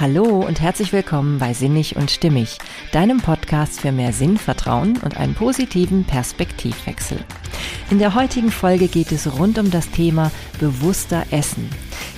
Hallo 0.00 0.40
und 0.40 0.62
herzlich 0.62 0.94
willkommen 0.94 1.38
bei 1.38 1.52
Sinnig 1.52 1.94
und 1.94 2.10
Stimmig, 2.10 2.56
deinem 2.90 3.18
Podcast 3.18 3.82
für 3.82 3.92
mehr 3.92 4.14
Sinnvertrauen 4.14 4.96
und 4.96 5.18
einen 5.18 5.34
positiven 5.34 6.04
Perspektivwechsel. 6.04 7.18
In 7.90 7.98
der 7.98 8.14
heutigen 8.14 8.50
Folge 8.50 8.88
geht 8.88 9.12
es 9.12 9.38
rund 9.38 9.58
um 9.58 9.70
das 9.70 9.90
Thema 9.90 10.30
bewusster 10.58 11.26
Essen. 11.30 11.68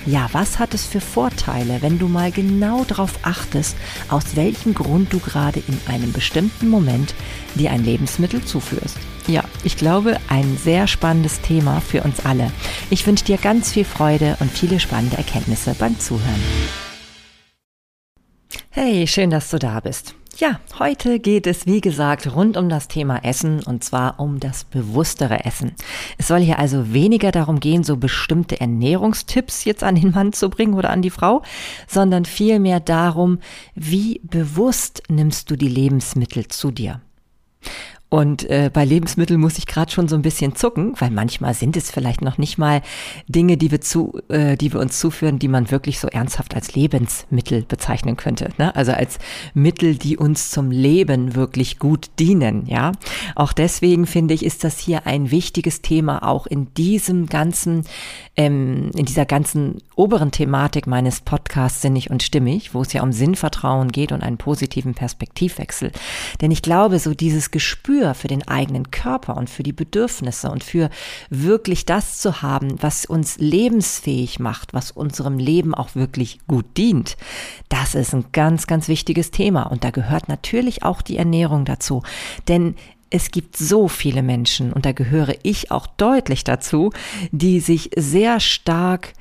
Ja, 0.05 0.29
was 0.31 0.59
hat 0.59 0.73
es 0.73 0.85
für 0.85 1.01
Vorteile, 1.01 1.81
wenn 1.81 1.99
du 1.99 2.07
mal 2.07 2.31
genau 2.31 2.85
darauf 2.85 3.19
achtest, 3.23 3.75
aus 4.07 4.37
welchem 4.37 4.73
Grund 4.73 5.11
du 5.11 5.19
gerade 5.19 5.61
in 5.67 5.77
einem 5.93 6.13
bestimmten 6.13 6.69
Moment 6.69 7.13
dir 7.55 7.71
ein 7.71 7.83
Lebensmittel 7.83 8.45
zuführst? 8.45 8.95
Ja, 9.27 9.43
ich 9.65 9.75
glaube, 9.75 10.21
ein 10.29 10.57
sehr 10.57 10.87
spannendes 10.87 11.41
Thema 11.41 11.81
für 11.81 12.03
uns 12.03 12.25
alle. 12.25 12.49
Ich 12.89 13.05
wünsche 13.05 13.25
dir 13.25 13.37
ganz 13.37 13.73
viel 13.73 13.83
Freude 13.83 14.37
und 14.39 14.49
viele 14.49 14.79
spannende 14.79 15.17
Erkenntnisse 15.17 15.75
beim 15.77 15.99
Zuhören. 15.99 16.41
Hey, 18.75 19.05
schön, 19.05 19.29
dass 19.29 19.51
du 19.51 19.59
da 19.59 19.81
bist. 19.81 20.15
Ja, 20.37 20.59
heute 20.79 21.19
geht 21.19 21.45
es, 21.45 21.67
wie 21.67 21.79
gesagt, 21.79 22.35
rund 22.35 22.57
um 22.57 22.69
das 22.69 22.87
Thema 22.87 23.23
Essen 23.23 23.61
und 23.61 23.83
zwar 23.83 24.19
um 24.19 24.39
das 24.39 24.63
bewusstere 24.63 25.45
Essen. 25.45 25.73
Es 26.17 26.29
soll 26.29 26.39
hier 26.39 26.57
also 26.57 26.91
weniger 26.91 27.31
darum 27.31 27.59
gehen, 27.59 27.83
so 27.83 27.97
bestimmte 27.97 28.59
Ernährungstipps 28.59 29.63
jetzt 29.65 29.83
an 29.83 29.93
den 29.93 30.09
Mann 30.09 30.33
zu 30.33 30.49
bringen 30.49 30.73
oder 30.73 30.89
an 30.89 31.03
die 31.03 31.11
Frau, 31.11 31.43
sondern 31.87 32.25
vielmehr 32.25 32.79
darum, 32.79 33.37
wie 33.75 34.19
bewusst 34.23 35.03
nimmst 35.07 35.51
du 35.51 35.55
die 35.55 35.69
Lebensmittel 35.69 36.47
zu 36.47 36.71
dir. 36.71 36.99
Und 38.13 38.47
äh, 38.47 38.69
bei 38.71 38.85
Lebensmitteln 38.85 39.39
muss 39.39 39.57
ich 39.57 39.65
gerade 39.65 39.91
schon 39.91 40.07
so 40.07 40.15
ein 40.15 40.21
bisschen 40.21 40.55
zucken, 40.55 40.93
weil 40.99 41.09
manchmal 41.09 41.55
sind 41.55 41.75
es 41.75 41.89
vielleicht 41.89 42.21
noch 42.21 42.37
nicht 42.37 42.59
mal 42.59 42.83
Dinge, 43.27 43.57
die 43.57 43.71
wir 43.71 43.81
zu, 43.81 44.19
äh, 44.29 44.55
die 44.55 44.71
wir 44.71 44.79
uns 44.79 44.99
zuführen, 44.99 45.39
die 45.39 45.47
man 45.47 45.71
wirklich 45.71 45.99
so 45.99 46.07
ernsthaft 46.09 46.53
als 46.53 46.75
Lebensmittel 46.75 47.63
bezeichnen 47.63 48.15
könnte. 48.15 48.49
Ne? 48.59 48.75
Also 48.75 48.91
als 48.91 49.17
Mittel, 49.55 49.95
die 49.95 50.15
uns 50.15 50.51
zum 50.51 50.69
Leben 50.69 51.33
wirklich 51.33 51.79
gut 51.79 52.11
dienen. 52.19 52.67
Ja, 52.67 52.91
auch 53.33 53.51
deswegen 53.51 54.05
finde 54.05 54.35
ich, 54.35 54.45
ist 54.45 54.63
das 54.63 54.77
hier 54.77 55.07
ein 55.07 55.31
wichtiges 55.31 55.81
Thema 55.81 56.21
auch 56.21 56.45
in 56.45 56.71
diesem 56.75 57.25
ganzen, 57.25 57.83
ähm, 58.37 58.91
in 58.95 59.05
dieser 59.05 59.25
ganzen 59.25 59.79
oberen 59.95 60.29
Thematik 60.29 60.85
meines 60.85 61.21
Podcasts 61.21 61.81
Sinnig 61.81 62.11
und 62.11 62.21
Stimmig, 62.21 62.75
wo 62.75 62.83
es 62.83 62.93
ja 62.93 63.01
um 63.01 63.11
Sinnvertrauen 63.11 63.91
geht 63.91 64.11
und 64.11 64.21
einen 64.21 64.37
positiven 64.37 64.93
Perspektivwechsel. 64.93 65.91
Denn 66.41 66.51
ich 66.51 66.61
glaube, 66.61 66.99
so 66.99 67.15
dieses 67.15 67.49
Gespür 67.49 68.02
Gespür 68.03 68.13
für 68.13 68.27
den 68.27 68.47
eigenen 68.47 68.91
Körper 68.91 69.37
und 69.37 69.49
für 69.49 69.63
die 69.63 69.71
Bedürfnisse 69.71 70.51
und 70.51 70.63
für 70.63 70.89
wirklich 71.29 71.85
das 71.85 72.19
zu 72.19 72.41
haben, 72.41 72.81
was 72.81 73.05
uns 73.05 73.37
lebensfähig 73.37 74.39
macht, 74.39 74.73
was 74.73 74.91
unserem 74.91 75.37
Leben 75.37 75.73
auch 75.73 75.95
wirklich 75.95 76.39
gut 76.47 76.65
dient. 76.75 77.15
Das 77.69 77.95
ist 77.95 78.13
ein 78.13 78.25
ganz, 78.33 78.67
ganz 78.67 78.89
wichtiges 78.89 79.31
Thema 79.31 79.63
und 79.63 79.85
da 79.85 79.91
gehört 79.91 80.27
natürlich 80.27 80.83
auch 80.83 81.01
die 81.01 81.17
Ernährung 81.17 81.63
dazu. 81.63 82.03
Denn 82.49 82.75
es 83.09 83.31
gibt 83.31 83.55
so 83.55 83.87
viele 83.87 84.23
Menschen, 84.23 84.73
und 84.73 84.85
da 84.85 84.91
gehöre 84.91 85.35
ich 85.43 85.71
auch 85.71 85.85
deutlich 85.85 86.43
dazu, 86.43 86.91
die 87.31 87.59
sich 87.59 87.91
sehr 87.95 88.39
stark 88.39 89.13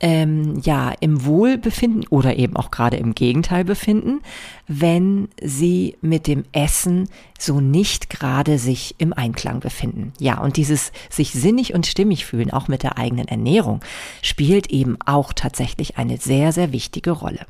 ähm, 0.00 0.60
ja 0.62 0.92
im 1.00 1.24
Wohlbefinden 1.24 2.06
oder 2.08 2.36
eben 2.36 2.56
auch 2.56 2.70
gerade 2.70 2.96
im 2.96 3.14
Gegenteil 3.14 3.64
befinden, 3.64 4.20
wenn 4.66 5.28
sie 5.42 5.96
mit 6.00 6.26
dem 6.26 6.44
Essen 6.52 7.08
so 7.38 7.60
nicht 7.60 8.10
gerade 8.10 8.58
sich 8.58 8.94
im 8.98 9.12
Einklang 9.12 9.60
befinden. 9.60 10.12
Ja, 10.18 10.40
und 10.40 10.56
dieses 10.56 10.92
sich 11.10 11.32
sinnig 11.32 11.74
und 11.74 11.86
stimmig 11.86 12.26
fühlen, 12.26 12.50
auch 12.50 12.68
mit 12.68 12.82
der 12.82 12.98
eigenen 12.98 13.28
Ernährung, 13.28 13.80
spielt 14.22 14.68
eben 14.70 14.96
auch 15.04 15.32
tatsächlich 15.32 15.98
eine 15.98 16.16
sehr, 16.16 16.52
sehr 16.52 16.72
wichtige 16.72 17.10
Rolle. 17.10 17.46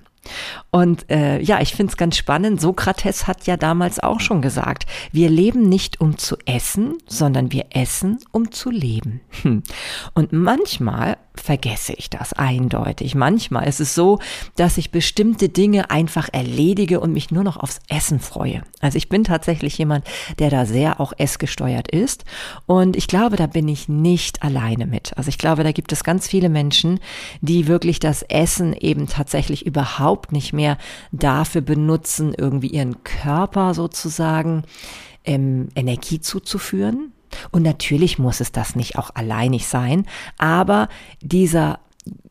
Und 0.70 1.10
äh, 1.10 1.40
ja, 1.40 1.60
ich 1.60 1.74
finde 1.74 1.90
es 1.90 1.96
ganz 1.96 2.16
spannend. 2.16 2.60
Sokrates 2.60 3.26
hat 3.26 3.46
ja 3.46 3.56
damals 3.56 4.00
auch 4.00 4.20
schon 4.20 4.42
gesagt, 4.42 4.86
wir 5.12 5.30
leben 5.30 5.68
nicht 5.68 6.00
um 6.00 6.18
zu 6.18 6.36
essen, 6.44 6.98
sondern 7.06 7.52
wir 7.52 7.66
essen 7.70 8.18
um 8.30 8.52
zu 8.52 8.70
leben. 8.70 9.20
Hm. 9.42 9.62
Und 10.14 10.32
manchmal 10.32 11.16
vergesse 11.40 11.92
ich 11.94 12.10
das 12.10 12.32
eindeutig. 12.32 13.14
Manchmal 13.14 13.68
ist 13.68 13.80
es 13.80 13.94
so, 13.94 14.18
dass 14.56 14.78
ich 14.78 14.90
bestimmte 14.90 15.48
Dinge 15.48 15.90
einfach 15.90 16.28
erledige 16.32 17.00
und 17.00 17.12
mich 17.12 17.30
nur 17.30 17.44
noch 17.44 17.56
aufs 17.56 17.80
Essen 17.88 18.20
freue. 18.20 18.62
Also 18.80 18.98
ich 18.98 19.08
bin 19.08 19.24
tatsächlich 19.24 19.76
jemand, 19.78 20.04
der 20.38 20.50
da 20.50 20.66
sehr 20.66 21.00
auch 21.00 21.12
essgesteuert 21.16 21.88
ist. 21.88 22.24
Und 22.66 22.96
ich 22.96 23.08
glaube, 23.08 23.36
da 23.36 23.46
bin 23.46 23.68
ich 23.68 23.88
nicht 23.88 24.42
alleine 24.42 24.86
mit. 24.86 25.16
Also 25.16 25.28
ich 25.28 25.38
glaube, 25.38 25.64
da 25.64 25.72
gibt 25.72 25.92
es 25.92 26.04
ganz 26.04 26.28
viele 26.28 26.48
Menschen, 26.48 27.00
die 27.40 27.66
wirklich 27.66 28.00
das 28.00 28.22
Essen 28.22 28.72
eben 28.74 29.06
tatsächlich 29.06 29.66
überhaupt 29.66 30.32
nicht 30.32 30.52
mehr 30.52 30.78
dafür 31.12 31.62
benutzen, 31.62 32.34
irgendwie 32.36 32.68
ihren 32.68 33.02
Körper 33.04 33.74
sozusagen 33.74 34.64
ähm, 35.24 35.68
Energie 35.74 36.20
zuzuführen, 36.20 37.12
und 37.50 37.62
natürlich 37.62 38.18
muss 38.18 38.40
es 38.40 38.52
das 38.52 38.76
nicht 38.76 38.96
auch 38.96 39.10
alleinig 39.14 39.66
sein, 39.66 40.06
aber 40.38 40.88
dieser, 41.20 41.80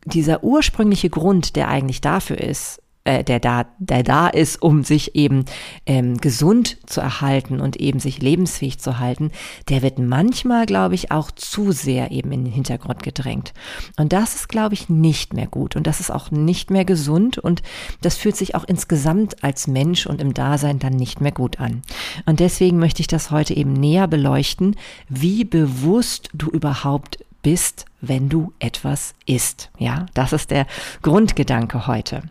dieser 0.05 0.43
ursprüngliche 0.43 1.09
Grund, 1.09 1.55
der 1.55 1.67
eigentlich 1.67 2.01
dafür 2.01 2.37
ist, 2.37 2.81
äh, 3.05 3.23
der 3.23 3.39
da, 3.39 3.65
der 3.79 4.03
da 4.03 4.27
ist, 4.27 4.61
um 4.61 4.83
sich 4.83 5.15
eben 5.15 5.45
ähm, 5.85 6.17
gesund 6.17 6.77
zu 6.85 7.01
erhalten 7.01 7.61
und 7.61 7.77
eben 7.77 7.99
sich 7.99 8.21
lebensfähig 8.21 8.79
zu 8.79 8.99
halten, 8.99 9.31
der 9.69 9.81
wird 9.81 9.99
manchmal, 9.99 10.65
glaube 10.65 10.95
ich, 10.95 11.09
auch 11.11 11.31
zu 11.31 11.71
sehr 11.71 12.11
eben 12.11 12.31
in 12.31 12.43
den 12.43 12.53
Hintergrund 12.53 13.01
gedrängt. 13.01 13.53
Und 13.97 14.13
das 14.13 14.35
ist, 14.35 14.49
glaube 14.49 14.73
ich, 14.73 14.89
nicht 14.89 15.33
mehr 15.33 15.47
gut 15.47 15.75
und 15.75 15.87
das 15.87 15.99
ist 15.99 16.11
auch 16.11 16.29
nicht 16.29 16.71
mehr 16.71 16.85
gesund 16.85 17.37
und 17.37 17.63
das 18.01 18.17
fühlt 18.17 18.35
sich 18.35 18.53
auch 18.53 18.65
insgesamt 18.65 19.43
als 19.43 19.67
Mensch 19.67 20.05
und 20.05 20.21
im 20.21 20.33
Dasein 20.33 20.79
dann 20.79 20.93
nicht 20.93 21.21
mehr 21.21 21.31
gut 21.31 21.59
an. 21.59 21.81
Und 22.25 22.39
deswegen 22.39 22.79
möchte 22.79 23.01
ich 23.01 23.07
das 23.07 23.31
heute 23.31 23.55
eben 23.55 23.73
näher 23.73 24.07
beleuchten, 24.07 24.75
wie 25.07 25.45
bewusst 25.45 26.29
du 26.33 26.49
überhaupt 26.49 27.19
bist, 27.41 27.85
wenn 28.01 28.29
du 28.29 28.53
etwas 28.59 29.13
isst. 29.25 29.71
Ja, 29.77 30.05
das 30.13 30.33
ist 30.33 30.51
der 30.51 30.65
Grundgedanke 31.01 31.87
heute. 31.87 32.23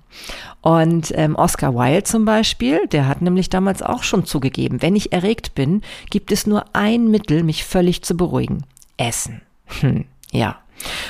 Und 0.60 1.12
ähm, 1.14 1.36
Oscar 1.36 1.74
Wilde 1.74 2.04
zum 2.04 2.24
Beispiel, 2.24 2.86
der 2.88 3.06
hat 3.06 3.22
nämlich 3.22 3.50
damals 3.50 3.82
auch 3.82 4.02
schon 4.02 4.24
zugegeben, 4.24 4.82
wenn 4.82 4.96
ich 4.96 5.12
erregt 5.12 5.54
bin, 5.54 5.82
gibt 6.10 6.32
es 6.32 6.46
nur 6.46 6.64
ein 6.74 7.10
Mittel, 7.10 7.42
mich 7.42 7.64
völlig 7.64 8.02
zu 8.02 8.16
beruhigen. 8.16 8.64
Essen. 8.96 9.42
Hm, 9.80 10.06
ja. 10.32 10.58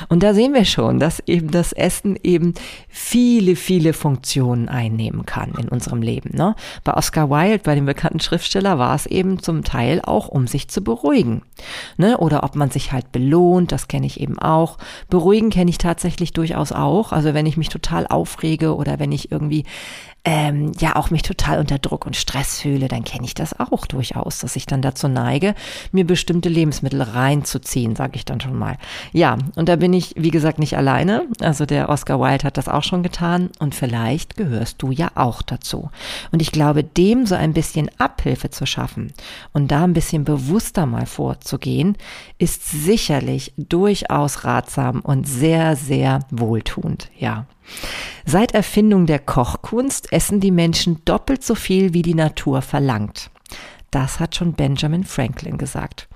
Und 0.08 0.22
da 0.22 0.34
sehen 0.34 0.54
wir 0.54 0.64
schon, 0.64 0.98
dass 0.98 1.22
eben 1.26 1.50
das 1.50 1.72
Essen 1.72 2.18
eben 2.22 2.54
viele, 2.88 3.56
viele 3.56 3.92
Funktionen 3.92 4.68
einnehmen 4.68 5.26
kann 5.26 5.52
in 5.58 5.68
unserem 5.68 6.02
Leben. 6.02 6.36
Ne? 6.36 6.54
Bei 6.84 6.94
Oscar 6.94 7.30
Wilde, 7.30 7.62
bei 7.64 7.74
dem 7.74 7.86
bekannten 7.86 8.20
Schriftsteller, 8.20 8.78
war 8.78 8.94
es 8.94 9.06
eben 9.06 9.42
zum 9.42 9.64
Teil 9.64 10.00
auch, 10.02 10.28
um 10.28 10.46
sich 10.46 10.68
zu 10.68 10.82
beruhigen. 10.82 11.42
Ne? 11.96 12.18
Oder 12.18 12.44
ob 12.44 12.56
man 12.56 12.70
sich 12.70 12.92
halt 12.92 13.12
belohnt, 13.12 13.72
das 13.72 13.88
kenne 13.88 14.06
ich 14.06 14.20
eben 14.20 14.38
auch. 14.38 14.78
Beruhigen 15.08 15.50
kenne 15.50 15.70
ich 15.70 15.78
tatsächlich 15.78 16.32
durchaus 16.32 16.72
auch. 16.72 17.12
Also 17.12 17.34
wenn 17.34 17.46
ich 17.46 17.56
mich 17.56 17.68
total 17.68 18.06
aufrege 18.06 18.74
oder 18.74 18.98
wenn 18.98 19.12
ich 19.12 19.30
irgendwie 19.30 19.64
ähm, 20.30 20.72
ja 20.78 20.94
auch 20.96 21.08
mich 21.08 21.22
total 21.22 21.58
unter 21.58 21.78
Druck 21.78 22.04
und 22.04 22.14
Stress 22.14 22.60
fühle, 22.60 22.88
dann 22.88 23.02
kenne 23.02 23.24
ich 23.24 23.32
das 23.32 23.58
auch 23.58 23.86
durchaus, 23.86 24.40
dass 24.40 24.56
ich 24.56 24.66
dann 24.66 24.82
dazu 24.82 25.08
neige, 25.08 25.54
mir 25.90 26.06
bestimmte 26.06 26.50
Lebensmittel 26.50 27.00
reinzuziehen, 27.00 27.96
sage 27.96 28.16
ich 28.16 28.26
dann 28.26 28.38
schon 28.38 28.54
mal. 28.54 28.76
Ja, 29.14 29.38
und 29.56 29.70
da 29.70 29.76
bin 29.76 29.94
ich, 29.94 30.12
wie 30.18 30.30
gesagt, 30.30 30.58
nicht 30.58 30.76
alleine. 30.76 31.26
Also 31.40 31.64
der 31.64 31.88
Oscar 31.88 32.20
Wilde 32.20 32.44
hat 32.44 32.58
das 32.58 32.68
auch 32.68 32.82
schon 32.82 33.02
getan 33.02 33.48
und 33.58 33.74
vielleicht 33.74 34.36
gehörst 34.36 34.82
du 34.82 34.90
ja 34.90 35.08
auch 35.14 35.40
dazu. 35.40 35.88
Und 36.30 36.42
ich 36.42 36.52
glaube, 36.52 36.84
dem 36.84 37.24
so 37.24 37.34
ein 37.34 37.54
bisschen 37.54 37.90
Abhilfe 37.96 38.50
zu 38.50 38.66
schaffen 38.66 39.14
und 39.54 39.70
da 39.70 39.84
ein 39.84 39.94
bisschen 39.94 40.24
bewusster 40.24 40.84
mal 40.84 41.06
vorzugehen, 41.06 41.96
ist 42.36 42.70
sicherlich 42.70 43.54
durchaus 43.56 44.44
ratsam 44.44 45.00
und 45.00 45.26
sehr, 45.26 45.74
sehr 45.74 46.20
wohltuend. 46.30 47.08
Ja. 47.18 47.46
Seit 48.24 48.52
Erfindung 48.52 49.06
der 49.06 49.18
Kochkunst 49.18 50.12
essen 50.12 50.40
die 50.40 50.50
Menschen 50.50 51.02
doppelt 51.04 51.42
so 51.42 51.54
viel, 51.54 51.94
wie 51.94 52.02
die 52.02 52.14
Natur 52.14 52.62
verlangt. 52.62 53.30
Das 53.90 54.20
hat 54.20 54.36
schon 54.36 54.52
Benjamin 54.52 55.04
Franklin 55.04 55.56
gesagt. 55.56 56.08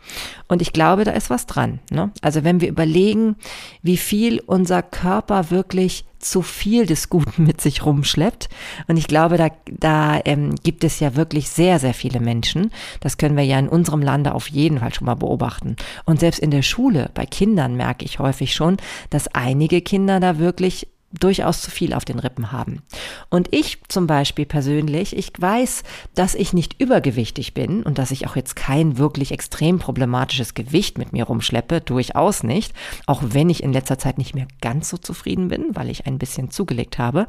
Und 0.46 0.60
ich 0.60 0.74
glaube, 0.74 1.04
da 1.04 1.12
ist 1.12 1.30
was 1.30 1.46
dran. 1.46 1.80
Ne? 1.90 2.10
Also 2.20 2.44
wenn 2.44 2.60
wir 2.60 2.68
überlegen, 2.68 3.36
wie 3.82 3.96
viel 3.96 4.40
unser 4.40 4.82
Körper 4.82 5.50
wirklich 5.50 6.04
zu 6.22 6.42
viel 6.42 6.86
des 6.86 7.08
Guten 7.10 7.44
mit 7.44 7.60
sich 7.60 7.84
rumschleppt. 7.84 8.48
Und 8.88 8.96
ich 8.96 9.08
glaube, 9.08 9.36
da, 9.36 9.48
da 9.66 10.20
ähm, 10.24 10.54
gibt 10.62 10.84
es 10.84 11.00
ja 11.00 11.16
wirklich 11.16 11.48
sehr, 11.48 11.78
sehr 11.78 11.94
viele 11.94 12.20
Menschen. 12.20 12.70
Das 13.00 13.18
können 13.18 13.36
wir 13.36 13.44
ja 13.44 13.58
in 13.58 13.68
unserem 13.68 14.02
Lande 14.02 14.34
auf 14.34 14.48
jeden 14.48 14.78
Fall 14.78 14.94
schon 14.94 15.06
mal 15.06 15.16
beobachten. 15.16 15.76
Und 16.04 16.20
selbst 16.20 16.38
in 16.38 16.50
der 16.50 16.62
Schule, 16.62 17.10
bei 17.14 17.26
Kindern 17.26 17.76
merke 17.76 18.04
ich 18.04 18.18
häufig 18.18 18.54
schon, 18.54 18.76
dass 19.10 19.28
einige 19.28 19.80
Kinder 19.80 20.20
da 20.20 20.38
wirklich 20.38 20.88
durchaus 21.18 21.62
zu 21.62 21.70
viel 21.70 21.94
auf 21.94 22.04
den 22.04 22.18
Rippen 22.18 22.52
haben. 22.52 22.82
Und 23.28 23.48
ich 23.52 23.78
zum 23.88 24.06
Beispiel 24.06 24.46
persönlich, 24.46 25.16
ich 25.16 25.32
weiß, 25.38 25.82
dass 26.14 26.34
ich 26.34 26.52
nicht 26.52 26.80
übergewichtig 26.80 27.54
bin 27.54 27.82
und 27.82 27.98
dass 27.98 28.10
ich 28.10 28.26
auch 28.26 28.36
jetzt 28.36 28.56
kein 28.56 28.98
wirklich 28.98 29.32
extrem 29.32 29.78
problematisches 29.78 30.54
Gewicht 30.54 30.98
mit 30.98 31.12
mir 31.12 31.24
rumschleppe, 31.24 31.80
durchaus 31.80 32.42
nicht, 32.42 32.72
auch 33.06 33.22
wenn 33.24 33.50
ich 33.50 33.62
in 33.62 33.72
letzter 33.72 33.98
Zeit 33.98 34.18
nicht 34.18 34.34
mehr 34.34 34.48
ganz 34.60 34.88
so 34.88 34.96
zufrieden 34.96 35.48
bin, 35.48 35.74
weil 35.74 35.90
ich 35.90 36.06
ein 36.06 36.18
bisschen 36.18 36.50
zugelegt 36.50 36.98
habe. 36.98 37.26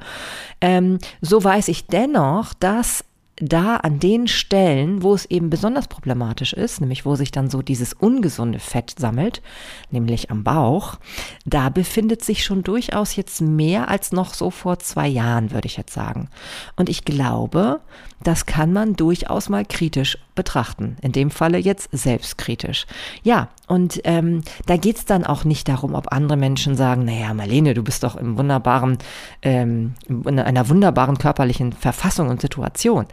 Ähm, 0.62 1.00
so 1.21 1.44
weiß 1.44 1.68
ich 1.68 1.88
dennoch, 1.88 2.53
dass 2.53 3.06
da 3.38 3.77
an 3.77 4.00
den 4.00 4.27
Stellen, 4.27 5.01
wo 5.01 5.13
es 5.13 5.25
eben 5.25 5.50
besonders 5.50 5.88
problematisch 5.88 6.53
ist, 6.53 6.81
nämlich 6.81 7.06
wo 7.06 7.15
sich 7.15 7.31
dann 7.31 7.50
so 7.50 7.62
dieses 7.62 7.94
ungesunde 7.94 8.59
Fett 8.59 8.94
sammelt, 8.97 9.41
nämlich 9.89 10.30
am 10.30 10.44
Bauch, 10.44 10.97
da 11.45 11.69
befindet 11.69 12.24
sich 12.24 12.44
schon 12.44 12.63
durchaus 12.63 13.15
jetzt 13.15 13.41
mehr 13.41 13.88
als 13.88 14.12
noch 14.12 14.33
so 14.33 14.51
vor 14.51 14.80
zwei 14.80 15.07
Jahren, 15.07 15.51
würde 15.51 15.65
ich 15.65 15.77
jetzt 15.77 15.94
sagen. 15.94 16.30
Und 16.75 16.89
ich 16.89 17.06
glaube, 17.06 17.81
das 18.21 18.45
kann 18.45 18.71
man 18.71 18.95
durchaus 18.95 19.50
mal 19.50 19.65
kritisch 19.65 20.18
betrachten. 20.35 20.97
In 21.01 21.12
dem 21.12 21.31
Falle 21.31 21.57
jetzt 21.57 21.89
selbstkritisch. 21.91 22.85
Ja, 23.24 23.50
und 23.68 24.01
ähm, 24.03 24.41
da 24.65 24.77
geht's 24.77 25.06
dann 25.06 25.24
auch 25.24 25.44
nicht 25.44 25.68
darum, 25.68 25.95
ob 25.95 26.12
andere 26.12 26.38
Menschen 26.38 26.75
sagen, 26.75 27.06
naja, 27.06 27.33
Marlene, 27.33 27.74
du 27.74 27.83
bist 27.83 28.03
doch 28.03 28.15
im 28.15 28.38
wunderbaren, 28.38 28.97
ähm, 29.41 29.95
in 30.07 30.39
einer 30.39 30.69
wunderbaren 30.69 31.18
körperlichen 31.18 31.74
Verfassung 31.74 32.30
und 32.30 32.41
Situation. 32.41 33.06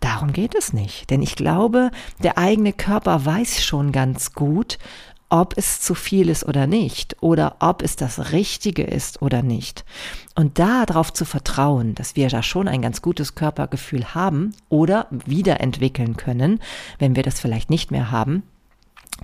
Darum 0.00 0.32
geht 0.32 0.54
es 0.54 0.72
nicht. 0.72 1.10
Denn 1.10 1.22
ich 1.22 1.34
glaube, 1.34 1.90
der 2.22 2.38
eigene 2.38 2.72
Körper 2.72 3.24
weiß 3.24 3.64
schon 3.64 3.92
ganz 3.92 4.32
gut, 4.32 4.78
ob 5.30 5.58
es 5.58 5.80
zu 5.80 5.94
viel 5.94 6.28
ist 6.28 6.46
oder 6.46 6.66
nicht 6.66 7.16
oder 7.20 7.56
ob 7.60 7.82
es 7.82 7.96
das 7.96 8.32
Richtige 8.32 8.84
ist 8.84 9.20
oder 9.20 9.42
nicht. 9.42 9.84
Und 10.38 10.60
darauf 10.60 11.12
zu 11.12 11.24
vertrauen, 11.24 11.96
dass 11.96 12.14
wir 12.14 12.28
da 12.28 12.44
schon 12.44 12.68
ein 12.68 12.80
ganz 12.80 13.02
gutes 13.02 13.34
Körpergefühl 13.34 14.14
haben 14.14 14.54
oder 14.68 15.08
wiederentwickeln 15.10 16.16
können, 16.16 16.60
wenn 17.00 17.16
wir 17.16 17.24
das 17.24 17.40
vielleicht 17.40 17.70
nicht 17.70 17.90
mehr 17.90 18.12
haben, 18.12 18.44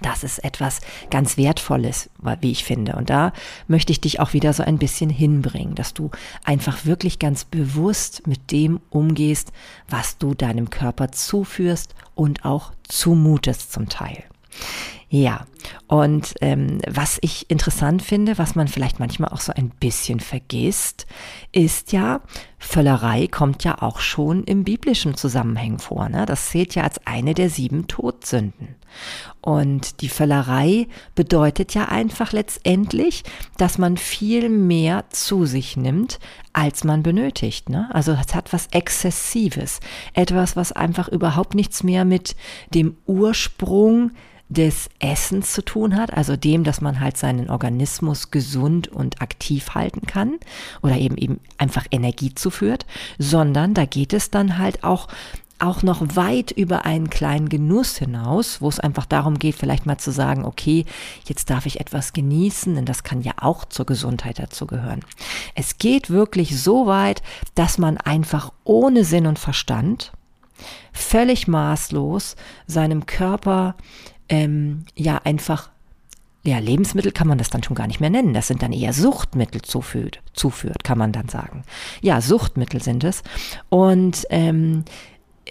das 0.03 0.25
ist 0.25 0.41
etwas 0.41 0.81
ganz 1.11 1.37
Wertvolles, 1.37 2.11
wie 2.41 2.51
ich 2.51 2.65
finde. 2.65 2.97
Und 2.97 3.11
da 3.11 3.33
möchte 3.69 3.93
ich 3.93 4.01
dich 4.01 4.19
auch 4.19 4.33
wieder 4.33 4.53
so 4.53 4.65
ein 4.65 4.79
bisschen 4.79 5.09
hinbringen, 5.09 5.77
dass 5.77 5.95
du 5.95 6.11
einfach 6.43 6.85
wirklich 6.85 7.21
ganz 7.21 7.45
bewusst 7.45 8.27
mit 8.27 8.51
dem 8.51 8.81
umgehst, 8.91 9.53
was 9.89 10.19
du 10.19 10.35
deinem 10.35 10.69
Körper 10.69 11.13
zuführst 11.13 11.95
und 12.17 12.45
auch 12.45 12.73
zumutest 12.89 13.73
zum 13.73 13.89
Teil. 13.89 14.25
Ja, 15.15 15.47
und 15.87 16.35
ähm, 16.41 16.81
was 16.89 17.19
ich 17.21 17.49
interessant 17.49 18.03
finde, 18.03 18.37
was 18.37 18.57
man 18.57 18.67
vielleicht 18.67 18.99
manchmal 18.99 19.31
auch 19.31 19.41
so 19.41 19.53
ein 19.53 19.71
bisschen 19.71 20.19
vergisst, 20.19 21.07
ist 21.53 21.93
ja, 21.93 22.21
Völlerei 22.59 23.29
kommt 23.29 23.63
ja 23.63 23.81
auch 23.81 24.01
schon 24.01 24.43
im 24.43 24.65
biblischen 24.65 25.15
Zusammenhang 25.15 25.79
vor. 25.79 26.09
Ne? 26.09 26.27
Das 26.27 26.49
zählt 26.49 26.75
ja 26.75 26.83
als 26.83 26.99
eine 27.07 27.33
der 27.33 27.49
sieben 27.49 27.87
Todsünden. 27.87 28.75
Und 29.41 30.01
die 30.01 30.09
Völlerei 30.09 30.89
bedeutet 31.15 31.75
ja 31.75 31.85
einfach 31.85 32.33
letztendlich, 32.33 33.23
dass 33.57 33.79
man 33.79 33.97
viel 33.97 34.49
mehr 34.49 35.05
zu 35.11 35.47
sich 35.47 35.77
nimmt, 35.77 36.19
als 36.53 36.83
man 36.83 37.05
benötigt. 37.05 37.69
Ne? 37.69 37.89
Also 37.93 38.11
es 38.21 38.35
hat 38.35 38.53
was 38.53 38.67
Exzessives, 38.73 39.79
etwas, 40.13 40.57
was 40.57 40.73
einfach 40.73 41.07
überhaupt 41.07 41.55
nichts 41.55 41.85
mehr 41.85 42.05
mit 42.05 42.35
dem 42.75 42.97
Ursprung 43.07 44.11
des 44.49 44.91
Essens 44.99 45.53
zu 45.53 45.65
tun 45.65 45.97
hat, 45.97 46.13
also 46.13 46.37
dem, 46.37 46.65
dass 46.65 46.81
man 46.81 47.01
halt 47.01 47.17
seinen 47.17 47.49
Organismus 47.49 48.31
gesund 48.31 48.89
und 48.89 49.23
aktiv 49.23 49.75
halten 49.75 50.07
kann 50.07 50.39
oder 50.83 50.97
eben 50.97 51.17
eben 51.17 51.41
einfach 51.59 51.87
Energie 51.91 52.35
zuführt, 52.35 52.87
sondern 53.19 53.75
da 53.75 53.87
geht 53.87 54.13
es 54.13 54.31
dann 54.31 54.59
halt 54.59 54.85
auch 54.85 55.09
auch 55.61 55.83
noch 55.83 56.03
weit 56.17 56.51
über 56.51 56.85
einen 56.85 57.11
kleinen 57.11 57.49
Genuss 57.49 57.97
hinaus, 57.97 58.61
wo 58.61 58.69
es 58.69 58.81
einfach 58.81 59.07
darum 59.07 59.39
geht, 59.39 59.55
vielleicht 59.55 59.87
mal 59.87 59.99
zu 59.99 60.11
sagen, 60.11 60.45
okay, 60.45 60.85
jetzt 61.27 61.49
darf 61.49 61.65
ich 61.65 61.81
etwas 61.81 62.13
genießen, 62.13 62.75
denn 62.75 62.85
das 62.85 63.05
kann 63.05 63.23
ja 63.23 63.33
auch 63.41 63.65
zur 63.65 63.87
Gesundheit 63.87 64.41
dazu 64.41 64.67
gehören. 64.67 65.01
Es 65.55 65.79
geht 65.79 66.11
wirklich 66.11 66.61
so 66.61 66.87
weit, 66.87 67.23
dass 67.55 67.79
man 67.79 67.99
einfach 67.99 68.53
ohne 68.65 69.05
Sinn 69.05 69.27
und 69.27 69.39
Verstand 69.39 70.13
völlig 70.93 71.49
maßlos 71.49 72.37
seinem 72.67 73.07
Körper 73.07 73.75
ähm, 74.29 74.85
ja 74.97 75.21
einfach 75.25 75.71
ja, 76.47 76.59
Lebensmittel 76.59 77.11
kann 77.11 77.27
man 77.27 77.39
das 77.39 77.49
dann 77.49 77.63
schon 77.63 77.75
gar 77.75 77.87
nicht 77.87 78.01
mehr 78.01 78.11
nennen. 78.11 78.35
Das 78.35 78.49
sind 78.49 78.63
dann 78.63 78.73
eher 78.73 78.93
Suchtmittel 78.93 79.63
zuführt, 79.63 80.21
zuführt, 80.35 80.85
kann 80.85 80.99
man 80.99 81.11
dann 81.11 81.29
sagen. 81.29 81.63
Ja, 82.03 82.21
Suchtmittel 82.21 82.83
sind 82.83 83.03
es. 83.03 83.23
Und 83.71 84.27
ähm, 84.29 84.85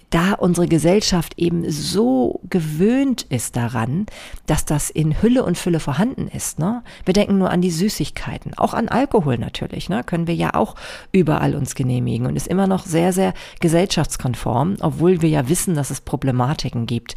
da 0.09 0.33
unsere 0.33 0.67
Gesellschaft 0.67 1.33
eben 1.37 1.69
so 1.71 2.39
gewöhnt 2.49 3.23
ist 3.29 3.55
daran, 3.55 4.05
dass 4.45 4.65
das 4.65 4.89
in 4.89 5.21
Hülle 5.21 5.43
und 5.43 5.57
Fülle 5.57 5.79
vorhanden 5.79 6.27
ist. 6.27 6.59
Ne? 6.59 6.83
Wir 7.05 7.13
denken 7.13 7.37
nur 7.37 7.49
an 7.49 7.61
die 7.61 7.71
Süßigkeiten, 7.71 8.53
auch 8.55 8.73
an 8.73 8.89
Alkohol 8.89 9.37
natürlich, 9.37 9.89
ne? 9.89 10.03
können 10.03 10.27
wir 10.27 10.35
ja 10.35 10.53
auch 10.53 10.75
überall 11.11 11.55
uns 11.55 11.75
genehmigen 11.75 12.27
und 12.27 12.35
ist 12.35 12.47
immer 12.47 12.67
noch 12.67 12.85
sehr, 12.85 13.13
sehr 13.13 13.33
gesellschaftskonform, 13.59 14.77
obwohl 14.81 15.21
wir 15.21 15.29
ja 15.29 15.49
wissen, 15.49 15.75
dass 15.75 15.89
es 15.89 16.01
Problematiken 16.01 16.85
gibt 16.85 17.15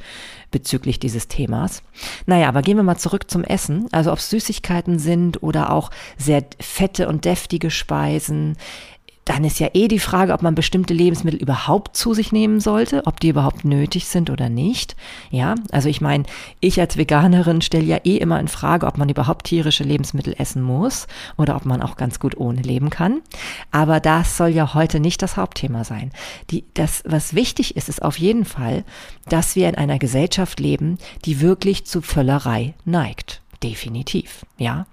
bezüglich 0.50 0.98
dieses 0.98 1.28
Themas. 1.28 1.82
Naja, 2.24 2.48
aber 2.48 2.62
gehen 2.62 2.76
wir 2.76 2.82
mal 2.82 2.96
zurück 2.96 3.30
zum 3.30 3.44
Essen. 3.44 3.88
Also 3.92 4.12
ob 4.12 4.18
es 4.18 4.30
Süßigkeiten 4.30 4.98
sind 4.98 5.42
oder 5.42 5.72
auch 5.72 5.90
sehr 6.16 6.44
fette 6.60 7.08
und 7.08 7.24
deftige 7.24 7.70
Speisen 7.70 8.56
dann 9.26 9.42
ist 9.42 9.58
ja 9.58 9.68
eh 9.74 9.88
die 9.88 9.98
Frage, 9.98 10.32
ob 10.32 10.42
man 10.42 10.54
bestimmte 10.54 10.94
Lebensmittel 10.94 11.40
überhaupt 11.40 11.96
zu 11.96 12.14
sich 12.14 12.30
nehmen 12.30 12.60
sollte, 12.60 13.02
ob 13.06 13.18
die 13.18 13.28
überhaupt 13.28 13.64
nötig 13.64 14.06
sind 14.06 14.30
oder 14.30 14.48
nicht. 14.48 14.94
Ja, 15.30 15.56
also 15.72 15.88
ich 15.88 16.00
meine, 16.00 16.24
ich 16.60 16.80
als 16.80 16.96
Veganerin 16.96 17.60
stelle 17.60 17.84
ja 17.84 17.98
eh 18.04 18.18
immer 18.18 18.38
in 18.38 18.46
Frage, 18.46 18.86
ob 18.86 18.98
man 18.98 19.08
überhaupt 19.08 19.46
tierische 19.46 19.82
Lebensmittel 19.82 20.34
essen 20.38 20.62
muss 20.62 21.08
oder 21.36 21.56
ob 21.56 21.66
man 21.66 21.82
auch 21.82 21.96
ganz 21.96 22.20
gut 22.20 22.36
ohne 22.36 22.62
leben 22.62 22.88
kann. 22.88 23.20
Aber 23.72 23.98
das 23.98 24.36
soll 24.36 24.50
ja 24.50 24.74
heute 24.74 25.00
nicht 25.00 25.20
das 25.22 25.36
Hauptthema 25.36 25.82
sein. 25.82 26.12
Die, 26.50 26.64
das, 26.74 27.02
was 27.04 27.34
wichtig 27.34 27.76
ist, 27.76 27.88
ist 27.88 28.02
auf 28.02 28.20
jeden 28.20 28.44
Fall, 28.44 28.84
dass 29.28 29.56
wir 29.56 29.68
in 29.68 29.74
einer 29.74 29.98
Gesellschaft 29.98 30.60
leben, 30.60 30.98
die 31.24 31.40
wirklich 31.40 31.84
zu 31.84 32.00
Völlerei 32.00 32.74
neigt. 32.84 33.42
Definitiv, 33.60 34.46
ja. 34.56 34.86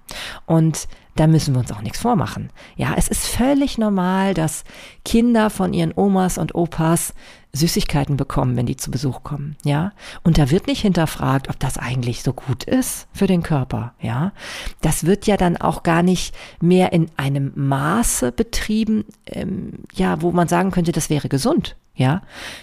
Und 0.46 0.88
da 1.16 1.26
müssen 1.26 1.54
wir 1.54 1.60
uns 1.60 1.72
auch 1.72 1.82
nichts 1.82 1.98
vormachen. 2.00 2.50
Ja, 2.76 2.94
es 2.96 3.08
ist 3.08 3.26
völlig 3.26 3.78
normal, 3.78 4.34
dass 4.34 4.64
Kinder 5.04 5.50
von 5.50 5.72
ihren 5.72 5.92
Omas 5.94 6.38
und 6.38 6.54
Opas 6.54 7.14
Süßigkeiten 7.54 8.16
bekommen, 8.16 8.56
wenn 8.56 8.66
die 8.66 8.76
zu 8.76 8.90
Besuch 8.90 9.22
kommen, 9.22 9.56
ja. 9.64 9.92
Und 10.24 10.38
da 10.38 10.50
wird 10.50 10.66
nicht 10.66 10.82
hinterfragt, 10.82 11.48
ob 11.48 11.58
das 11.60 11.78
eigentlich 11.78 12.22
so 12.22 12.32
gut 12.32 12.64
ist 12.64 13.06
für 13.12 13.28
den 13.28 13.42
Körper, 13.42 13.94
ja. 14.00 14.32
Das 14.80 15.06
wird 15.06 15.26
ja 15.26 15.36
dann 15.36 15.56
auch 15.56 15.84
gar 15.84 16.02
nicht 16.02 16.34
mehr 16.60 16.92
in 16.92 17.06
einem 17.16 17.52
Maße 17.54 18.32
betrieben, 18.32 19.04
ähm, 19.26 19.84
ja, 19.94 20.20
wo 20.20 20.32
man 20.32 20.48
sagen 20.48 20.72
könnte, 20.72 20.90
das 20.90 21.10
wäre 21.10 21.28
gesund, 21.28 21.76
ja, 21.94 22.22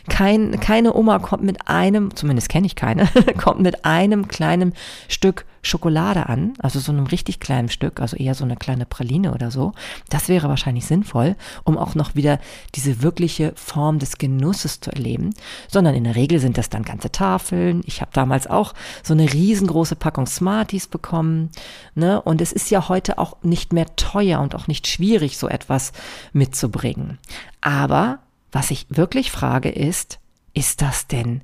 kein, 0.09 0.59
keine 0.59 0.93
Oma 0.93 1.19
kommt 1.19 1.43
mit 1.43 1.69
einem, 1.69 2.13
zumindest 2.15 2.49
kenne 2.49 2.67
ich 2.67 2.75
keine, 2.75 3.07
kommt 3.37 3.61
mit 3.61 3.85
einem 3.85 4.27
kleinen 4.27 4.73
Stück 5.07 5.45
Schokolade 5.61 6.27
an, 6.27 6.53
also 6.59 6.79
so 6.79 6.91
einem 6.91 7.05
richtig 7.05 7.39
kleinen 7.39 7.69
Stück, 7.69 7.99
also 7.99 8.17
eher 8.17 8.35
so 8.35 8.43
eine 8.43 8.55
kleine 8.55 8.85
Praline 8.85 9.33
oder 9.33 9.51
so. 9.51 9.73
Das 10.09 10.27
wäre 10.27 10.49
wahrscheinlich 10.49 10.85
sinnvoll, 10.85 11.35
um 11.63 11.77
auch 11.77 11.95
noch 11.95 12.15
wieder 12.15 12.39
diese 12.75 13.01
wirkliche 13.03 13.53
Form 13.55 13.99
des 13.99 14.17
Genusses 14.17 14.79
zu 14.79 14.91
erleben. 14.91 15.31
Sondern 15.67 15.95
in 15.95 16.03
der 16.03 16.15
Regel 16.15 16.39
sind 16.39 16.57
das 16.57 16.69
dann 16.69 16.83
ganze 16.83 17.11
Tafeln. 17.11 17.81
Ich 17.85 18.01
habe 18.01 18.11
damals 18.13 18.47
auch 18.47 18.73
so 19.03 19.13
eine 19.13 19.31
riesengroße 19.31 19.95
Packung 19.95 20.25
Smarties 20.25 20.87
bekommen. 20.87 21.49
Ne? 21.95 22.21
Und 22.21 22.41
es 22.41 22.51
ist 22.51 22.71
ja 22.71 22.89
heute 22.89 23.17
auch 23.17 23.37
nicht 23.43 23.73
mehr 23.73 23.95
teuer 23.95 24.39
und 24.39 24.55
auch 24.55 24.67
nicht 24.67 24.87
schwierig, 24.87 25.37
so 25.37 25.47
etwas 25.47 25.91
mitzubringen. 26.33 27.19
Aber 27.61 28.19
was 28.51 28.71
ich 28.71 28.87
wirklich 28.89 29.31
frage 29.31 29.69
ist, 29.69 30.19
ist 30.53 30.81
das 30.81 31.07
denn 31.07 31.41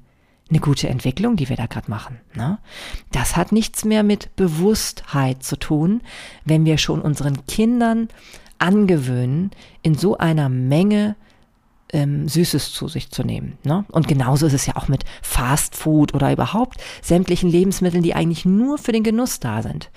eine 0.49 0.59
gute 0.59 0.87
Entwicklung, 0.89 1.35
die 1.35 1.49
wir 1.49 1.55
da 1.55 1.65
gerade 1.65 1.89
machen? 1.89 2.19
Ne? 2.35 2.57
Das 3.11 3.35
hat 3.35 3.51
nichts 3.51 3.85
mehr 3.85 4.03
mit 4.03 4.35
Bewusstheit 4.35 5.43
zu 5.43 5.57
tun, 5.57 6.01
wenn 6.45 6.65
wir 6.65 6.77
schon 6.77 7.01
unseren 7.01 7.45
Kindern 7.47 8.09
angewöhnen, 8.59 9.51
in 9.81 9.95
so 9.95 10.17
einer 10.17 10.49
Menge 10.49 11.15
ähm, 11.93 12.27
Süßes 12.27 12.73
zu 12.73 12.87
sich 12.87 13.11
zu 13.11 13.23
nehmen. 13.23 13.57
Ne? 13.63 13.85
Und 13.89 14.07
genauso 14.07 14.45
ist 14.45 14.53
es 14.53 14.65
ja 14.65 14.75
auch 14.75 14.87
mit 14.87 15.03
Fast 15.21 15.75
Food 15.75 16.13
oder 16.13 16.31
überhaupt 16.31 16.81
sämtlichen 17.01 17.49
Lebensmitteln, 17.49 18.03
die 18.03 18.13
eigentlich 18.13 18.45
nur 18.45 18.77
für 18.77 18.91
den 18.91 19.03
Genuss 19.03 19.39
da 19.39 19.61
sind. 19.61 19.89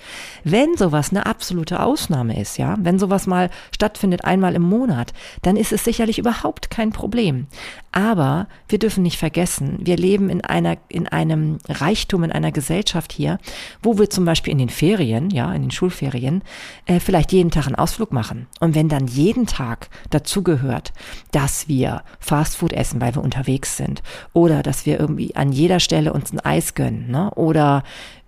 Wenn 0.43 0.77
sowas 0.77 1.09
eine 1.11 1.25
absolute 1.25 1.81
Ausnahme 1.81 2.39
ist, 2.39 2.57
ja, 2.57 2.77
wenn 2.79 2.99
sowas 2.99 3.27
mal 3.27 3.49
stattfindet 3.73 4.23
einmal 4.23 4.55
im 4.55 4.61
Monat, 4.61 5.13
dann 5.41 5.57
ist 5.57 5.71
es 5.71 5.83
sicherlich 5.83 6.17
überhaupt 6.17 6.69
kein 6.69 6.91
Problem. 6.91 7.47
Aber 7.91 8.47
wir 8.69 8.79
dürfen 8.79 9.03
nicht 9.03 9.17
vergessen, 9.17 9.79
wir 9.81 9.97
leben 9.97 10.29
in 10.29 10.41
einer, 10.41 10.77
in 10.87 11.07
einem 11.07 11.57
Reichtum, 11.67 12.23
in 12.23 12.31
einer 12.31 12.51
Gesellschaft 12.53 13.11
hier, 13.11 13.37
wo 13.83 13.97
wir 13.97 14.09
zum 14.09 14.23
Beispiel 14.23 14.53
in 14.53 14.59
den 14.59 14.69
Ferien, 14.69 15.29
ja, 15.29 15.53
in 15.53 15.63
den 15.63 15.71
Schulferien, 15.71 16.41
äh, 16.85 17.01
vielleicht 17.01 17.33
jeden 17.33 17.51
Tag 17.51 17.67
einen 17.67 17.75
Ausflug 17.75 18.13
machen. 18.13 18.47
Und 18.61 18.75
wenn 18.75 18.87
dann 18.87 19.07
jeden 19.07 19.45
Tag 19.45 19.89
dazu 20.09 20.41
gehört, 20.41 20.93
dass 21.31 21.67
wir 21.67 22.03
Fastfood 22.19 22.71
essen, 22.71 23.01
weil 23.01 23.15
wir 23.15 23.23
unterwegs 23.23 23.75
sind, 23.75 24.03
oder 24.31 24.63
dass 24.63 24.85
wir 24.85 24.99
irgendwie 24.99 25.35
an 25.35 25.51
jeder 25.51 25.81
Stelle 25.81 26.13
uns 26.13 26.31
ein 26.31 26.39
Eis 26.39 26.75
gönnen, 26.75 27.11
ne? 27.11 27.31
oder 27.31 27.83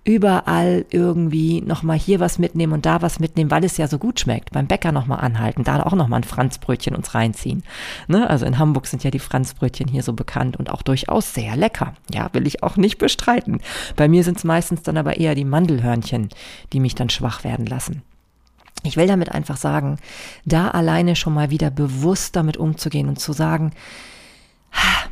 überall 0.05 0.85
irgendwie 0.89 1.61
nochmal 1.61 1.97
hier 1.97 2.19
was 2.19 2.37
mitnehmen 2.37 2.73
und 2.73 2.85
da 2.85 3.01
was 3.01 3.19
mitnehmen, 3.19 3.51
weil 3.51 3.63
es 3.63 3.77
ja 3.77 3.87
so 3.87 3.97
gut 3.97 4.19
schmeckt. 4.19 4.51
Beim 4.51 4.67
Bäcker 4.67 4.91
nochmal 4.91 5.21
anhalten, 5.21 5.63
da 5.63 5.81
auch 5.83 5.93
nochmal 5.93 6.19
ein 6.19 6.25
Franzbrötchen 6.25 6.95
uns 6.95 7.15
reinziehen. 7.15 7.63
Ne? 8.07 8.29
Also 8.29 8.45
in 8.45 8.59
Hamburg 8.59 8.87
sind 8.87 9.03
ja 9.03 9.11
die 9.11 9.19
Franzbrötchen 9.19 9.87
hier 9.87 10.03
so 10.03 10.13
bekannt 10.13 10.57
und 10.57 10.69
auch 10.69 10.81
durchaus 10.81 11.33
sehr 11.33 11.55
lecker. 11.55 11.93
Ja, 12.11 12.29
will 12.33 12.47
ich 12.47 12.63
auch 12.63 12.75
nicht 12.75 12.97
bestreiten. 12.97 13.61
Bei 13.95 14.09
mir 14.09 14.23
sind 14.25 14.37
es 14.37 14.43
meistens 14.43 14.83
dann 14.83 14.97
aber 14.97 15.17
eher 15.17 15.35
die 15.35 15.45
Mandelhörnchen, 15.45 16.29
die 16.73 16.81
mich 16.81 16.95
dann 16.95 17.09
schwach 17.09 17.45
werden 17.45 17.65
lassen. 17.65 18.01
Ich 18.85 18.97
will 18.97 19.07
damit 19.07 19.31
einfach 19.31 19.55
sagen, 19.55 19.99
da 20.43 20.67
alleine 20.67 21.15
schon 21.15 21.33
mal 21.33 21.49
wieder 21.49 21.71
bewusst 21.71 22.35
damit 22.35 22.57
umzugehen 22.57 23.07
und 23.07 23.19
zu 23.19 23.31
sagen, 23.31 23.71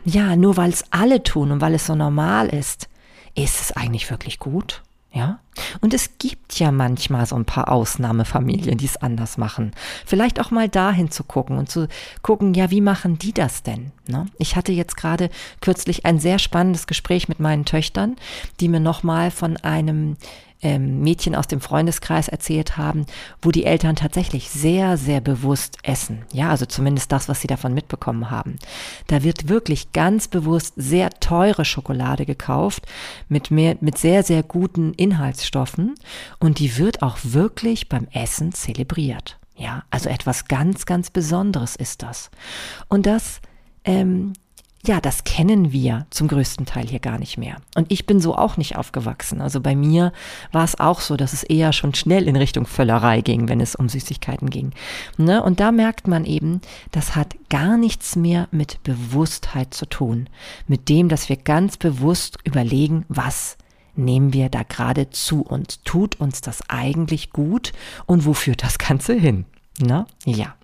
ja, 0.03 0.35
nur 0.35 0.57
weil 0.57 0.71
es 0.71 0.83
alle 0.91 1.23
tun 1.23 1.51
und 1.51 1.61
weil 1.61 1.75
es 1.75 1.85
so 1.85 1.95
normal 1.95 2.49
ist, 2.49 2.89
ist 3.35 3.61
es 3.61 3.71
eigentlich 3.71 4.09
wirklich 4.09 4.39
gut? 4.39 4.81
Ja? 5.13 5.39
Und 5.81 5.93
es 5.93 6.17
gibt 6.19 6.57
ja 6.59 6.71
manchmal 6.71 7.25
so 7.25 7.35
ein 7.35 7.45
paar 7.45 7.69
Ausnahmefamilien, 7.69 8.77
die 8.77 8.85
es 8.85 8.97
anders 8.97 9.37
machen. 9.37 9.71
Vielleicht 10.05 10.39
auch 10.39 10.51
mal 10.51 10.69
dahin 10.69 11.11
zu 11.11 11.23
gucken 11.23 11.57
und 11.57 11.69
zu 11.69 11.89
gucken, 12.21 12.53
ja, 12.53 12.71
wie 12.71 12.81
machen 12.81 13.19
die 13.19 13.33
das 13.33 13.61
denn? 13.61 13.91
Ne? 14.07 14.27
Ich 14.37 14.55
hatte 14.55 14.71
jetzt 14.71 14.95
gerade 14.95 15.29
kürzlich 15.59 16.05
ein 16.05 16.19
sehr 16.19 16.39
spannendes 16.39 16.87
Gespräch 16.87 17.27
mit 17.27 17.41
meinen 17.41 17.65
Töchtern, 17.65 18.15
die 18.61 18.69
mir 18.69 18.79
nochmal 18.79 19.31
von 19.31 19.57
einem 19.57 20.15
ähm, 20.61 21.01
Mädchen 21.01 21.35
aus 21.35 21.47
dem 21.47 21.61
Freundeskreis 21.61 22.27
erzählt 22.27 22.77
haben, 22.77 23.05
wo 23.41 23.51
die 23.51 23.65
Eltern 23.65 23.95
tatsächlich 23.95 24.49
sehr, 24.49 24.97
sehr 24.97 25.21
bewusst 25.21 25.77
essen. 25.83 26.23
Ja, 26.31 26.49
also 26.49 26.65
zumindest 26.65 27.11
das, 27.11 27.29
was 27.29 27.41
sie 27.41 27.47
davon 27.47 27.73
mitbekommen 27.73 28.29
haben. 28.29 28.57
Da 29.07 29.23
wird 29.23 29.49
wirklich 29.49 29.91
ganz 29.91 30.27
bewusst 30.27 30.73
sehr 30.75 31.09
teure 31.09 31.65
Schokolade 31.65 32.25
gekauft 32.25 32.85
mit 33.29 33.51
mehr, 33.51 33.77
mit 33.81 33.97
sehr, 33.97 34.23
sehr 34.23 34.43
guten 34.43 34.93
Inhaltsstoffen 34.93 35.95
und 36.39 36.59
die 36.59 36.77
wird 36.77 37.01
auch 37.01 37.17
wirklich 37.23 37.89
beim 37.89 38.07
Essen 38.11 38.53
zelebriert. 38.53 39.37
Ja, 39.55 39.83
also 39.91 40.09
etwas 40.09 40.45
ganz, 40.45 40.85
ganz 40.85 41.11
Besonderes 41.11 41.75
ist 41.75 42.01
das. 42.01 42.31
Und 42.87 43.05
das 43.05 43.41
ähm, 43.83 44.33
ja, 44.85 44.99
das 44.99 45.23
kennen 45.23 45.71
wir 45.71 46.07
zum 46.09 46.27
größten 46.27 46.65
Teil 46.65 46.87
hier 46.87 46.99
gar 46.99 47.19
nicht 47.19 47.37
mehr. 47.37 47.57
Und 47.75 47.91
ich 47.91 48.05
bin 48.05 48.19
so 48.19 48.35
auch 48.35 48.57
nicht 48.57 48.77
aufgewachsen. 48.77 49.39
Also 49.39 49.61
bei 49.61 49.75
mir 49.75 50.11
war 50.51 50.63
es 50.63 50.79
auch 50.79 51.01
so, 51.01 51.17
dass 51.17 51.33
es 51.33 51.43
eher 51.43 51.71
schon 51.71 51.93
schnell 51.93 52.27
in 52.27 52.35
Richtung 52.35 52.65
Völlerei 52.65 53.21
ging, 53.21 53.47
wenn 53.47 53.61
es 53.61 53.75
um 53.75 53.89
Süßigkeiten 53.89 54.49
ging. 54.49 54.71
Ne? 55.17 55.43
Und 55.43 55.59
da 55.59 55.71
merkt 55.71 56.07
man 56.07 56.25
eben, 56.25 56.61
das 56.91 57.15
hat 57.15 57.35
gar 57.49 57.77
nichts 57.77 58.15
mehr 58.15 58.47
mit 58.51 58.81
Bewusstheit 58.83 59.73
zu 59.73 59.85
tun. 59.85 60.27
Mit 60.67 60.89
dem, 60.89 61.09
dass 61.09 61.29
wir 61.29 61.37
ganz 61.37 61.77
bewusst 61.77 62.39
überlegen, 62.43 63.05
was 63.07 63.57
nehmen 63.95 64.33
wir 64.33 64.49
da 64.49 64.63
gerade 64.63 65.11
zu 65.11 65.41
uns? 65.43 65.81
Tut 65.83 66.19
uns 66.19 66.41
das 66.41 66.67
eigentlich 66.69 67.29
gut? 67.29 67.71
Und 68.07 68.25
wo 68.25 68.33
führt 68.33 68.63
das 68.63 68.79
Ganze 68.79 69.13
hin? 69.13 69.45
Na, 69.79 70.07
ne? 70.25 70.33
ja. 70.33 70.55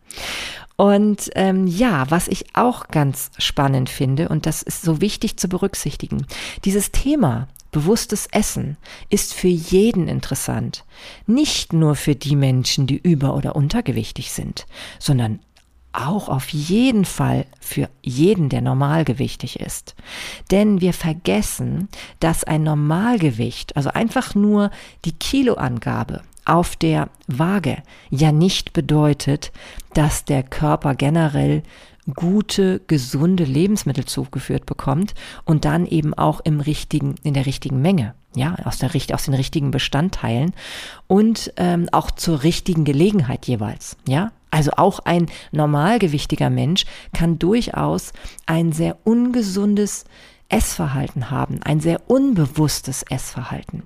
Und 0.77 1.31
ähm, 1.33 1.65
ja, 1.65 2.05
was 2.09 2.27
ich 2.27 2.55
auch 2.55 2.87
ganz 2.87 3.31
spannend 3.39 3.89
finde, 3.89 4.29
und 4.29 4.45
das 4.45 4.61
ist 4.61 4.83
so 4.83 5.01
wichtig 5.01 5.37
zu 5.37 5.49
berücksichtigen, 5.49 6.25
dieses 6.63 6.91
Thema 6.91 7.47
bewusstes 7.71 8.27
Essen 8.31 8.77
ist 9.09 9.33
für 9.33 9.47
jeden 9.47 10.07
interessant. 10.07 10.85
Nicht 11.25 11.73
nur 11.73 11.95
für 11.95 12.15
die 12.15 12.35
Menschen, 12.35 12.87
die 12.87 12.97
über- 12.97 13.35
oder 13.35 13.55
untergewichtig 13.55 14.31
sind, 14.31 14.67
sondern 14.99 15.39
auch 15.93 16.29
auf 16.29 16.49
jeden 16.49 17.05
Fall 17.05 17.45
für 17.59 17.89
jeden, 18.03 18.49
der 18.49 18.61
normalgewichtig 18.61 19.59
ist. 19.59 19.95
Denn 20.51 20.79
wir 20.79 20.93
vergessen, 20.93 21.89
dass 22.19 22.43
ein 22.43 22.63
Normalgewicht, 22.63 23.75
also 23.75 23.89
einfach 23.89 24.35
nur 24.35 24.69
die 25.05 25.13
Kiloangabe, 25.13 26.21
auf 26.47 26.75
der 26.75 27.09
Waage 27.27 27.77
ja 28.09 28.31
nicht 28.31 28.73
bedeutet, 28.73 29.51
dass 29.93 30.25
der 30.25 30.43
Körper 30.43 30.95
generell 30.95 31.63
gute, 32.15 32.79
gesunde 32.87 33.43
Lebensmittel 33.43 34.05
zugeführt 34.05 34.65
bekommt 34.65 35.13
und 35.45 35.65
dann 35.65 35.85
eben 35.85 36.13
auch 36.13 36.39
im 36.41 36.59
richtigen, 36.59 37.15
in 37.23 37.33
der 37.33 37.45
richtigen 37.45 37.81
Menge, 37.81 38.13
ja, 38.35 38.55
aus, 38.63 38.77
der, 38.77 38.91
aus 39.13 39.25
den 39.25 39.33
richtigen 39.33 39.71
Bestandteilen 39.71 40.53
und 41.07 41.53
ähm, 41.57 41.89
auch 41.91 42.11
zur 42.11 42.43
richtigen 42.43 42.85
Gelegenheit 42.85 43.45
jeweils, 43.45 43.97
ja. 44.07 44.31
Also 44.49 44.71
auch 44.77 44.99
ein 44.99 45.27
normalgewichtiger 45.51 46.49
Mensch 46.49 46.85
kann 47.13 47.37
durchaus 47.37 48.13
ein 48.45 48.71
sehr 48.71 48.97
ungesundes 49.03 50.05
Essverhalten 50.47 51.29
haben, 51.29 51.59
ein 51.63 51.81
sehr 51.81 52.09
unbewusstes 52.09 53.03
Essverhalten. 53.03 53.83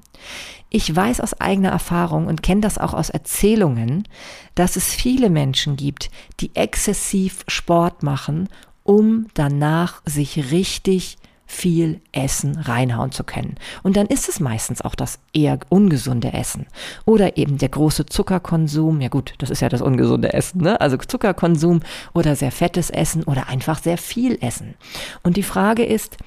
Ich 0.74 0.96
weiß 0.96 1.20
aus 1.20 1.40
eigener 1.42 1.70
Erfahrung 1.70 2.28
und 2.28 2.42
kenne 2.42 2.62
das 2.62 2.78
auch 2.78 2.94
aus 2.94 3.10
Erzählungen, 3.10 4.08
dass 4.56 4.78
es 4.78 4.94
viele 4.94 5.30
Menschen 5.30 5.76
gibt, 5.76 6.10
die 6.40 6.56
exzessiv 6.56 7.44
Sport 7.50 8.04
machen, 8.04 8.48
um 8.84 9.28
danach 9.34 10.02
sich 10.06 10.52
richtig 10.52 11.18
viel 11.52 12.00
Essen 12.14 12.58
reinhauen 12.58 13.12
zu 13.12 13.26
können. 13.26 13.56
Und 13.84 13.98
dann 13.98 14.08
ist 14.08 14.30
es 14.30 14.40
meistens 14.40 14.82
auch 14.82 14.96
das 14.96 15.20
eher 15.34 15.60
ungesunde 15.68 16.32
Essen. 16.32 16.66
Oder 17.06 17.38
eben 17.38 17.58
der 17.58 17.68
große 17.68 18.06
Zuckerkonsum. 18.06 19.02
Ja 19.02 19.10
gut, 19.10 19.34
das 19.40 19.50
ist 19.50 19.62
ja 19.62 19.68
das 19.68 19.82
ungesunde 19.82 20.34
Essen, 20.34 20.62
ne? 20.62 20.80
Also 20.80 20.96
Zuckerkonsum 20.96 21.82
oder 22.14 22.38
sehr 22.38 22.54
fettes 22.54 22.90
Essen 22.90 23.24
oder 23.26 23.50
einfach 23.50 23.84
sehr 23.84 23.98
viel 23.98 24.38
Essen. 24.42 24.76
Und 25.24 25.36
die 25.36 25.44
Frage 25.44 25.84
ist, 25.84 26.18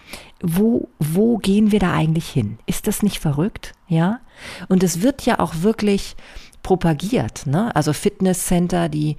wo, 0.42 0.88
wo 0.98 1.38
gehen 1.38 1.72
wir 1.72 1.80
da 1.80 1.94
eigentlich 1.94 2.28
hin? 2.28 2.58
Ist 2.66 2.86
das 2.86 3.02
nicht 3.02 3.18
verrückt? 3.18 3.72
Ja? 3.88 4.20
Und 4.68 4.82
es 4.82 5.00
wird 5.00 5.22
ja 5.22 5.40
auch 5.40 5.54
wirklich 5.62 6.16
propagiert, 6.62 7.46
ne? 7.46 7.74
Also 7.74 7.92
Fitnesscenter, 7.92 8.88
die 8.88 9.16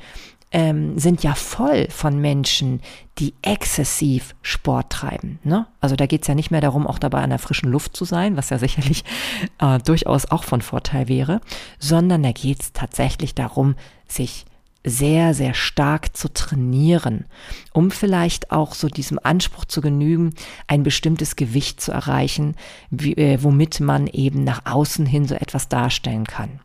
ähm, 0.55 0.97
sind 0.97 1.21
ja 1.21 1.35
voll 1.35 1.89
von 1.89 2.21
Menschen, 2.21 2.79
die 3.17 3.33
exzessiv 3.41 4.35
Sport 4.41 4.89
treiben. 4.89 5.37
Ne? 5.43 5.67
Also 5.81 5.97
da 5.97 6.05
geht 6.05 6.21
es 6.21 6.29
ja 6.29 6.33
nicht 6.33 6.49
mehr 6.49 6.61
darum, 6.61 6.87
auch 6.87 6.97
dabei 6.97 7.21
an 7.21 7.29
der 7.29 7.39
frischen 7.39 7.69
Luft 7.69 7.97
zu 7.97 8.05
sein, 8.05 8.37
was 8.37 8.51
ja 8.51 8.57
sicherlich 8.57 9.03
äh, 9.59 9.79
durchaus 9.79 10.31
auch 10.31 10.45
von 10.45 10.61
Vorteil 10.61 11.09
wäre, 11.09 11.41
sondern 11.77 12.23
da 12.23 12.31
geht 12.31 12.61
es 12.61 12.71
tatsächlich 12.71 13.35
darum, 13.35 13.75
sich 14.07 14.45
sehr, 14.85 15.33
sehr 15.33 15.55
stark 15.55 16.15
zu 16.15 16.31
trainieren, 16.31 17.25
um 17.73 17.91
vielleicht 17.91 18.51
auch 18.51 18.75
so 18.75 18.87
diesem 18.87 19.19
Anspruch 19.21 19.65
zu 19.65 19.81
genügen, 19.81 20.35
ein 20.67 20.83
bestimmtes 20.83 21.35
Gewicht 21.35 21.81
zu 21.81 21.91
erreichen, 21.91 22.55
wie, 22.91 23.13
äh, 23.17 23.43
womit 23.43 23.81
man 23.81 24.07
eben 24.07 24.45
nach 24.45 24.61
außen 24.65 25.05
hin 25.05 25.25
so 25.25 25.35
etwas 25.35 25.67
darstellen 25.67 26.23
kann. 26.23 26.61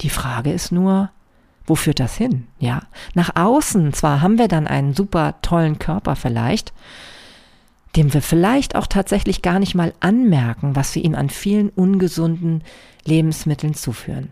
Die 0.00 0.10
Frage 0.10 0.50
ist 0.50 0.72
nur, 0.72 1.10
wo 1.66 1.74
führt 1.74 2.00
das 2.00 2.16
hin? 2.16 2.46
Ja, 2.58 2.82
nach 3.14 3.36
außen 3.36 3.92
zwar 3.92 4.20
haben 4.20 4.38
wir 4.38 4.48
dann 4.48 4.66
einen 4.66 4.94
super 4.94 5.36
tollen 5.42 5.78
Körper 5.78 6.16
vielleicht, 6.16 6.72
dem 7.96 8.12
wir 8.12 8.22
vielleicht 8.22 8.76
auch 8.76 8.86
tatsächlich 8.86 9.42
gar 9.42 9.58
nicht 9.58 9.74
mal 9.74 9.94
anmerken, 10.00 10.76
was 10.76 10.94
wir 10.94 11.04
ihm 11.04 11.14
an 11.14 11.30
vielen 11.30 11.70
ungesunden 11.70 12.62
Lebensmitteln 13.04 13.74
zuführen. 13.74 14.30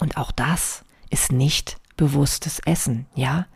Und 0.00 0.16
auch 0.16 0.30
das 0.32 0.84
ist 1.10 1.32
nicht 1.32 1.78
bewusstes 1.96 2.58
Essen, 2.60 3.06
ja? 3.14 3.46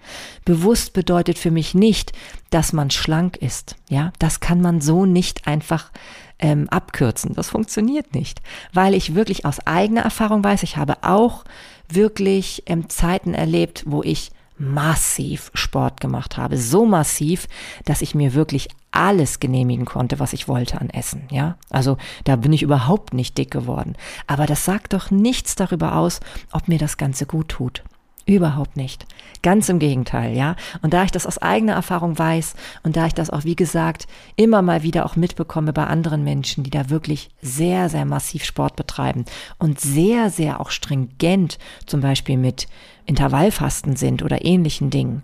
Bewusst 0.45 0.93
bedeutet 0.93 1.39
für 1.39 1.51
mich 1.51 1.75
nicht, 1.75 2.13
dass 2.51 2.73
man 2.73 2.91
schlank 2.91 3.37
ist, 3.37 3.77
ja? 3.89 4.13
Das 4.19 4.41
kann 4.41 4.61
man 4.61 4.81
so 4.81 5.07
nicht 5.07 5.47
einfach 5.47 5.91
ähm, 6.39 6.69
abkürzen. 6.69 7.35
Das 7.35 7.51
funktioniert 7.51 8.15
nicht, 8.15 8.41
weil 8.73 8.95
ich 8.95 9.15
wirklich 9.15 9.45
aus 9.45 9.59
eigener 9.67 10.03
Erfahrung 10.03 10.45
weiß, 10.45 10.63
ich 10.63 10.77
habe 10.77 11.03
auch 11.03 11.45
wirklich 11.91 12.63
ähm, 12.67 12.89
Zeiten 12.89 13.35
erlebt, 13.35 13.85
wo 13.87 14.03
ich 14.03 14.31
massiv 14.59 15.51
Sport 15.55 16.01
gemacht 16.01 16.37
habe. 16.37 16.59
So 16.59 16.85
massiv, 16.85 17.47
dass 17.85 18.03
ich 18.03 18.15
mir 18.15 18.35
wirklich 18.35 18.69
alles 18.91 19.39
genehmigen 19.39 19.85
konnte, 19.85 20.19
was 20.19 20.33
ich 20.33 20.49
wollte 20.49 20.81
an 20.81 20.91
Essen, 20.91 21.29
ja? 21.31 21.57
Also, 21.71 21.97
da 22.25 22.37
bin 22.37 22.53
ich 22.53 22.63
überhaupt 22.63 23.15
nicht 23.15 23.39
dick 23.39 23.51
geworden. 23.51 23.95
Aber 24.27 24.47
das 24.47 24.65
sagt 24.65 24.93
doch 24.95 25.11
nichts 25.11 25.55
darüber 25.55 25.97
aus, 25.97 26.21
ob 26.53 26.69
mir 26.69 26.79
das 26.79 26.97
Ganze 26.97 27.27
gut 27.27 27.49
tut. 27.49 27.85
Überhaupt 28.29 28.77
nicht. 28.77 29.07
Ganz 29.41 29.71
im 29.71 29.79
Gegenteil, 29.79 30.37
ja. 30.37 30.55
Und 30.83 30.93
da 30.93 31.05
ich 31.05 31.11
das 31.11 31.27
aus 31.27 31.39
eigener 31.39 31.73
Erfahrung 31.73 32.19
weiß 32.19 32.57
und 32.83 32.95
da 32.95 33.07
ich 33.07 33.15
das 33.15 33.31
auch, 33.31 33.45
wie 33.45 33.57
gesagt, 33.57 34.07
immer 34.37 34.61
mal 34.61 34.83
wieder 34.83 35.07
auch 35.07 35.17
mitbekomme 35.17 35.73
bei 35.73 35.87
anderen 35.87 36.25
Menschen, 36.25 36.63
die 36.63 36.69
da 36.69 36.91
wirklich 36.91 37.31
sehr, 37.41 37.89
sehr 37.89 38.05
massiv 38.05 38.45
Sport 38.45 38.77
betreiben 38.77 39.25
und 39.59 39.81
sehr, 39.81 40.29
sehr 40.29 40.61
auch 40.61 40.71
stringent 40.71 41.59
zum 41.87 42.03
Beispiel 42.03 42.37
mit 42.37 42.69
Intervallfasten 43.07 43.97
sind 43.97 44.23
oder 44.23 44.45
ähnlichen 44.45 44.91
Dingen, 44.91 45.23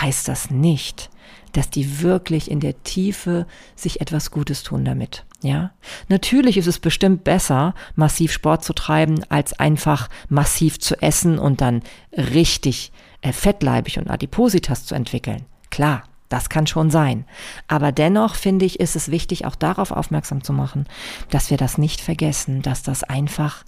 heißt 0.00 0.28
das 0.28 0.52
nicht, 0.52 1.10
dass 1.54 1.70
die 1.70 2.02
wirklich 2.02 2.50
in 2.50 2.60
der 2.60 2.82
Tiefe 2.82 3.46
sich 3.74 4.00
etwas 4.00 4.30
Gutes 4.30 4.62
tun 4.62 4.84
damit. 4.84 5.24
Ja, 5.42 5.72
natürlich 6.08 6.56
ist 6.56 6.66
es 6.66 6.78
bestimmt 6.78 7.24
besser, 7.24 7.74
massiv 7.96 8.32
Sport 8.32 8.64
zu 8.64 8.72
treiben, 8.72 9.24
als 9.28 9.52
einfach 9.58 10.08
massiv 10.28 10.78
zu 10.78 11.00
essen 11.02 11.38
und 11.38 11.60
dann 11.60 11.82
richtig 12.12 12.92
äh, 13.20 13.32
fettleibig 13.32 13.98
und 13.98 14.10
Adipositas 14.10 14.86
zu 14.86 14.94
entwickeln. 14.94 15.44
Klar, 15.70 16.04
das 16.28 16.48
kann 16.48 16.66
schon 16.66 16.90
sein. 16.90 17.26
Aber 17.68 17.92
dennoch 17.92 18.34
finde 18.34 18.64
ich, 18.64 18.80
ist 18.80 18.96
es 18.96 19.10
wichtig, 19.10 19.44
auch 19.44 19.54
darauf 19.54 19.90
aufmerksam 19.90 20.42
zu 20.42 20.52
machen, 20.52 20.86
dass 21.30 21.50
wir 21.50 21.56
das 21.56 21.78
nicht 21.78 22.00
vergessen, 22.00 22.62
dass 22.62 22.82
das 22.82 23.04
einfach 23.04 23.64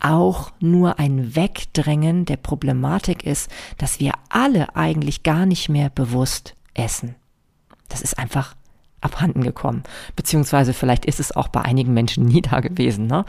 auch 0.00 0.52
nur 0.60 0.98
ein 0.98 1.36
Wegdrängen 1.36 2.24
der 2.24 2.36
Problematik 2.36 3.24
ist, 3.24 3.50
dass 3.76 4.00
wir 4.00 4.12
alle 4.30 4.74
eigentlich 4.76 5.22
gar 5.22 5.46
nicht 5.46 5.68
mehr 5.68 5.90
bewusst 5.90 6.54
essen. 6.74 7.16
Das 7.88 8.02
ist 8.02 8.18
einfach 8.18 8.54
abhanden 9.00 9.42
gekommen. 9.42 9.84
Beziehungsweise 10.16 10.72
vielleicht 10.74 11.04
ist 11.04 11.20
es 11.20 11.34
auch 11.34 11.48
bei 11.48 11.62
einigen 11.62 11.94
Menschen 11.94 12.24
nie 12.24 12.42
da 12.42 12.60
gewesen. 12.60 13.06
Ne? 13.06 13.24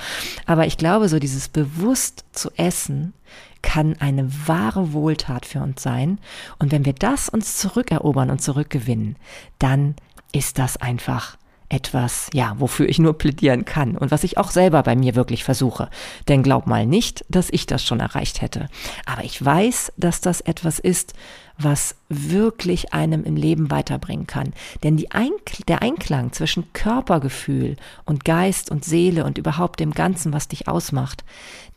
Aber 0.46 0.66
ich 0.66 0.78
glaube, 0.78 1.10
so 1.10 1.20
dieses 1.20 1.48
bewusst 1.48 2.26
zu 2.32 2.50
essen 2.58 3.14
kann 3.62 3.96
eine 4.00 4.30
wahre 4.48 4.94
Wohltat 4.94 5.46
für 5.46 5.62
uns 5.62 5.84
sein. 5.84 6.20
Und 6.60 6.72
wenn 6.72 6.86
wir 6.86 6.94
das 6.94 7.30
uns 7.30 7.58
zurückerobern 7.58 8.30
und 8.32 8.42
zurückgewinnen, 8.42 9.16
dann 9.60 9.96
ist 10.32 10.60
das 10.60 10.78
einfach 10.78 11.38
etwas, 11.70 12.30
ja, 12.34 12.56
wofür 12.58 12.90
ich 12.90 13.00
nur 13.00 13.18
plädieren 13.18 13.64
kann 13.64 13.96
und 13.96 14.10
was 14.12 14.24
ich 14.24 14.38
auch 14.38 14.50
selber 14.50 14.82
bei 14.84 14.96
mir 14.96 15.16
wirklich 15.16 15.44
versuche. 15.44 15.90
Denn 16.28 16.44
glaub 16.44 16.66
mal 16.68 16.86
nicht, 16.86 17.24
dass 17.30 17.50
ich 17.52 17.68
das 17.68 17.84
schon 17.84 18.00
erreicht 18.00 18.42
hätte. 18.42 18.68
Aber 19.06 19.24
ich 19.24 19.44
weiß, 19.44 19.94
dass 19.96 20.20
das 20.20 20.42
etwas 20.42 20.80
ist, 20.80 21.14
was 21.60 21.96
wirklich 22.08 22.94
einem 22.94 23.24
im 23.24 23.36
Leben 23.36 23.70
weiterbringen 23.70 24.26
kann. 24.26 24.54
Denn 24.84 25.04
Einkl 25.12 25.64
der 25.68 25.82
Einklang 25.82 26.32
zwischen 26.32 26.72
Körpergefühl 26.74 27.76
und 28.06 28.26
Geist 28.26 28.72
und 28.72 28.86
Seele 28.86 29.26
und 29.26 29.38
überhaupt 29.38 29.80
dem 29.80 29.92
Ganzen, 29.92 30.34
was 30.34 30.48
dich 30.48 30.68
ausmacht, 30.68 31.24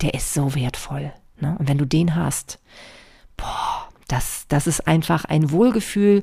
der 0.01 0.15
ist 0.15 0.33
so 0.33 0.55
wertvoll. 0.55 1.13
Ne? 1.41 1.57
Und 1.59 1.69
wenn 1.69 1.79
du 1.79 1.85
den 1.85 2.15
hast, 2.15 2.61
boah, 3.37 3.89
das, 4.09 4.47
das 4.49 4.67
ist 4.67 4.87
einfach 4.87 5.25
ein 5.25 5.51
Wohlgefühl, 5.51 6.23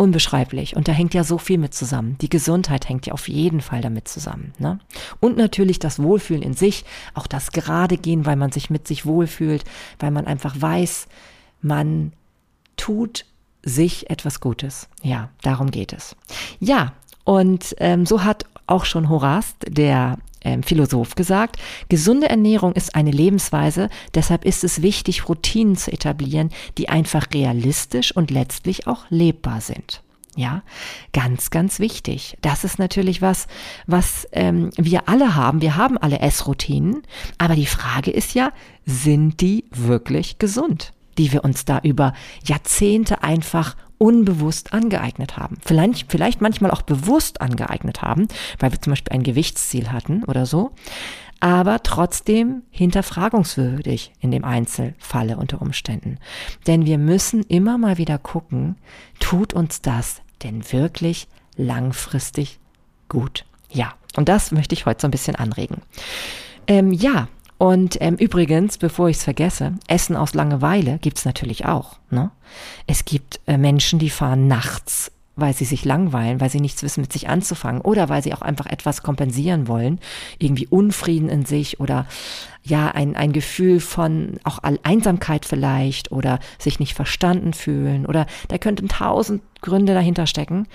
unbeschreiblich. 0.00 0.76
Und 0.76 0.88
da 0.88 0.92
hängt 0.92 1.12
ja 1.12 1.24
so 1.24 1.36
viel 1.36 1.58
mit 1.58 1.74
zusammen. 1.74 2.16
Die 2.22 2.30
Gesundheit 2.30 2.88
hängt 2.88 3.06
ja 3.06 3.12
auf 3.12 3.28
jeden 3.28 3.60
Fall 3.60 3.82
damit 3.82 4.08
zusammen. 4.08 4.54
Ne? 4.58 4.78
Und 5.20 5.36
natürlich 5.36 5.78
das 5.78 6.02
Wohlfühlen 6.02 6.42
in 6.42 6.54
sich, 6.54 6.84
auch 7.12 7.26
das 7.26 7.52
gerade 7.52 7.98
gehen, 7.98 8.24
weil 8.24 8.36
man 8.36 8.50
sich 8.50 8.70
mit 8.70 8.88
sich 8.88 9.04
wohlfühlt, 9.04 9.64
weil 9.98 10.10
man 10.10 10.26
einfach 10.26 10.58
weiß, 10.58 11.06
man 11.60 12.14
tut 12.78 13.26
sich 13.62 14.08
etwas 14.08 14.40
Gutes. 14.40 14.88
Ja, 15.02 15.28
darum 15.42 15.70
geht 15.70 15.92
es. 15.92 16.16
Ja, 16.60 16.94
und 17.24 17.76
ähm, 17.78 18.06
so 18.06 18.24
hat 18.24 18.46
auch 18.70 18.84
schon 18.84 19.08
Horast, 19.08 19.56
der 19.68 20.18
ähm, 20.42 20.62
Philosoph, 20.62 21.14
gesagt, 21.14 21.56
gesunde 21.88 22.28
Ernährung 22.28 22.72
ist 22.72 22.94
eine 22.94 23.10
Lebensweise, 23.10 23.88
deshalb 24.14 24.44
ist 24.44 24.64
es 24.64 24.82
wichtig, 24.82 25.28
Routinen 25.28 25.76
zu 25.76 25.92
etablieren, 25.92 26.50
die 26.78 26.88
einfach 26.88 27.26
realistisch 27.34 28.14
und 28.14 28.30
letztlich 28.30 28.86
auch 28.86 29.04
lebbar 29.10 29.60
sind. 29.60 30.02
Ja, 30.36 30.62
ganz, 31.12 31.50
ganz 31.50 31.80
wichtig. 31.80 32.38
Das 32.40 32.62
ist 32.64 32.78
natürlich 32.78 33.20
was, 33.20 33.48
was 33.86 34.28
ähm, 34.32 34.70
wir 34.76 35.08
alle 35.08 35.34
haben. 35.34 35.60
Wir 35.60 35.76
haben 35.76 35.98
alle 35.98 36.20
Essroutinen, 36.20 37.02
aber 37.36 37.56
die 37.56 37.66
Frage 37.66 38.12
ist 38.12 38.34
ja, 38.34 38.52
sind 38.86 39.40
die 39.40 39.64
wirklich 39.70 40.38
gesund? 40.38 40.92
die 41.18 41.32
wir 41.32 41.44
uns 41.44 41.66
da 41.66 41.80
über 41.82 42.14
Jahrzehnte 42.44 43.22
einfach 43.22 43.76
unbewusst 44.00 44.72
angeeignet 44.72 45.36
haben. 45.36 45.58
Vielleicht, 45.60 46.10
vielleicht 46.10 46.40
manchmal 46.40 46.70
auch 46.70 46.80
bewusst 46.80 47.42
angeeignet 47.42 48.00
haben, 48.00 48.28
weil 48.58 48.72
wir 48.72 48.80
zum 48.80 48.92
Beispiel 48.92 49.12
ein 49.12 49.22
Gewichtsziel 49.22 49.92
hatten 49.92 50.24
oder 50.24 50.46
so, 50.46 50.70
aber 51.38 51.82
trotzdem 51.82 52.62
hinterfragungswürdig 52.70 54.12
in 54.20 54.30
dem 54.30 54.44
Einzelfalle 54.44 55.36
unter 55.36 55.60
Umständen. 55.60 56.18
Denn 56.66 56.86
wir 56.86 56.96
müssen 56.96 57.42
immer 57.42 57.76
mal 57.76 57.98
wieder 57.98 58.16
gucken, 58.16 58.76
tut 59.18 59.52
uns 59.52 59.82
das 59.82 60.22
denn 60.42 60.72
wirklich 60.72 61.28
langfristig 61.56 62.58
gut? 63.10 63.44
Ja, 63.70 63.92
und 64.16 64.30
das 64.30 64.50
möchte 64.50 64.74
ich 64.74 64.86
heute 64.86 65.02
so 65.02 65.08
ein 65.08 65.12
bisschen 65.12 65.36
anregen. 65.36 65.82
Ähm, 66.66 66.90
ja, 66.92 67.28
und 67.60 67.98
ähm, 68.00 68.14
übrigens, 68.14 68.78
bevor 68.78 69.10
ich 69.10 69.18
es 69.18 69.24
vergesse, 69.24 69.74
Essen 69.86 70.16
aus 70.16 70.32
Langeweile 70.32 70.98
gibt's 70.98 71.26
natürlich 71.26 71.66
auch. 71.66 71.98
Ne? 72.08 72.30
Es 72.86 73.04
gibt 73.04 73.38
äh, 73.46 73.58
Menschen, 73.58 73.98
die 73.98 74.08
fahren 74.08 74.48
nachts 74.48 75.12
weil 75.36 75.54
sie 75.54 75.64
sich 75.64 75.84
langweilen, 75.84 76.40
weil 76.40 76.50
sie 76.50 76.60
nichts 76.60 76.82
wissen 76.82 77.00
mit 77.00 77.12
sich 77.12 77.28
anzufangen 77.28 77.80
oder 77.80 78.08
weil 78.08 78.22
sie 78.22 78.34
auch 78.34 78.42
einfach 78.42 78.66
etwas 78.66 79.02
kompensieren 79.02 79.68
wollen, 79.68 79.98
irgendwie 80.38 80.66
Unfrieden 80.66 81.28
in 81.28 81.44
sich 81.44 81.80
oder 81.80 82.06
ja, 82.62 82.88
ein, 82.88 83.16
ein 83.16 83.32
Gefühl 83.32 83.80
von 83.80 84.38
auch 84.44 84.58
Einsamkeit 84.82 85.46
vielleicht 85.46 86.12
oder 86.12 86.40
sich 86.58 86.78
nicht 86.78 86.94
verstanden 86.94 87.54
fühlen 87.54 88.04
oder 88.04 88.26
da 88.48 88.58
könnten 88.58 88.88
tausend 88.88 89.42
Gründe 89.62 89.94
dahinter 89.94 90.26
stecken. 90.26 90.66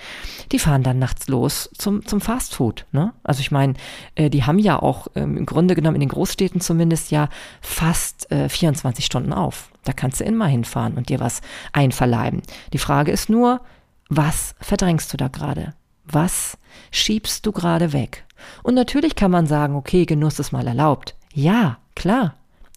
Die 0.52 0.58
fahren 0.58 0.82
dann 0.82 0.98
nachts 0.98 1.28
los 1.28 1.70
zum, 1.76 2.04
zum 2.04 2.20
Fastfood. 2.20 2.86
Ne? 2.92 3.12
Also 3.22 3.40
ich 3.40 3.52
meine, 3.52 3.74
äh, 4.16 4.30
die 4.30 4.44
haben 4.44 4.58
ja 4.58 4.80
auch 4.80 5.06
ähm, 5.14 5.36
im 5.36 5.46
Grunde 5.46 5.74
genommen 5.74 5.96
in 5.96 6.00
den 6.00 6.08
Großstädten 6.08 6.60
zumindest 6.60 7.10
ja 7.10 7.28
fast 7.60 8.30
äh, 8.32 8.48
24 8.48 9.04
Stunden 9.04 9.32
auf. 9.32 9.70
Da 9.84 9.92
kannst 9.92 10.20
du 10.20 10.24
immer 10.24 10.46
hinfahren 10.46 10.94
und 10.94 11.08
dir 11.08 11.20
was 11.20 11.40
einverleiben. 11.72 12.42
Die 12.72 12.78
Frage 12.78 13.12
ist 13.12 13.30
nur, 13.30 13.60
was 14.08 14.54
verdrängst 14.60 15.12
du 15.12 15.16
da 15.16 15.28
gerade? 15.28 15.74
Was 16.04 16.56
schiebst 16.90 17.44
du 17.46 17.52
gerade 17.52 17.92
weg? 17.92 18.24
Und 18.62 18.74
natürlich 18.74 19.16
kann 19.16 19.30
man 19.30 19.46
sagen, 19.46 19.74
okay, 19.74 20.06
Genuss 20.06 20.38
ist 20.38 20.52
mal 20.52 20.66
erlaubt. 20.66 21.16
Ja, 21.32 21.78
klar. 21.94 22.34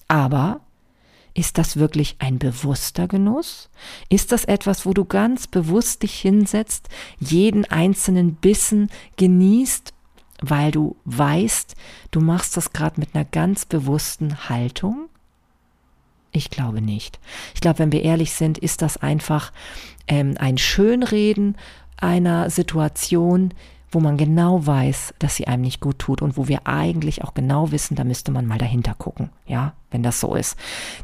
Aber 0.07 0.61
ist 1.33 1.57
das 1.57 1.77
wirklich 1.77 2.15
ein 2.19 2.39
bewusster 2.39 3.07
Genuss? 3.07 3.69
Ist 4.09 4.31
das 4.31 4.45
etwas, 4.45 4.85
wo 4.85 4.93
du 4.93 5.05
ganz 5.05 5.47
bewusst 5.47 6.03
dich 6.03 6.19
hinsetzt, 6.19 6.89
jeden 7.19 7.65
einzelnen 7.65 8.35
Bissen 8.35 8.89
genießt, 9.17 9.93
weil 10.41 10.71
du 10.71 10.95
weißt, 11.05 11.75
du 12.11 12.21
machst 12.21 12.57
das 12.57 12.73
gerade 12.73 12.99
mit 12.99 13.13
einer 13.13 13.25
ganz 13.25 13.65
bewussten 13.65 14.49
Haltung? 14.49 15.09
Ich 16.31 16.49
glaube 16.49 16.81
nicht. 16.81 17.19
Ich 17.55 17.61
glaube, 17.61 17.79
wenn 17.79 17.91
wir 17.91 18.03
ehrlich 18.03 18.33
sind, 18.33 18.57
ist 18.57 18.81
das 18.81 18.97
einfach 18.97 19.51
ähm, 20.07 20.35
ein 20.39 20.57
Schönreden 20.57 21.57
einer 21.97 22.49
Situation, 22.49 23.53
wo 23.91 23.99
man 23.99 24.17
genau 24.17 24.65
weiß, 24.65 25.15
dass 25.19 25.35
sie 25.35 25.47
einem 25.47 25.63
nicht 25.63 25.81
gut 25.81 25.99
tut 25.99 26.21
und 26.21 26.37
wo 26.37 26.47
wir 26.47 26.67
eigentlich 26.67 27.23
auch 27.23 27.33
genau 27.33 27.71
wissen, 27.71 27.95
da 27.95 28.03
müsste 28.03 28.31
man 28.31 28.45
mal 28.45 28.59
dahinter 28.59 28.93
gucken, 28.93 29.29
ja, 29.47 29.73
wenn 29.89 30.03
das 30.03 30.19
so 30.19 30.35
ist. 30.35 30.57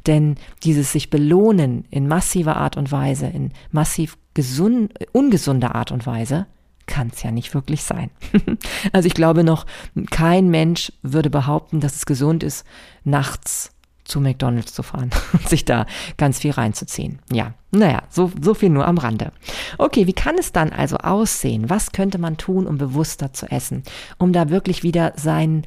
Denn 0.05 0.35
dieses 0.63 0.91
sich 0.91 1.09
belohnen 1.09 1.85
in 1.89 2.07
massiver 2.07 2.57
Art 2.57 2.77
und 2.77 2.91
Weise, 2.91 3.25
in 3.25 3.51
massiv 3.71 4.17
gesund, 4.35 4.93
ungesunder 5.13 5.73
Art 5.73 5.91
und 5.91 6.05
Weise, 6.05 6.45
kann 6.85 7.09
es 7.11 7.23
ja 7.23 7.31
nicht 7.31 7.55
wirklich 7.55 7.81
sein. 7.81 8.11
also 8.91 9.07
ich 9.07 9.15
glaube 9.15 9.43
noch, 9.43 9.65
kein 10.11 10.49
Mensch 10.49 10.91
würde 11.01 11.31
behaupten, 11.31 11.79
dass 11.79 11.95
es 11.95 12.05
gesund 12.05 12.43
ist, 12.43 12.65
nachts 13.03 13.71
zu 14.05 14.21
McDonald's 14.21 14.73
zu 14.73 14.83
fahren 14.83 15.09
und 15.33 15.49
sich 15.49 15.65
da 15.65 15.85
ganz 16.17 16.39
viel 16.39 16.51
reinzuziehen. 16.51 17.19
Ja, 17.31 17.53
naja, 17.71 18.03
so, 18.09 18.31
so 18.41 18.53
viel 18.53 18.69
nur 18.69 18.87
am 18.87 18.97
Rande. 18.97 19.31
Okay, 19.77 20.07
wie 20.07 20.13
kann 20.13 20.37
es 20.37 20.53
dann 20.53 20.71
also 20.71 20.97
aussehen? 20.97 21.69
Was 21.69 21.91
könnte 21.91 22.17
man 22.17 22.37
tun, 22.37 22.67
um 22.67 22.77
bewusster 22.77 23.33
zu 23.33 23.51
essen? 23.51 23.83
Um 24.17 24.31
da 24.31 24.49
wirklich 24.49 24.83
wieder 24.83 25.13
sein, 25.17 25.65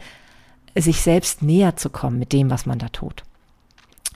sich 0.74 1.02
selbst 1.02 1.42
näher 1.42 1.76
zu 1.76 1.90
kommen 1.90 2.18
mit 2.18 2.32
dem, 2.32 2.50
was 2.50 2.64
man 2.64 2.78
da 2.78 2.88
tut. 2.88 3.24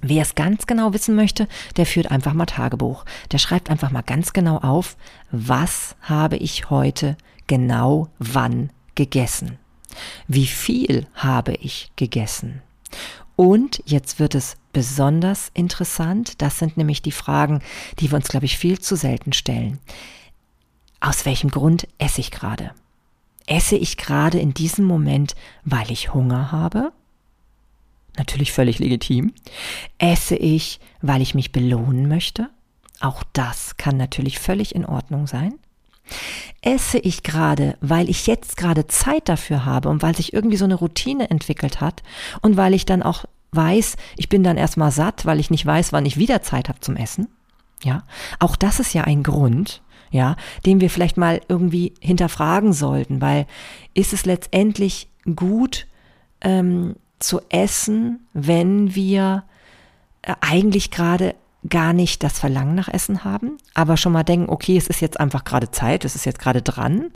Wer 0.00 0.22
es 0.22 0.34
ganz 0.34 0.66
genau 0.66 0.92
wissen 0.92 1.14
möchte, 1.14 1.46
der 1.76 1.86
führt 1.86 2.10
einfach 2.10 2.32
mal 2.32 2.46
Tagebuch. 2.46 3.04
Der 3.30 3.38
schreibt 3.38 3.70
einfach 3.70 3.90
mal 3.92 4.02
ganz 4.02 4.32
genau 4.32 4.58
auf, 4.58 4.96
was 5.30 5.94
habe 6.00 6.36
ich 6.36 6.70
heute 6.70 7.16
genau 7.46 8.08
wann 8.18 8.70
gegessen? 8.96 9.58
Wie 10.26 10.46
viel 10.46 11.06
habe 11.14 11.52
ich 11.54 11.92
gegessen? 11.94 12.62
Und 13.36 13.82
jetzt 13.86 14.18
wird 14.18 14.34
es 14.34 14.56
besonders 14.72 15.50
interessant. 15.54 16.40
Das 16.42 16.58
sind 16.58 16.76
nämlich 16.76 17.02
die 17.02 17.12
Fragen, 17.12 17.60
die 17.98 18.10
wir 18.10 18.16
uns, 18.16 18.28
glaube 18.28 18.46
ich, 18.46 18.58
viel 18.58 18.78
zu 18.78 18.96
selten 18.96 19.32
stellen. 19.32 19.78
Aus 21.00 21.24
welchem 21.24 21.50
Grund 21.50 21.88
esse 21.98 22.20
ich 22.20 22.30
gerade? 22.30 22.72
Esse 23.46 23.76
ich 23.76 23.96
gerade 23.96 24.38
in 24.38 24.54
diesem 24.54 24.84
Moment, 24.84 25.34
weil 25.64 25.90
ich 25.90 26.14
Hunger 26.14 26.52
habe? 26.52 26.92
Natürlich 28.16 28.52
völlig 28.52 28.78
legitim. 28.78 29.32
Esse 29.98 30.36
ich, 30.36 30.80
weil 31.00 31.22
ich 31.22 31.34
mich 31.34 31.50
belohnen 31.50 32.08
möchte? 32.08 32.50
Auch 33.00 33.24
das 33.32 33.76
kann 33.76 33.96
natürlich 33.96 34.38
völlig 34.38 34.74
in 34.74 34.86
Ordnung 34.86 35.26
sein. 35.26 35.58
Esse 36.60 36.98
ich 36.98 37.22
gerade, 37.22 37.76
weil 37.80 38.08
ich 38.08 38.26
jetzt 38.26 38.56
gerade 38.56 38.86
Zeit 38.86 39.28
dafür 39.28 39.64
habe 39.64 39.88
und 39.88 40.02
weil 40.02 40.14
sich 40.14 40.32
irgendwie 40.32 40.56
so 40.56 40.64
eine 40.64 40.76
Routine 40.76 41.30
entwickelt 41.30 41.80
hat 41.80 42.02
und 42.40 42.56
weil 42.56 42.74
ich 42.74 42.86
dann 42.86 43.02
auch 43.02 43.24
weiß, 43.52 43.96
ich 44.16 44.28
bin 44.28 44.42
dann 44.42 44.56
erstmal 44.56 44.90
satt, 44.90 45.26
weil 45.26 45.40
ich 45.40 45.50
nicht 45.50 45.66
weiß, 45.66 45.92
wann 45.92 46.06
ich 46.06 46.16
wieder 46.16 46.42
Zeit 46.42 46.68
habe 46.68 46.80
zum 46.80 46.96
Essen? 46.96 47.28
Ja, 47.82 48.04
auch 48.38 48.56
das 48.56 48.80
ist 48.80 48.94
ja 48.94 49.04
ein 49.04 49.22
Grund, 49.22 49.82
ja, 50.10 50.36
den 50.64 50.80
wir 50.80 50.88
vielleicht 50.88 51.16
mal 51.16 51.40
irgendwie 51.48 51.94
hinterfragen 52.00 52.72
sollten, 52.72 53.20
weil 53.20 53.46
ist 53.94 54.12
es 54.12 54.24
letztendlich 54.24 55.08
gut 55.36 55.86
ähm, 56.40 56.94
zu 57.18 57.40
essen, 57.48 58.26
wenn 58.32 58.94
wir 58.94 59.44
äh, 60.22 60.34
eigentlich 60.40 60.90
gerade 60.90 61.34
gar 61.68 61.92
nicht 61.92 62.22
das 62.22 62.38
Verlangen 62.38 62.74
nach 62.74 62.88
Essen 62.88 63.24
haben, 63.24 63.58
aber 63.74 63.96
schon 63.96 64.12
mal 64.12 64.24
denken, 64.24 64.50
okay, 64.50 64.76
es 64.76 64.88
ist 64.88 65.00
jetzt 65.00 65.20
einfach 65.20 65.44
gerade 65.44 65.70
Zeit, 65.70 66.04
es 66.04 66.14
ist 66.14 66.26
jetzt 66.26 66.38
gerade 66.38 66.62
dran. 66.62 67.10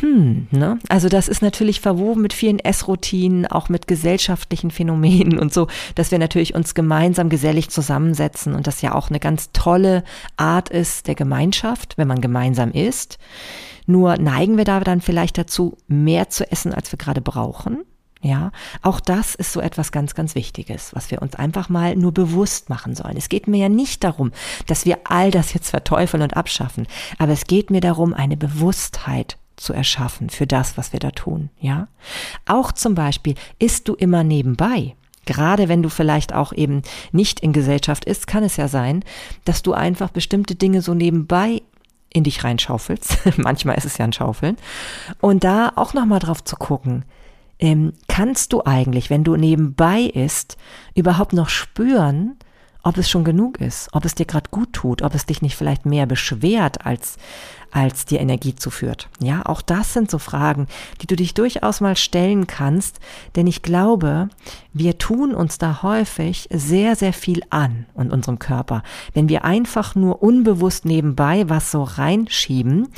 Hm, 0.00 0.48
ne? 0.50 0.78
Also 0.88 1.08
das 1.08 1.28
ist 1.28 1.42
natürlich 1.42 1.80
verwoben 1.80 2.22
mit 2.22 2.32
vielen 2.32 2.58
Essroutinen, 2.58 3.46
auch 3.46 3.68
mit 3.68 3.86
gesellschaftlichen 3.88 4.70
Phänomenen 4.70 5.38
und 5.38 5.52
so, 5.52 5.66
dass 5.94 6.10
wir 6.10 6.18
natürlich 6.18 6.54
uns 6.54 6.74
gemeinsam 6.74 7.28
gesellig 7.28 7.70
zusammensetzen 7.70 8.54
und 8.54 8.66
das 8.66 8.82
ja 8.82 8.94
auch 8.94 9.08
eine 9.08 9.20
ganz 9.20 9.50
tolle 9.52 10.04
Art 10.36 10.68
ist 10.68 11.06
der 11.06 11.14
Gemeinschaft, 11.14 11.96
wenn 11.96 12.08
man 12.08 12.20
gemeinsam 12.20 12.70
isst. 12.72 13.18
Nur 13.86 14.18
neigen 14.18 14.58
wir 14.58 14.64
da 14.64 14.80
dann 14.80 15.00
vielleicht 15.00 15.38
dazu, 15.38 15.78
mehr 15.88 16.28
zu 16.28 16.50
essen, 16.50 16.74
als 16.74 16.92
wir 16.92 16.98
gerade 16.98 17.22
brauchen. 17.22 17.84
Ja, 18.20 18.50
auch 18.82 18.98
das 18.98 19.36
ist 19.36 19.52
so 19.52 19.60
etwas 19.60 19.92
ganz, 19.92 20.14
ganz 20.14 20.34
Wichtiges, 20.34 20.94
was 20.94 21.10
wir 21.10 21.22
uns 21.22 21.36
einfach 21.36 21.68
mal 21.68 21.94
nur 21.94 22.12
bewusst 22.12 22.68
machen 22.68 22.96
sollen. 22.96 23.16
Es 23.16 23.28
geht 23.28 23.46
mir 23.46 23.58
ja 23.58 23.68
nicht 23.68 24.02
darum, 24.02 24.32
dass 24.66 24.86
wir 24.86 24.98
all 25.04 25.30
das 25.30 25.54
jetzt 25.54 25.70
verteufeln 25.70 26.22
und 26.22 26.36
abschaffen, 26.36 26.88
aber 27.18 27.32
es 27.32 27.44
geht 27.44 27.70
mir 27.70 27.80
darum, 27.80 28.14
eine 28.14 28.36
Bewusstheit 28.36 29.38
zu 29.56 29.72
erschaffen 29.72 30.30
für 30.30 30.46
das, 30.46 30.76
was 30.76 30.92
wir 30.92 31.00
da 31.00 31.12
tun. 31.12 31.50
Ja, 31.60 31.88
auch 32.46 32.72
zum 32.72 32.94
Beispiel 32.94 33.34
isst 33.58 33.88
du 33.88 33.94
immer 33.94 34.24
nebenbei. 34.24 34.94
Gerade 35.24 35.68
wenn 35.68 35.82
du 35.82 35.90
vielleicht 35.90 36.32
auch 36.32 36.52
eben 36.52 36.82
nicht 37.12 37.40
in 37.40 37.52
Gesellschaft 37.52 38.04
ist, 38.04 38.26
kann 38.26 38.42
es 38.42 38.56
ja 38.56 38.66
sein, 38.66 39.04
dass 39.44 39.62
du 39.62 39.74
einfach 39.74 40.10
bestimmte 40.10 40.54
Dinge 40.54 40.80
so 40.80 40.94
nebenbei 40.94 41.62
in 42.10 42.24
dich 42.24 42.44
reinschaufelst. 42.44 43.18
Manchmal 43.36 43.76
ist 43.76 43.84
es 43.84 43.98
ja 43.98 44.06
ein 44.06 44.12
Schaufeln. 44.12 44.56
Und 45.20 45.44
da 45.44 45.72
auch 45.76 45.92
nochmal 45.92 46.20
drauf 46.20 46.42
zu 46.42 46.56
gucken, 46.56 47.04
ähm, 47.58 47.92
kannst 48.08 48.52
du 48.52 48.64
eigentlich, 48.64 49.10
wenn 49.10 49.24
du 49.24 49.36
nebenbei 49.36 50.02
isst, 50.02 50.56
überhaupt 50.94 51.32
noch 51.32 51.48
spüren, 51.48 52.36
ob 52.82 52.96
es 52.96 53.10
schon 53.10 53.24
genug 53.24 53.60
ist, 53.60 53.88
ob 53.92 54.04
es 54.04 54.14
dir 54.14 54.24
gerade 54.24 54.48
gut 54.50 54.72
tut, 54.72 55.02
ob 55.02 55.14
es 55.14 55.26
dich 55.26 55.42
nicht 55.42 55.56
vielleicht 55.56 55.84
mehr 55.84 56.06
beschwert, 56.06 56.86
als, 56.86 57.18
als 57.70 58.06
dir 58.06 58.20
Energie 58.20 58.54
zuführt. 58.54 59.08
Ja, 59.20 59.44
auch 59.44 59.60
das 59.60 59.92
sind 59.92 60.10
so 60.10 60.18
Fragen, 60.18 60.68
die 61.02 61.06
du 61.06 61.16
dich 61.16 61.34
durchaus 61.34 61.80
mal 61.80 61.96
stellen 61.96 62.46
kannst, 62.46 63.00
denn 63.36 63.46
ich 63.46 63.62
glaube, 63.62 64.28
wir 64.72 64.96
tun 64.96 65.34
uns 65.34 65.58
da 65.58 65.82
häufig 65.82 66.48
sehr, 66.50 66.96
sehr 66.96 67.12
viel 67.12 67.42
an 67.50 67.86
und 67.94 68.12
unserem 68.12 68.38
Körper. 68.38 68.82
Wenn 69.12 69.28
wir 69.28 69.44
einfach 69.44 69.94
nur 69.94 70.22
unbewusst 70.22 70.84
nebenbei 70.84 71.48
was 71.48 71.70
so 71.70 71.82
reinschieben, 71.82 72.88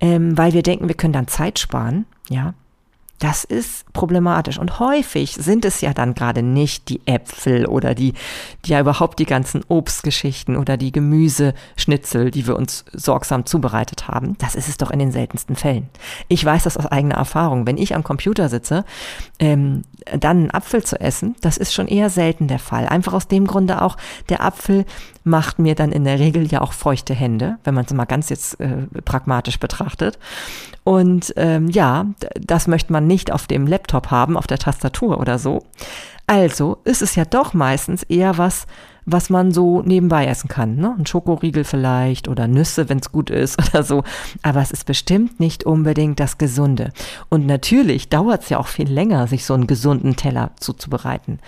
ähm, 0.00 0.36
weil 0.36 0.52
wir 0.52 0.62
denken, 0.62 0.88
wir 0.88 0.96
können 0.96 1.12
dann 1.12 1.28
Zeit 1.28 1.58
sparen, 1.58 2.06
ja, 2.28 2.54
das 3.22 3.44
ist 3.44 3.92
problematisch. 3.92 4.58
Und 4.58 4.80
häufig 4.80 5.34
sind 5.34 5.64
es 5.64 5.80
ja 5.80 5.94
dann 5.94 6.14
gerade 6.14 6.42
nicht 6.42 6.88
die 6.88 7.06
Äpfel 7.06 7.66
oder 7.66 7.94
die, 7.94 8.14
die 8.64 8.72
ja 8.72 8.80
überhaupt 8.80 9.20
die 9.20 9.26
ganzen 9.26 9.62
Obstgeschichten 9.68 10.56
oder 10.56 10.76
die 10.76 10.90
Gemüseschnitzel, 10.90 12.32
die 12.32 12.48
wir 12.48 12.56
uns 12.56 12.84
sorgsam 12.92 13.46
zubereitet 13.46 14.08
haben. 14.08 14.36
Das 14.38 14.56
ist 14.56 14.68
es 14.68 14.76
doch 14.76 14.90
in 14.90 14.98
den 14.98 15.12
seltensten 15.12 15.54
Fällen. 15.54 15.88
Ich 16.26 16.44
weiß 16.44 16.64
das 16.64 16.76
aus 16.76 16.86
eigener 16.86 17.14
Erfahrung. 17.14 17.64
Wenn 17.64 17.78
ich 17.78 17.94
am 17.94 18.02
Computer 18.02 18.48
sitze, 18.48 18.84
ähm, 19.38 19.84
dann 20.18 20.38
einen 20.38 20.50
Apfel 20.50 20.82
zu 20.82 21.00
essen, 21.00 21.36
das 21.42 21.58
ist 21.58 21.72
schon 21.72 21.86
eher 21.86 22.10
selten 22.10 22.48
der 22.48 22.58
Fall. 22.58 22.86
Einfach 22.86 23.12
aus 23.12 23.28
dem 23.28 23.46
Grunde 23.46 23.82
auch, 23.82 23.96
der 24.30 24.42
Apfel 24.42 24.84
macht 25.22 25.60
mir 25.60 25.76
dann 25.76 25.92
in 25.92 26.02
der 26.02 26.18
Regel 26.18 26.50
ja 26.50 26.60
auch 26.60 26.72
feuchte 26.72 27.14
Hände, 27.14 27.58
wenn 27.62 27.74
man 27.74 27.84
es 27.84 27.92
mal 27.92 28.04
ganz 28.04 28.28
jetzt 28.28 28.58
äh, 28.60 28.86
pragmatisch 29.04 29.60
betrachtet. 29.60 30.18
Und 30.84 31.32
ähm, 31.36 31.68
ja, 31.68 32.06
das 32.40 32.66
möchte 32.66 32.92
man 32.92 33.06
nicht 33.06 33.11
auf 33.30 33.46
dem 33.46 33.66
Laptop 33.66 34.10
haben, 34.10 34.36
auf 34.36 34.46
der 34.46 34.58
Tastatur 34.58 35.20
oder 35.20 35.38
so. 35.38 35.64
Also 36.26 36.78
ist 36.84 37.02
es 37.02 37.14
ja 37.14 37.24
doch 37.24 37.52
meistens 37.52 38.02
eher 38.04 38.38
was, 38.38 38.66
was 39.04 39.30
man 39.30 39.52
so 39.52 39.82
nebenbei 39.82 40.26
essen 40.26 40.48
kann. 40.48 40.76
Ne? 40.76 40.94
Ein 40.98 41.06
Schokoriegel 41.06 41.64
vielleicht 41.64 42.28
oder 42.28 42.46
Nüsse, 42.46 42.88
wenn 42.88 42.98
es 42.98 43.12
gut 43.12 43.30
ist 43.30 43.58
oder 43.68 43.82
so. 43.82 44.04
Aber 44.42 44.60
es 44.60 44.70
ist 44.70 44.86
bestimmt 44.86 45.40
nicht 45.40 45.64
unbedingt 45.64 46.20
das 46.20 46.38
Gesunde. 46.38 46.92
Und 47.28 47.46
natürlich 47.46 48.08
dauert 48.08 48.42
es 48.42 48.48
ja 48.48 48.58
auch 48.58 48.68
viel 48.68 48.90
länger, 48.90 49.26
sich 49.26 49.44
so 49.44 49.54
einen 49.54 49.66
gesunden 49.66 50.16
Teller 50.16 50.52
zuzubereiten. 50.58 51.40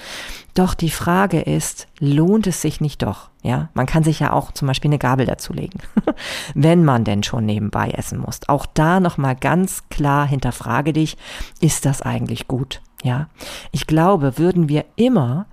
Doch 0.55 0.75
die 0.75 0.91
Frage 0.91 1.41
ist, 1.41 1.89
lohnt 1.99 2.47
es 2.47 2.63
sich 2.63 2.81
nicht 2.81 3.03
doch? 3.03 3.31
Ja, 3.43 3.69
man 3.75 3.87
kann 3.87 4.05
sich 4.05 4.21
ja 4.21 4.33
auch 4.33 4.53
zum 4.53 4.69
Beispiel 4.69 4.89
eine 4.89 4.99
Gabel 4.99 5.27
dazulegen, 5.27 5.81
wenn 6.55 6.85
man 6.85 7.05
denn 7.05 7.25
schon 7.25 7.45
nebenbei 7.45 7.91
essen 7.91 8.19
muss. 8.19 8.41
Auch 8.49 8.65
da 8.65 9.01
nochmal 9.01 9.35
ganz 9.35 9.89
klar 9.91 10.27
hinterfrage 10.27 10.93
dich, 10.93 11.17
ist 11.61 11.85
das 11.85 12.03
eigentlich 12.03 12.47
gut? 12.47 12.81
Ja, 13.03 13.29
ich 13.71 13.87
glaube, 13.87 14.39
würden 14.39 14.69
wir 14.69 14.87
immer 14.97 15.47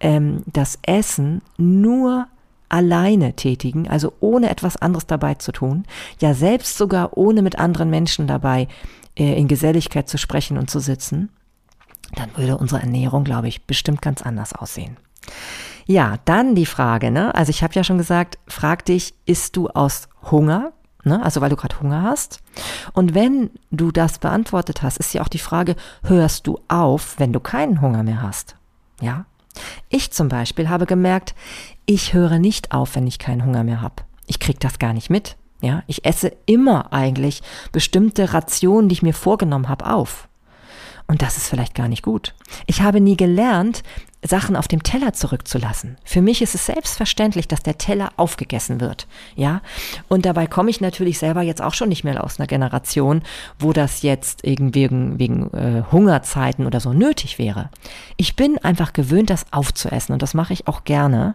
ähm, 0.00 0.42
das 0.46 0.78
Essen 0.82 1.42
nur 1.56 2.26
alleine 2.68 3.34
tätigen, 3.34 3.88
also 3.88 4.12
ohne 4.20 4.50
etwas 4.50 4.76
anderes 4.76 5.06
dabei 5.06 5.34
zu 5.34 5.52
tun, 5.52 5.84
ja 6.20 6.34
selbst 6.34 6.76
sogar 6.76 7.16
ohne 7.16 7.42
mit 7.42 7.58
anderen 7.58 7.90
Menschen 7.90 8.26
dabei 8.26 8.68
äh, 9.16 9.38
in 9.38 9.48
Geselligkeit 9.48 10.08
zu 10.08 10.18
sprechen 10.18 10.58
und 10.58 10.70
zu 10.70 10.80
sitzen, 10.80 11.30
dann 12.14 12.30
würde 12.36 12.58
unsere 12.58 12.80
Ernährung, 12.80 13.24
glaube 13.24 13.48
ich, 13.48 13.66
bestimmt 13.66 14.02
ganz 14.02 14.22
anders 14.22 14.52
aussehen. 14.52 14.96
Ja, 15.86 16.16
dann 16.24 16.54
die 16.54 16.66
Frage, 16.66 17.10
ne? 17.10 17.34
Also 17.34 17.50
ich 17.50 17.62
habe 17.62 17.74
ja 17.74 17.84
schon 17.84 17.98
gesagt, 17.98 18.38
frag 18.46 18.84
dich, 18.84 19.14
isst 19.24 19.56
du 19.56 19.68
aus 19.68 20.08
Hunger? 20.30 20.72
Ne? 21.04 21.22
Also 21.22 21.40
weil 21.40 21.50
du 21.50 21.56
gerade 21.56 21.80
Hunger 21.80 22.02
hast. 22.02 22.40
Und 22.92 23.14
wenn 23.14 23.50
du 23.70 23.90
das 23.90 24.18
beantwortet 24.18 24.82
hast, 24.82 24.98
ist 24.98 25.14
ja 25.14 25.22
auch 25.22 25.28
die 25.28 25.38
Frage, 25.38 25.76
hörst 26.02 26.46
du 26.46 26.60
auf, 26.68 27.18
wenn 27.18 27.32
du 27.32 27.40
keinen 27.40 27.80
Hunger 27.80 28.02
mehr 28.02 28.20
hast? 28.20 28.56
Ja, 29.00 29.24
ich 29.88 30.10
zum 30.10 30.28
Beispiel 30.28 30.68
habe 30.68 30.86
gemerkt, 30.86 31.34
ich 31.86 32.12
höre 32.12 32.38
nicht 32.38 32.72
auf, 32.72 32.94
wenn 32.94 33.06
ich 33.06 33.18
keinen 33.18 33.44
Hunger 33.44 33.64
mehr 33.64 33.80
habe. 33.80 34.02
Ich 34.26 34.38
krieg 34.38 34.60
das 34.60 34.78
gar 34.78 34.92
nicht 34.92 35.10
mit. 35.10 35.36
Ja, 35.60 35.82
ich 35.86 36.04
esse 36.04 36.32
immer 36.46 36.92
eigentlich 36.92 37.42
bestimmte 37.72 38.32
Rationen, 38.32 38.88
die 38.88 38.92
ich 38.92 39.02
mir 39.02 39.14
vorgenommen 39.14 39.68
habe, 39.68 39.90
auf. 39.90 40.27
Und 41.10 41.22
das 41.22 41.38
ist 41.38 41.48
vielleicht 41.48 41.74
gar 41.74 41.88
nicht 41.88 42.02
gut. 42.02 42.34
Ich 42.66 42.82
habe 42.82 43.00
nie 43.00 43.16
gelernt, 43.16 43.82
Sachen 44.22 44.56
auf 44.56 44.68
dem 44.68 44.82
Teller 44.82 45.12
zurückzulassen. 45.12 45.96
Für 46.04 46.20
mich 46.20 46.42
ist 46.42 46.54
es 46.54 46.66
selbstverständlich, 46.66 47.48
dass 47.48 47.62
der 47.62 47.78
Teller 47.78 48.10
aufgegessen 48.16 48.80
wird. 48.80 49.06
Ja. 49.34 49.62
Und 50.08 50.26
dabei 50.26 50.46
komme 50.46 50.70
ich 50.70 50.80
natürlich 50.80 51.18
selber 51.18 51.40
jetzt 51.40 51.62
auch 51.62 51.72
schon 51.72 51.88
nicht 51.88 52.04
mehr 52.04 52.22
aus 52.22 52.38
einer 52.38 52.46
Generation, 52.46 53.22
wo 53.58 53.72
das 53.72 54.02
jetzt 54.02 54.44
irgendwie 54.44 54.78
wegen, 54.78 55.18
wegen 55.18 55.50
äh, 55.54 55.82
Hungerzeiten 55.90 56.66
oder 56.66 56.80
so 56.80 56.92
nötig 56.92 57.38
wäre. 57.38 57.70
Ich 58.16 58.36
bin 58.36 58.58
einfach 58.58 58.92
gewöhnt, 58.92 59.30
das 59.30 59.52
aufzuessen 59.52 60.12
und 60.12 60.22
das 60.22 60.34
mache 60.34 60.52
ich 60.52 60.68
auch 60.68 60.84
gerne. 60.84 61.34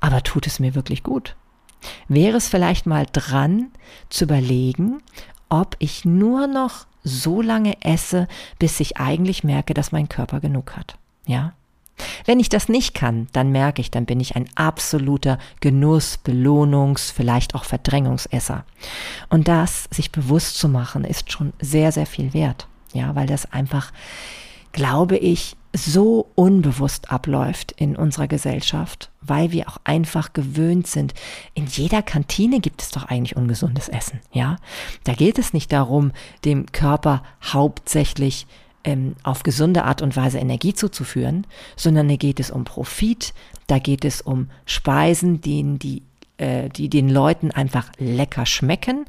Aber 0.00 0.22
tut 0.22 0.46
es 0.46 0.58
mir 0.58 0.74
wirklich 0.74 1.02
gut? 1.02 1.36
Wäre 2.08 2.36
es 2.36 2.48
vielleicht 2.48 2.86
mal 2.86 3.06
dran 3.12 3.68
zu 4.08 4.24
überlegen, 4.24 5.02
ob 5.48 5.76
ich 5.78 6.04
nur 6.04 6.46
noch 6.46 6.86
so 7.04 7.42
lange 7.42 7.76
esse, 7.82 8.26
bis 8.58 8.80
ich 8.80 8.96
eigentlich 8.96 9.44
merke, 9.44 9.74
dass 9.74 9.92
mein 9.92 10.08
Körper 10.08 10.40
genug 10.40 10.76
hat. 10.76 10.96
Ja? 11.26 11.52
Wenn 12.24 12.40
ich 12.40 12.48
das 12.48 12.68
nicht 12.68 12.94
kann, 12.94 13.28
dann 13.32 13.52
merke 13.52 13.80
ich, 13.80 13.90
dann 13.90 14.06
bin 14.06 14.18
ich 14.18 14.34
ein 14.34 14.48
absoluter 14.56 15.38
Genuss, 15.60 16.18
Belohnungs, 16.18 17.10
vielleicht 17.10 17.54
auch 17.54 17.64
Verdrängungsesser. 17.64 18.64
Und 19.28 19.46
das, 19.46 19.84
sich 19.90 20.10
bewusst 20.10 20.58
zu 20.58 20.68
machen, 20.68 21.04
ist 21.04 21.30
schon 21.30 21.52
sehr, 21.60 21.92
sehr 21.92 22.06
viel 22.06 22.34
wert. 22.34 22.66
Ja, 22.92 23.14
weil 23.14 23.26
das 23.26 23.52
einfach, 23.52 23.92
glaube 24.72 25.16
ich, 25.16 25.56
so 25.74 26.30
unbewusst 26.36 27.10
abläuft 27.10 27.72
in 27.72 27.96
unserer 27.96 28.28
Gesellschaft, 28.28 29.10
weil 29.20 29.50
wir 29.50 29.68
auch 29.68 29.78
einfach 29.82 30.32
gewöhnt 30.32 30.86
sind. 30.86 31.14
In 31.54 31.66
jeder 31.66 32.00
Kantine 32.00 32.60
gibt 32.60 32.80
es 32.80 32.90
doch 32.90 33.04
eigentlich 33.04 33.36
ungesundes 33.36 33.88
Essen, 33.88 34.20
ja? 34.32 34.56
Da 35.02 35.14
geht 35.14 35.38
es 35.38 35.52
nicht 35.52 35.72
darum, 35.72 36.12
dem 36.44 36.66
Körper 36.70 37.24
hauptsächlich 37.42 38.46
ähm, 38.84 39.16
auf 39.24 39.42
gesunde 39.42 39.84
Art 39.84 40.00
und 40.00 40.14
Weise 40.16 40.38
Energie 40.38 40.74
zuzuführen, 40.74 41.44
sondern 41.74 42.08
da 42.08 42.16
geht 42.16 42.38
es 42.38 42.52
um 42.52 42.64
Profit, 42.64 43.34
da 43.66 43.80
geht 43.80 44.04
es 44.04 44.20
um 44.20 44.50
Speisen, 44.66 45.40
die, 45.40 45.78
die, 45.78 46.02
äh, 46.36 46.68
die 46.68 46.88
den 46.88 47.08
Leuten 47.08 47.50
einfach 47.50 47.90
lecker 47.98 48.46
schmecken. 48.46 49.06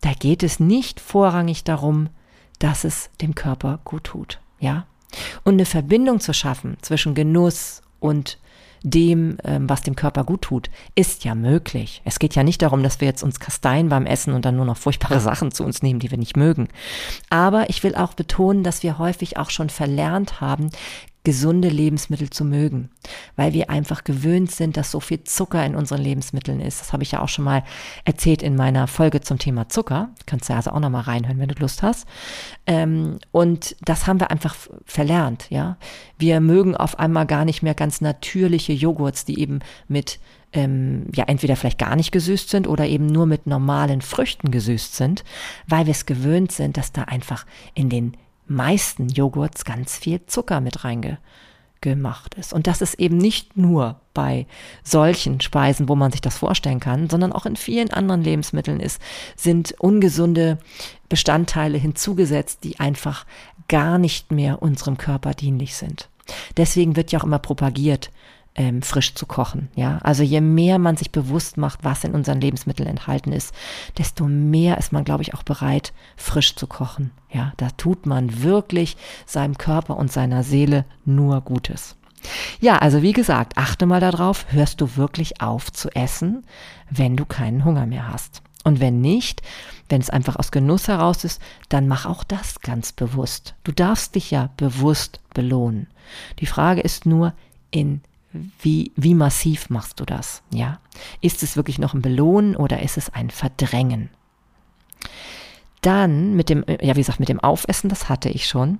Da 0.00 0.14
geht 0.14 0.42
es 0.42 0.58
nicht 0.58 1.00
vorrangig 1.00 1.64
darum, 1.64 2.08
dass 2.58 2.84
es 2.84 3.10
dem 3.20 3.34
Körper 3.34 3.80
gut 3.84 4.04
tut, 4.04 4.40
ja. 4.58 4.86
Und 5.44 5.54
eine 5.54 5.66
Verbindung 5.66 6.20
zu 6.20 6.32
schaffen 6.34 6.76
zwischen 6.82 7.14
Genuss 7.14 7.82
und 8.00 8.38
dem, 8.84 9.38
ähm, 9.44 9.68
was 9.68 9.82
dem 9.82 9.96
Körper 9.96 10.24
gut 10.24 10.42
tut, 10.42 10.70
ist 10.94 11.24
ja 11.24 11.34
möglich. 11.34 12.02
Es 12.04 12.18
geht 12.18 12.34
ja 12.34 12.42
nicht 12.42 12.62
darum, 12.62 12.82
dass 12.82 13.00
wir 13.00 13.06
jetzt 13.06 13.22
uns 13.22 13.38
kasteien 13.40 13.88
beim 13.88 14.06
Essen 14.06 14.34
und 14.34 14.44
dann 14.44 14.56
nur 14.56 14.64
noch 14.64 14.76
furchtbare 14.76 15.20
Sachen 15.20 15.52
zu 15.52 15.64
uns 15.64 15.82
nehmen, 15.82 16.00
die 16.00 16.10
wir 16.10 16.18
nicht 16.18 16.36
mögen. 16.36 16.68
Aber 17.30 17.70
ich 17.70 17.82
will 17.84 17.94
auch 17.94 18.14
betonen, 18.14 18.64
dass 18.64 18.82
wir 18.82 18.98
häufig 18.98 19.36
auch 19.36 19.50
schon 19.50 19.70
verlernt 19.70 20.40
haben, 20.40 20.70
gesunde 21.24 21.68
Lebensmittel 21.68 22.30
zu 22.30 22.44
mögen, 22.44 22.90
weil 23.36 23.52
wir 23.52 23.70
einfach 23.70 24.02
gewöhnt 24.02 24.50
sind, 24.50 24.76
dass 24.76 24.90
so 24.90 24.98
viel 24.98 25.22
Zucker 25.22 25.64
in 25.64 25.76
unseren 25.76 26.00
Lebensmitteln 26.00 26.60
ist. 26.60 26.80
Das 26.80 26.92
habe 26.92 27.04
ich 27.04 27.12
ja 27.12 27.20
auch 27.20 27.28
schon 27.28 27.44
mal 27.44 27.62
erzählt 28.04 28.42
in 28.42 28.56
meiner 28.56 28.88
Folge 28.88 29.20
zum 29.20 29.38
Thema 29.38 29.68
Zucker. 29.68 30.10
Kannst 30.26 30.48
du 30.48 30.54
also 30.54 30.72
auch 30.72 30.80
noch 30.80 30.90
mal 30.90 31.00
reinhören, 31.00 31.38
wenn 31.38 31.48
du 31.48 31.60
Lust 31.60 31.82
hast. 31.82 32.08
Ähm, 32.66 33.18
und 33.30 33.76
das 33.84 34.06
haben 34.08 34.18
wir 34.18 34.30
einfach 34.32 34.56
verlernt, 34.84 35.46
ja. 35.50 35.76
Wir 36.18 36.40
mögen 36.40 36.76
auf 36.76 36.98
einmal 36.98 37.26
gar 37.26 37.44
nicht 37.44 37.62
mehr 37.62 37.74
ganz 37.74 38.00
natürliche 38.00 38.72
Joghurts, 38.72 39.24
die 39.24 39.38
eben 39.38 39.60
mit 39.86 40.18
ähm, 40.52 41.06
ja 41.14 41.24
entweder 41.24 41.56
vielleicht 41.56 41.78
gar 41.78 41.96
nicht 41.96 42.12
gesüßt 42.12 42.48
sind 42.48 42.66
oder 42.66 42.86
eben 42.86 43.06
nur 43.06 43.26
mit 43.26 43.46
normalen 43.46 44.02
Früchten 44.02 44.50
gesüßt 44.50 44.94
sind, 44.94 45.24
weil 45.66 45.86
wir 45.86 45.92
es 45.92 46.04
gewöhnt 46.04 46.52
sind, 46.52 46.76
dass 46.76 46.92
da 46.92 47.02
einfach 47.04 47.46
in 47.74 47.88
den 47.88 48.16
meisten 48.46 49.08
Joghurts 49.08 49.64
ganz 49.64 49.96
viel 49.96 50.24
Zucker 50.26 50.60
mit 50.60 50.84
reingemacht 50.84 52.34
ist. 52.34 52.52
Und 52.52 52.66
das 52.66 52.82
ist 52.82 52.94
eben 52.94 53.16
nicht 53.16 53.56
nur 53.56 54.00
bei 54.14 54.46
solchen 54.82 55.40
Speisen, 55.40 55.88
wo 55.88 55.94
man 55.94 56.12
sich 56.12 56.20
das 56.20 56.36
vorstellen 56.36 56.80
kann, 56.80 57.08
sondern 57.08 57.32
auch 57.32 57.46
in 57.46 57.56
vielen 57.56 57.90
anderen 57.90 58.22
Lebensmitteln 58.22 58.80
ist, 58.80 59.00
sind 59.36 59.74
ungesunde 59.78 60.58
Bestandteile 61.08 61.78
hinzugesetzt, 61.78 62.64
die 62.64 62.80
einfach 62.80 63.26
gar 63.68 63.98
nicht 63.98 64.32
mehr 64.32 64.60
unserem 64.60 64.98
Körper 64.98 65.32
dienlich 65.32 65.74
sind. 65.74 66.08
Deswegen 66.56 66.96
wird 66.96 67.12
ja 67.12 67.20
auch 67.20 67.24
immer 67.24 67.38
propagiert, 67.38 68.10
ähm, 68.54 68.82
frisch 68.82 69.14
zu 69.14 69.26
kochen. 69.26 69.68
Ja, 69.74 69.98
also 70.02 70.22
je 70.22 70.40
mehr 70.40 70.78
man 70.78 70.96
sich 70.96 71.10
bewusst 71.10 71.56
macht, 71.56 71.84
was 71.84 72.04
in 72.04 72.14
unseren 72.14 72.40
Lebensmitteln 72.40 72.88
enthalten 72.88 73.32
ist, 73.32 73.54
desto 73.98 74.26
mehr 74.26 74.78
ist 74.78 74.92
man, 74.92 75.04
glaube 75.04 75.22
ich, 75.22 75.34
auch 75.34 75.42
bereit, 75.42 75.92
frisch 76.16 76.54
zu 76.56 76.66
kochen. 76.66 77.12
Ja, 77.30 77.52
da 77.56 77.70
tut 77.70 78.06
man 78.06 78.42
wirklich 78.42 78.96
seinem 79.26 79.56
Körper 79.56 79.96
und 79.96 80.12
seiner 80.12 80.42
Seele 80.42 80.84
nur 81.04 81.40
Gutes. 81.40 81.96
Ja, 82.60 82.78
also 82.78 83.02
wie 83.02 83.12
gesagt, 83.12 83.56
achte 83.56 83.86
mal 83.86 84.00
darauf, 84.00 84.46
hörst 84.50 84.80
du 84.80 84.96
wirklich 84.96 85.40
auf 85.40 85.72
zu 85.72 85.90
essen, 85.90 86.44
wenn 86.90 87.16
du 87.16 87.24
keinen 87.24 87.64
Hunger 87.64 87.86
mehr 87.86 88.08
hast. 88.08 88.42
Und 88.64 88.78
wenn 88.78 89.00
nicht, 89.00 89.42
wenn 89.88 90.00
es 90.00 90.10
einfach 90.10 90.36
aus 90.36 90.52
Genuss 90.52 90.86
heraus 90.86 91.24
ist, 91.24 91.42
dann 91.68 91.88
mach 91.88 92.06
auch 92.06 92.22
das 92.22 92.60
ganz 92.60 92.92
bewusst. 92.92 93.54
Du 93.64 93.72
darfst 93.72 94.14
dich 94.14 94.30
ja 94.30 94.50
bewusst 94.56 95.20
belohnen. 95.34 95.88
Die 96.38 96.46
Frage 96.46 96.80
ist 96.80 97.06
nur, 97.06 97.34
in 97.72 98.02
wie, 98.60 98.92
wie 98.96 99.14
massiv 99.14 99.70
machst 99.70 100.00
du 100.00 100.04
das? 100.04 100.42
Ja? 100.52 100.80
Ist 101.20 101.42
es 101.42 101.56
wirklich 101.56 101.78
noch 101.78 101.94
ein 101.94 102.02
Belohnen 102.02 102.56
oder 102.56 102.82
ist 102.82 102.96
es 102.96 103.10
ein 103.10 103.30
Verdrängen? 103.30 104.10
Dann 105.80 106.34
mit 106.34 106.48
dem, 106.48 106.64
ja, 106.80 106.94
wie 106.94 107.00
gesagt, 107.00 107.20
mit 107.20 107.28
dem 107.28 107.40
Aufessen, 107.40 107.88
das 107.88 108.08
hatte 108.08 108.28
ich 108.28 108.46
schon. 108.46 108.78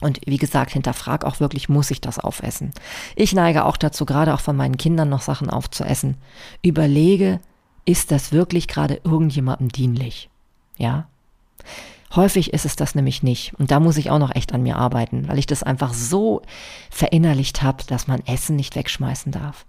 Und 0.00 0.20
wie 0.26 0.36
gesagt, 0.36 0.72
hinterfrag 0.72 1.24
auch 1.24 1.38
wirklich, 1.38 1.68
muss 1.68 1.90
ich 1.90 2.00
das 2.00 2.18
aufessen? 2.18 2.72
Ich 3.14 3.32
neige 3.34 3.64
auch 3.64 3.76
dazu, 3.76 4.04
gerade 4.04 4.34
auch 4.34 4.40
von 4.40 4.56
meinen 4.56 4.76
Kindern 4.76 5.08
noch 5.08 5.20
Sachen 5.20 5.48
aufzuessen. 5.48 6.16
Überlege, 6.62 7.40
ist 7.84 8.10
das 8.10 8.32
wirklich 8.32 8.68
gerade 8.68 9.00
irgendjemandem 9.04 9.68
dienlich? 9.68 10.28
Ja? 10.76 11.06
Häufig 12.14 12.52
ist 12.52 12.66
es 12.66 12.76
das 12.76 12.94
nämlich 12.94 13.22
nicht. 13.22 13.54
Und 13.54 13.70
da 13.70 13.80
muss 13.80 13.96
ich 13.96 14.10
auch 14.10 14.18
noch 14.18 14.34
echt 14.34 14.52
an 14.52 14.62
mir 14.62 14.76
arbeiten, 14.76 15.28
weil 15.28 15.38
ich 15.38 15.46
das 15.46 15.62
einfach 15.62 15.94
so 15.94 16.42
verinnerlicht 16.90 17.62
habe, 17.62 17.84
dass 17.86 18.06
man 18.06 18.24
Essen 18.26 18.56
nicht 18.56 18.76
wegschmeißen 18.76 19.32
darf. 19.32 19.64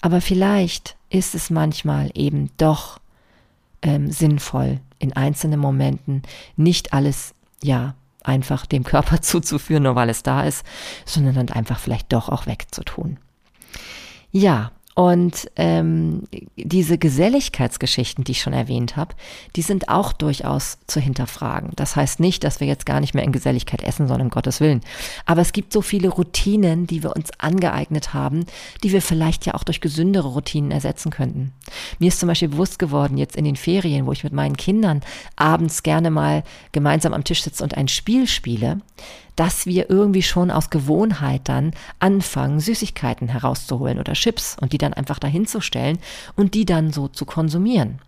Aber 0.00 0.20
vielleicht 0.20 0.96
ist 1.10 1.34
es 1.34 1.50
manchmal 1.50 2.10
eben 2.14 2.50
doch 2.56 2.98
ähm, 3.82 4.10
sinnvoll, 4.10 4.80
in 4.98 5.12
einzelnen 5.12 5.60
Momenten 5.60 6.22
nicht 6.56 6.92
alles, 6.92 7.34
ja, 7.62 7.94
einfach 8.22 8.66
dem 8.66 8.84
Körper 8.84 9.20
zuzuführen, 9.22 9.82
nur 9.82 9.96
weil 9.96 10.08
es 10.08 10.22
da 10.22 10.42
ist, 10.42 10.64
sondern 11.04 11.34
dann 11.34 11.50
einfach 11.50 11.78
vielleicht 11.78 12.12
doch 12.12 12.28
auch 12.28 12.46
wegzutun. 12.46 13.18
Ja, 14.30 14.72
und 14.94 15.50
ähm, 15.56 16.24
diese 16.56 16.98
Geselligkeitsgeschichten, 16.98 18.24
die 18.24 18.32
ich 18.32 18.42
schon 18.42 18.52
erwähnt 18.52 18.96
habe, 18.96 19.14
die 19.56 19.62
sind 19.62 19.88
auch 19.88 20.12
durchaus 20.12 20.78
zu 20.86 21.00
hinterfragen. 21.00 21.70
Das 21.76 21.96
heißt 21.96 22.20
nicht, 22.20 22.44
dass 22.44 22.60
wir 22.60 22.66
jetzt 22.66 22.84
gar 22.84 23.00
nicht 23.00 23.14
mehr 23.14 23.24
in 23.24 23.32
Geselligkeit 23.32 23.82
essen, 23.82 24.06
sondern 24.06 24.26
um 24.26 24.30
Gottes 24.30 24.60
Willen. 24.60 24.82
Aber 25.24 25.40
es 25.40 25.52
gibt 25.52 25.72
so 25.72 25.80
viele 25.80 26.10
Routinen, 26.10 26.86
die 26.86 27.02
wir 27.02 27.16
uns 27.16 27.30
angeeignet 27.38 28.12
haben, 28.12 28.44
die 28.82 28.92
wir 28.92 29.00
vielleicht 29.00 29.46
ja 29.46 29.54
auch 29.54 29.64
durch 29.64 29.80
gesündere 29.80 30.28
Routinen 30.28 30.70
ersetzen 30.70 31.10
könnten. 31.10 31.52
Mir 31.98 32.08
ist 32.08 32.20
zum 32.20 32.26
Beispiel 32.26 32.48
bewusst 32.48 32.78
geworden, 32.78 33.16
jetzt 33.16 33.36
in 33.36 33.46
den 33.46 33.56
Ferien, 33.56 34.04
wo 34.04 34.12
ich 34.12 34.24
mit 34.24 34.34
meinen 34.34 34.58
Kindern 34.58 35.00
abends 35.36 35.82
gerne 35.82 36.10
mal 36.10 36.44
gemeinsam 36.72 37.14
am 37.14 37.24
Tisch 37.24 37.42
sitze 37.42 37.64
und 37.64 37.78
ein 37.78 37.88
Spiel 37.88 38.26
spiele, 38.26 38.80
dass 39.36 39.66
wir 39.66 39.90
irgendwie 39.90 40.22
schon 40.22 40.50
aus 40.50 40.70
Gewohnheit 40.70 41.42
dann 41.44 41.72
anfangen, 41.98 42.60
Süßigkeiten 42.60 43.28
herauszuholen 43.28 43.98
oder 43.98 44.12
Chips 44.12 44.56
und 44.60 44.72
die 44.72 44.78
dann 44.78 44.94
einfach 44.94 45.18
dahinzustellen 45.18 45.98
und 46.36 46.54
die 46.54 46.64
dann 46.64 46.92
so 46.92 47.08
zu 47.08 47.24
konsumieren. 47.24 47.98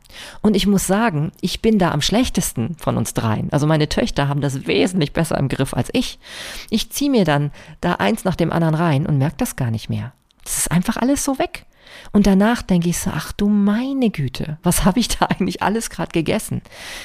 Und 0.42 0.54
ich 0.54 0.66
muss 0.66 0.86
sagen, 0.86 1.32
ich 1.40 1.60
bin 1.62 1.78
da 1.78 1.90
am 1.90 2.00
schlechtesten 2.00 2.76
von 2.78 2.96
uns 2.96 3.14
dreien. 3.14 3.48
Also 3.52 3.66
meine 3.66 3.88
Töchter 3.88 4.28
haben 4.28 4.40
das 4.40 4.66
wesentlich 4.66 5.12
besser 5.12 5.38
im 5.38 5.48
Griff 5.48 5.74
als 5.74 5.88
ich. 5.92 6.18
Ich 6.70 6.90
ziehe 6.90 7.10
mir 7.10 7.24
dann 7.24 7.50
da 7.80 7.94
eins 7.94 8.24
nach 8.24 8.36
dem 8.36 8.52
anderen 8.52 8.74
rein 8.74 9.06
und 9.06 9.18
merke 9.18 9.36
das 9.38 9.56
gar 9.56 9.70
nicht 9.70 9.88
mehr. 9.88 10.12
Das 10.44 10.58
ist 10.58 10.70
einfach 10.70 10.96
alles 10.96 11.24
so 11.24 11.38
weg. 11.38 11.66
Und 12.12 12.26
danach 12.26 12.62
denke 12.62 12.88
ich 12.88 12.98
so, 12.98 13.10
ach 13.12 13.32
du 13.32 13.48
meine 13.48 14.10
Güte, 14.10 14.58
was 14.62 14.84
habe 14.84 15.00
ich 15.00 15.08
da 15.08 15.26
eigentlich 15.26 15.62
alles 15.62 15.90
gerade 15.90 16.12
gegessen? 16.12 16.62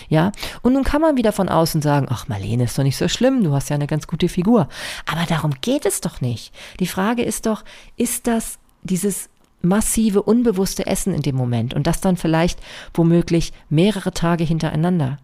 Ja, 0.07 0.31
und 0.61 0.73
nun 0.73 0.83
kann 0.83 1.01
man 1.01 1.17
wieder 1.17 1.31
von 1.31 1.49
außen 1.49 1.81
sagen, 1.81 2.07
ach 2.09 2.27
Marlene 2.27 2.65
ist 2.65 2.77
doch 2.77 2.83
nicht 2.83 2.97
so 2.97 3.07
schlimm, 3.07 3.43
du 3.43 3.53
hast 3.53 3.69
ja 3.69 3.75
eine 3.75 3.87
ganz 3.87 4.07
gute 4.07 4.29
Figur. 4.29 4.67
Aber 5.05 5.25
darum 5.27 5.53
geht 5.61 5.85
es 5.85 6.01
doch 6.01 6.21
nicht. 6.21 6.53
Die 6.79 6.87
Frage 6.87 7.23
ist 7.23 7.45
doch, 7.45 7.63
ist 7.97 8.27
das 8.27 8.59
dieses 8.83 9.29
massive, 9.61 10.23
unbewusste 10.23 10.85
Essen 10.85 11.13
in 11.13 11.21
dem 11.21 11.35
Moment 11.35 11.73
und 11.73 11.87
das 11.87 12.01
dann 12.01 12.17
vielleicht 12.17 12.59
womöglich 12.93 13.51
mehrere 13.69 14.13
Tage 14.13 14.43
hintereinander? 14.43 15.17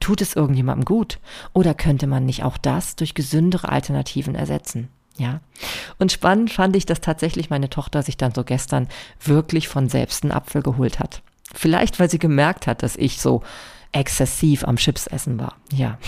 Tut 0.00 0.20
es 0.20 0.36
irgendjemandem 0.36 0.84
gut? 0.84 1.18
Oder 1.52 1.74
könnte 1.74 2.06
man 2.06 2.26
nicht 2.26 2.44
auch 2.44 2.58
das 2.58 2.96
durch 2.96 3.14
gesündere 3.14 3.70
Alternativen 3.70 4.34
ersetzen? 4.34 4.88
Ja. 5.18 5.40
Und 5.98 6.12
spannend 6.12 6.52
fand 6.52 6.76
ich, 6.76 6.86
dass 6.86 7.00
tatsächlich 7.00 7.50
meine 7.50 7.70
Tochter 7.70 8.02
sich 8.02 8.16
dann 8.16 8.34
so 8.34 8.44
gestern 8.44 8.88
wirklich 9.22 9.68
von 9.68 9.88
selbst 9.88 10.22
einen 10.22 10.32
Apfel 10.32 10.62
geholt 10.62 10.98
hat. 10.98 11.22
Vielleicht, 11.54 11.98
weil 11.98 12.10
sie 12.10 12.18
gemerkt 12.18 12.66
hat, 12.66 12.82
dass 12.82 12.96
ich 12.96 13.20
so 13.20 13.42
exzessiv 13.92 14.64
am 14.64 14.76
Chips 14.76 15.06
essen 15.06 15.38
war. 15.38 15.54
Ja. 15.72 15.98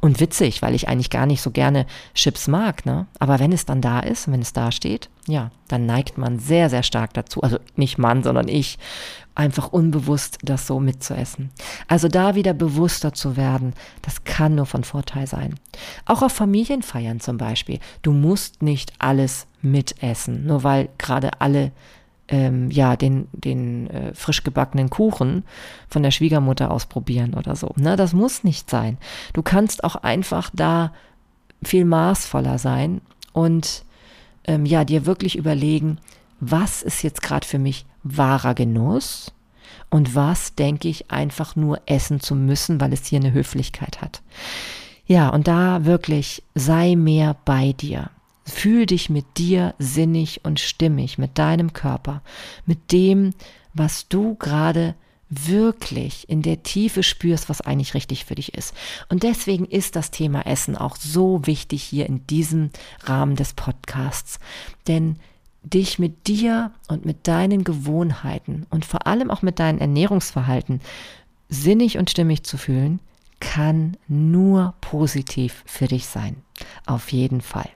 Und 0.00 0.20
witzig, 0.20 0.62
weil 0.62 0.74
ich 0.74 0.88
eigentlich 0.88 1.10
gar 1.10 1.26
nicht 1.26 1.42
so 1.42 1.50
gerne 1.50 1.86
Chips 2.14 2.48
mag, 2.48 2.84
ne? 2.84 3.06
Aber 3.18 3.38
wenn 3.38 3.52
es 3.52 3.64
dann 3.64 3.80
da 3.80 4.00
ist, 4.00 4.30
wenn 4.30 4.42
es 4.42 4.52
da 4.52 4.72
steht, 4.72 5.08
ja, 5.26 5.50
dann 5.68 5.86
neigt 5.86 6.18
man 6.18 6.38
sehr, 6.38 6.70
sehr 6.70 6.82
stark 6.82 7.14
dazu. 7.14 7.42
Also 7.42 7.58
nicht 7.76 7.98
Mann, 7.98 8.22
sondern 8.22 8.48
ich, 8.48 8.78
einfach 9.34 9.72
unbewusst 9.72 10.38
das 10.42 10.66
so 10.66 10.80
mitzuessen. 10.80 11.50
Also 11.88 12.08
da 12.08 12.34
wieder 12.34 12.52
bewusster 12.52 13.12
zu 13.12 13.36
werden, 13.36 13.74
das 14.02 14.24
kann 14.24 14.56
nur 14.56 14.66
von 14.66 14.84
Vorteil 14.84 15.26
sein. 15.26 15.54
Auch 16.04 16.22
auf 16.22 16.32
Familienfeiern 16.32 17.20
zum 17.20 17.38
Beispiel. 17.38 17.78
Du 18.02 18.12
musst 18.12 18.62
nicht 18.62 18.92
alles 18.98 19.46
mitessen, 19.62 20.46
nur 20.46 20.62
weil 20.64 20.88
gerade 20.98 21.40
alle 21.40 21.72
ähm, 22.30 22.70
ja 22.70 22.96
den 22.96 23.28
den 23.32 23.90
äh, 23.90 24.14
frisch 24.14 24.42
gebackenen 24.42 24.88
Kuchen 24.88 25.44
von 25.88 26.02
der 26.02 26.12
Schwiegermutter 26.12 26.70
ausprobieren 26.70 27.34
oder 27.34 27.56
so. 27.56 27.74
Ne, 27.76 27.96
das 27.96 28.12
muss 28.12 28.44
nicht 28.44 28.70
sein. 28.70 28.96
Du 29.32 29.42
kannst 29.42 29.84
auch 29.84 29.96
einfach 29.96 30.50
da 30.54 30.92
viel 31.62 31.84
maßvoller 31.84 32.58
sein 32.58 33.02
und 33.32 33.84
ähm, 34.44 34.64
ja 34.64 34.84
dir 34.84 35.04
wirklich 35.04 35.36
überlegen, 35.36 35.98
was 36.38 36.82
ist 36.82 37.02
jetzt 37.02 37.20
gerade 37.20 37.46
für 37.46 37.58
mich 37.58 37.84
wahrer 38.02 38.54
Genuss 38.54 39.32
und 39.90 40.14
was 40.14 40.54
denke 40.54 40.88
ich 40.88 41.10
einfach 41.10 41.56
nur 41.56 41.80
essen 41.86 42.20
zu 42.20 42.34
müssen, 42.34 42.80
weil 42.80 42.92
es 42.92 43.06
hier 43.06 43.20
eine 43.20 43.32
Höflichkeit 43.32 44.00
hat. 44.00 44.22
Ja, 45.06 45.28
und 45.28 45.48
da 45.48 45.84
wirklich 45.84 46.42
sei 46.54 46.94
mehr 46.94 47.36
bei 47.44 47.72
dir. 47.72 48.10
Fühl 48.50 48.86
dich 48.86 49.10
mit 49.10 49.38
dir 49.38 49.74
sinnig 49.78 50.44
und 50.44 50.60
stimmig, 50.60 51.18
mit 51.18 51.38
deinem 51.38 51.72
Körper, 51.72 52.22
mit 52.66 52.92
dem, 52.92 53.32
was 53.72 54.08
du 54.08 54.34
gerade 54.34 54.94
wirklich 55.30 56.28
in 56.28 56.42
der 56.42 56.64
Tiefe 56.64 57.04
spürst, 57.04 57.48
was 57.48 57.60
eigentlich 57.60 57.94
richtig 57.94 58.24
für 58.24 58.34
dich 58.34 58.54
ist. 58.54 58.74
Und 59.08 59.22
deswegen 59.22 59.64
ist 59.64 59.94
das 59.94 60.10
Thema 60.10 60.44
Essen 60.44 60.76
auch 60.76 60.96
so 60.96 61.46
wichtig 61.46 61.82
hier 61.84 62.06
in 62.06 62.26
diesem 62.26 62.70
Rahmen 63.04 63.36
des 63.36 63.52
Podcasts. 63.52 64.40
Denn 64.88 65.16
dich 65.62 65.98
mit 65.98 66.26
dir 66.26 66.72
und 66.88 67.04
mit 67.04 67.28
deinen 67.28 67.64
Gewohnheiten 67.64 68.66
und 68.70 68.84
vor 68.84 69.06
allem 69.06 69.30
auch 69.30 69.42
mit 69.42 69.58
deinem 69.60 69.78
Ernährungsverhalten 69.78 70.80
sinnig 71.48 71.98
und 71.98 72.10
stimmig 72.10 72.42
zu 72.42 72.56
fühlen, 72.56 72.98
kann 73.40 73.96
nur 74.08 74.74
positiv 74.80 75.62
für 75.66 75.86
dich 75.86 76.06
sein. 76.06 76.36
Auf 76.86 77.12
jeden 77.12 77.40
Fall. 77.40 77.68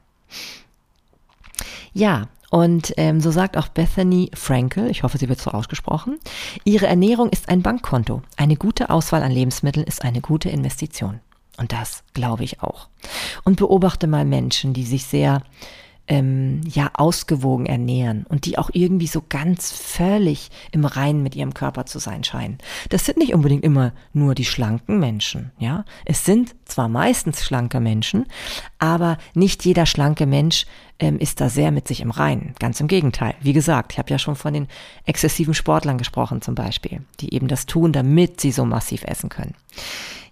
Ja, 1.95 2.29
und 2.51 2.93
ähm, 2.99 3.21
so 3.21 3.31
sagt 3.31 3.57
auch 3.57 3.69
Bethany 3.69 4.31
Frankel, 4.35 4.91
ich 4.91 5.03
hoffe, 5.03 5.19
sie 5.19 5.29
wird 5.29 5.41
so 5.41 5.51
ausgesprochen, 5.51 6.19
ihre 6.65 6.87
Ernährung 6.87 7.31
ist 7.31 7.49
ein 7.49 7.63
Bankkonto. 7.63 8.23
Eine 8.37 8.57
gute 8.57 8.91
Auswahl 8.91 9.23
an 9.23 9.33
Lebensmitteln 9.33 9.87
ist 9.87 10.05
eine 10.05 10.21
gute 10.21 10.51
Investition. 10.51 11.21
Und 11.57 11.73
das 11.73 12.03
glaube 12.15 12.45
ich 12.45 12.63
auch. 12.63 12.89
Und 13.45 13.57
beobachte 13.57 14.07
mal 14.07 14.25
Menschen, 14.25 14.73
die 14.73 14.85
sich 14.85 15.05
sehr 15.05 15.43
ähm, 16.07 16.61
ja 16.67 16.91
ausgewogen 16.95 17.67
ernähren 17.67 18.27
und 18.29 18.45
die 18.45 18.59
auch 18.59 18.71
irgendwie 18.73 19.07
so 19.07 19.23
ganz 19.29 19.73
völlig 19.73 20.51
im 20.71 20.85
Reinen 20.85 21.23
mit 21.23 21.35
ihrem 21.35 21.55
Körper 21.55 21.87
zu 21.87 21.99
sein 21.99 22.25
scheinen. 22.25 22.59
Das 22.91 23.07
sind 23.07 23.19
nicht 23.19 23.35
unbedingt 23.35 23.65
immer 23.65 23.93
nur 24.13 24.35
die 24.35 24.45
schlanken 24.45 24.99
Menschen, 24.99 25.53
ja. 25.59 25.85
Es 26.05 26.25
sind 26.25 26.55
zwar 26.67 26.89
meistens 26.89 27.43
schlanke 27.43 27.81
Menschen, 27.81 28.27
aber 28.79 29.19
nicht 29.35 29.65
jeder 29.65 29.87
schlanke 29.87 30.27
Mensch 30.27 30.67
ähm, 30.99 31.19
ist 31.19 31.41
da 31.41 31.49
sehr 31.49 31.71
mit 31.71 31.89
sich 31.89 32.01
im 32.01 32.11
Reinen. 32.11 32.55
Ganz 32.59 32.81
im 32.81 32.87
Gegenteil. 32.87 33.35
Wie 33.41 33.53
gesagt, 33.53 33.93
ich 33.93 33.99
habe 33.99 34.11
ja 34.11 34.19
schon 34.19 34.37
von 34.37 34.53
den 34.53 34.69
exzessiven 35.07 35.55
Sportlern 35.55 35.99
gesprochen 35.99 36.43
zum 36.43 36.55
Beispiel, 36.55 37.03
die 37.21 37.35
eben 37.35 37.49
das 37.49 37.67
tun, 37.67 37.93
damit 37.93 38.41
sie 38.41 38.53
so 38.53 38.65
massiv 38.65 39.05
essen 39.05 39.29
können. 39.29 39.55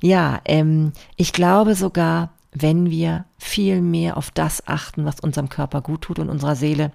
Ja, 0.00 0.40
ähm, 0.44 0.92
ich 1.16 1.32
glaube 1.32 1.74
sogar, 1.74 2.30
wenn 2.52 2.90
wir 2.90 3.24
viel 3.38 3.80
mehr 3.80 4.16
auf 4.16 4.30
das 4.30 4.66
achten, 4.66 5.04
was 5.04 5.20
unserem 5.20 5.48
Körper 5.48 5.80
gut 5.80 6.02
tut 6.02 6.18
und 6.18 6.28
unserer 6.28 6.54
Seele, 6.54 6.92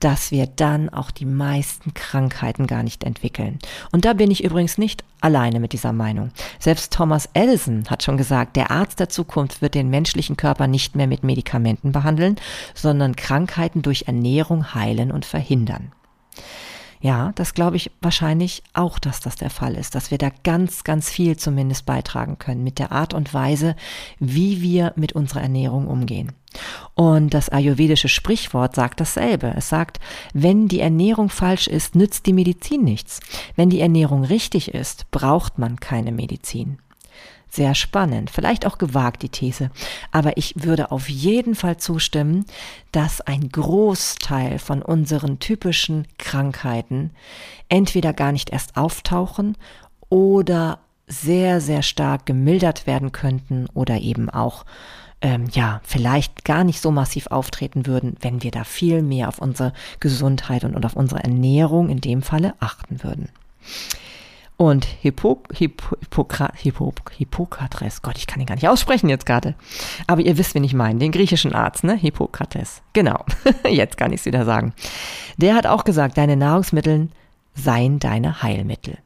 dass 0.00 0.32
wir 0.32 0.46
dann 0.46 0.88
auch 0.88 1.10
die 1.12 1.24
meisten 1.24 1.94
Krankheiten 1.94 2.66
gar 2.66 2.82
nicht 2.82 3.04
entwickeln. 3.04 3.58
Und 3.92 4.04
da 4.04 4.14
bin 4.14 4.30
ich 4.32 4.42
übrigens 4.42 4.76
nicht 4.76 5.04
alleine 5.20 5.60
mit 5.60 5.72
dieser 5.72 5.92
Meinung. 5.92 6.30
Selbst 6.58 6.92
Thomas 6.92 7.28
Edison 7.34 7.84
hat 7.88 8.02
schon 8.02 8.16
gesagt, 8.16 8.56
der 8.56 8.72
Arzt 8.72 8.98
der 8.98 9.08
Zukunft 9.08 9.62
wird 9.62 9.74
den 9.76 9.90
menschlichen 9.90 10.36
Körper 10.36 10.66
nicht 10.66 10.96
mehr 10.96 11.06
mit 11.06 11.22
Medikamenten 11.22 11.92
behandeln, 11.92 12.36
sondern 12.74 13.14
Krankheiten 13.14 13.82
durch 13.82 14.04
Ernährung 14.08 14.74
heilen 14.74 15.12
und 15.12 15.24
verhindern. 15.24 15.92
Ja, 17.02 17.32
das 17.34 17.54
glaube 17.54 17.76
ich 17.76 17.90
wahrscheinlich 18.00 18.62
auch, 18.74 19.00
dass 19.00 19.18
das 19.18 19.34
der 19.34 19.50
Fall 19.50 19.74
ist, 19.74 19.96
dass 19.96 20.12
wir 20.12 20.18
da 20.18 20.30
ganz, 20.44 20.84
ganz 20.84 21.10
viel 21.10 21.36
zumindest 21.36 21.84
beitragen 21.84 22.38
können 22.38 22.62
mit 22.62 22.78
der 22.78 22.92
Art 22.92 23.12
und 23.12 23.34
Weise, 23.34 23.74
wie 24.20 24.62
wir 24.62 24.92
mit 24.94 25.12
unserer 25.12 25.42
Ernährung 25.42 25.88
umgehen. 25.88 26.30
Und 26.94 27.34
das 27.34 27.48
ayurvedische 27.48 28.08
Sprichwort 28.08 28.76
sagt 28.76 29.00
dasselbe. 29.00 29.52
Es 29.56 29.68
sagt, 29.68 29.98
wenn 30.32 30.68
die 30.68 30.78
Ernährung 30.78 31.28
falsch 31.28 31.66
ist, 31.66 31.96
nützt 31.96 32.26
die 32.26 32.32
Medizin 32.32 32.84
nichts. 32.84 33.18
Wenn 33.56 33.68
die 33.68 33.80
Ernährung 33.80 34.22
richtig 34.22 34.72
ist, 34.72 35.10
braucht 35.10 35.58
man 35.58 35.80
keine 35.80 36.12
Medizin. 36.12 36.78
Sehr 37.54 37.74
spannend, 37.74 38.30
vielleicht 38.30 38.64
auch 38.64 38.78
gewagt 38.78 39.22
die 39.22 39.28
These, 39.28 39.70
aber 40.10 40.38
ich 40.38 40.54
würde 40.56 40.90
auf 40.90 41.10
jeden 41.10 41.54
Fall 41.54 41.76
zustimmen, 41.76 42.46
dass 42.92 43.20
ein 43.20 43.50
Großteil 43.50 44.58
von 44.58 44.80
unseren 44.80 45.38
typischen 45.38 46.08
Krankheiten 46.16 47.10
entweder 47.68 48.14
gar 48.14 48.32
nicht 48.32 48.48
erst 48.48 48.78
auftauchen 48.78 49.58
oder 50.08 50.78
sehr, 51.06 51.60
sehr 51.60 51.82
stark 51.82 52.24
gemildert 52.24 52.86
werden 52.86 53.12
könnten 53.12 53.66
oder 53.74 54.00
eben 54.00 54.30
auch 54.30 54.64
ähm, 55.20 55.44
ja, 55.52 55.82
vielleicht 55.84 56.46
gar 56.46 56.64
nicht 56.64 56.80
so 56.80 56.90
massiv 56.90 57.26
auftreten 57.26 57.84
würden, 57.84 58.16
wenn 58.22 58.42
wir 58.42 58.50
da 58.50 58.64
viel 58.64 59.02
mehr 59.02 59.28
auf 59.28 59.40
unsere 59.40 59.74
Gesundheit 60.00 60.64
und, 60.64 60.74
und 60.74 60.86
auf 60.86 60.96
unsere 60.96 61.22
Ernährung 61.22 61.90
in 61.90 62.00
dem 62.00 62.22
Falle 62.22 62.54
achten 62.60 63.04
würden. 63.04 63.28
Und 64.56 64.84
Hippo, 64.84 65.42
Hippo, 65.52 65.96
Hippokra, 66.00 66.52
Hippo, 66.54 66.92
Hippokrates, 67.16 68.02
Gott, 68.02 68.16
ich 68.16 68.26
kann 68.26 68.40
ihn 68.40 68.46
gar 68.46 68.54
nicht 68.54 68.68
aussprechen 68.68 69.08
jetzt 69.08 69.26
gerade. 69.26 69.54
Aber 70.06 70.20
ihr 70.20 70.38
wisst, 70.38 70.54
wen 70.54 70.62
ich 70.62 70.74
meine, 70.74 70.98
den 70.98 71.10
griechischen 71.10 71.52
Arzt, 71.52 71.84
ne? 71.84 71.96
Hippokrates. 71.96 72.82
Genau, 72.92 73.24
jetzt 73.68 73.96
kann 73.96 74.12
ich 74.12 74.20
es 74.20 74.26
wieder 74.26 74.44
sagen. 74.44 74.72
Der 75.36 75.54
hat 75.54 75.66
auch 75.66 75.84
gesagt, 75.84 76.16
deine 76.16 76.36
Nahrungsmittel 76.36 77.08
seien 77.54 77.98
deine 77.98 78.42
Heilmittel. 78.42 78.98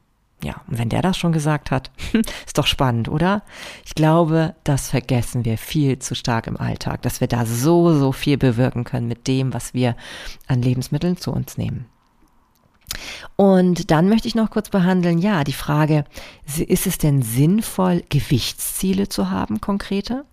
Ja, 0.43 0.61
und 0.67 0.77
wenn 0.77 0.89
der 0.89 1.01
das 1.01 1.17
schon 1.17 1.31
gesagt 1.31 1.71
hat, 1.71 1.89
ist 2.45 2.57
doch 2.57 2.67
spannend, 2.67 3.09
oder? 3.09 3.41
Ich 3.85 3.95
glaube, 3.95 4.53
das 4.63 4.91
vergessen 4.91 5.45
wir 5.45 5.57
viel 5.57 5.97
zu 5.97 6.13
stark 6.13 6.45
im 6.45 6.57
Alltag, 6.57 7.01
dass 7.01 7.21
wir 7.21 7.27
da 7.27 7.45
so, 7.45 7.97
so 7.97 8.11
viel 8.11 8.37
bewirken 8.37 8.83
können 8.83 9.07
mit 9.07 9.27
dem, 9.27 9.53
was 9.53 9.73
wir 9.73 9.95
an 10.45 10.61
Lebensmitteln 10.61 11.17
zu 11.17 11.31
uns 11.31 11.57
nehmen. 11.57 11.85
Und 13.35 13.91
dann 13.91 14.09
möchte 14.09 14.27
ich 14.27 14.35
noch 14.35 14.49
kurz 14.49 14.69
behandeln, 14.69 15.19
ja, 15.19 15.43
die 15.43 15.53
Frage, 15.53 16.05
ist 16.57 16.87
es 16.87 16.97
denn 16.97 17.21
sinnvoll, 17.21 18.03
Gewichtsziele 18.09 19.09
zu 19.09 19.29
haben, 19.29 19.61
konkrete? 19.61 20.25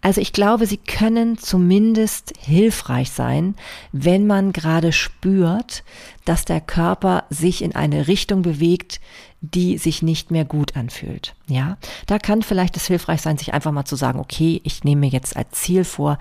Also 0.00 0.20
ich 0.20 0.32
glaube, 0.32 0.66
sie 0.66 0.78
können 0.78 1.36
zumindest 1.36 2.32
hilfreich 2.38 3.10
sein, 3.10 3.54
wenn 3.92 4.26
man 4.26 4.52
gerade 4.52 4.92
spürt, 4.92 5.84
dass 6.24 6.44
der 6.44 6.60
Körper 6.60 7.24
sich 7.28 7.62
in 7.62 7.74
eine 7.74 8.08
Richtung 8.08 8.42
bewegt, 8.42 9.00
die 9.42 9.78
sich 9.78 10.02
nicht 10.02 10.30
mehr 10.30 10.44
gut 10.44 10.76
anfühlt. 10.76 11.34
Ja, 11.46 11.76
da 12.06 12.18
kann 12.18 12.42
vielleicht 12.42 12.76
es 12.76 12.86
hilfreich 12.86 13.20
sein, 13.20 13.38
sich 13.38 13.52
einfach 13.52 13.72
mal 13.72 13.84
zu 13.84 13.96
sagen, 13.96 14.20
okay, 14.20 14.60
ich 14.64 14.84
nehme 14.84 15.02
mir 15.02 15.10
jetzt 15.10 15.36
als 15.36 15.50
Ziel 15.52 15.84
vor, 15.84 16.18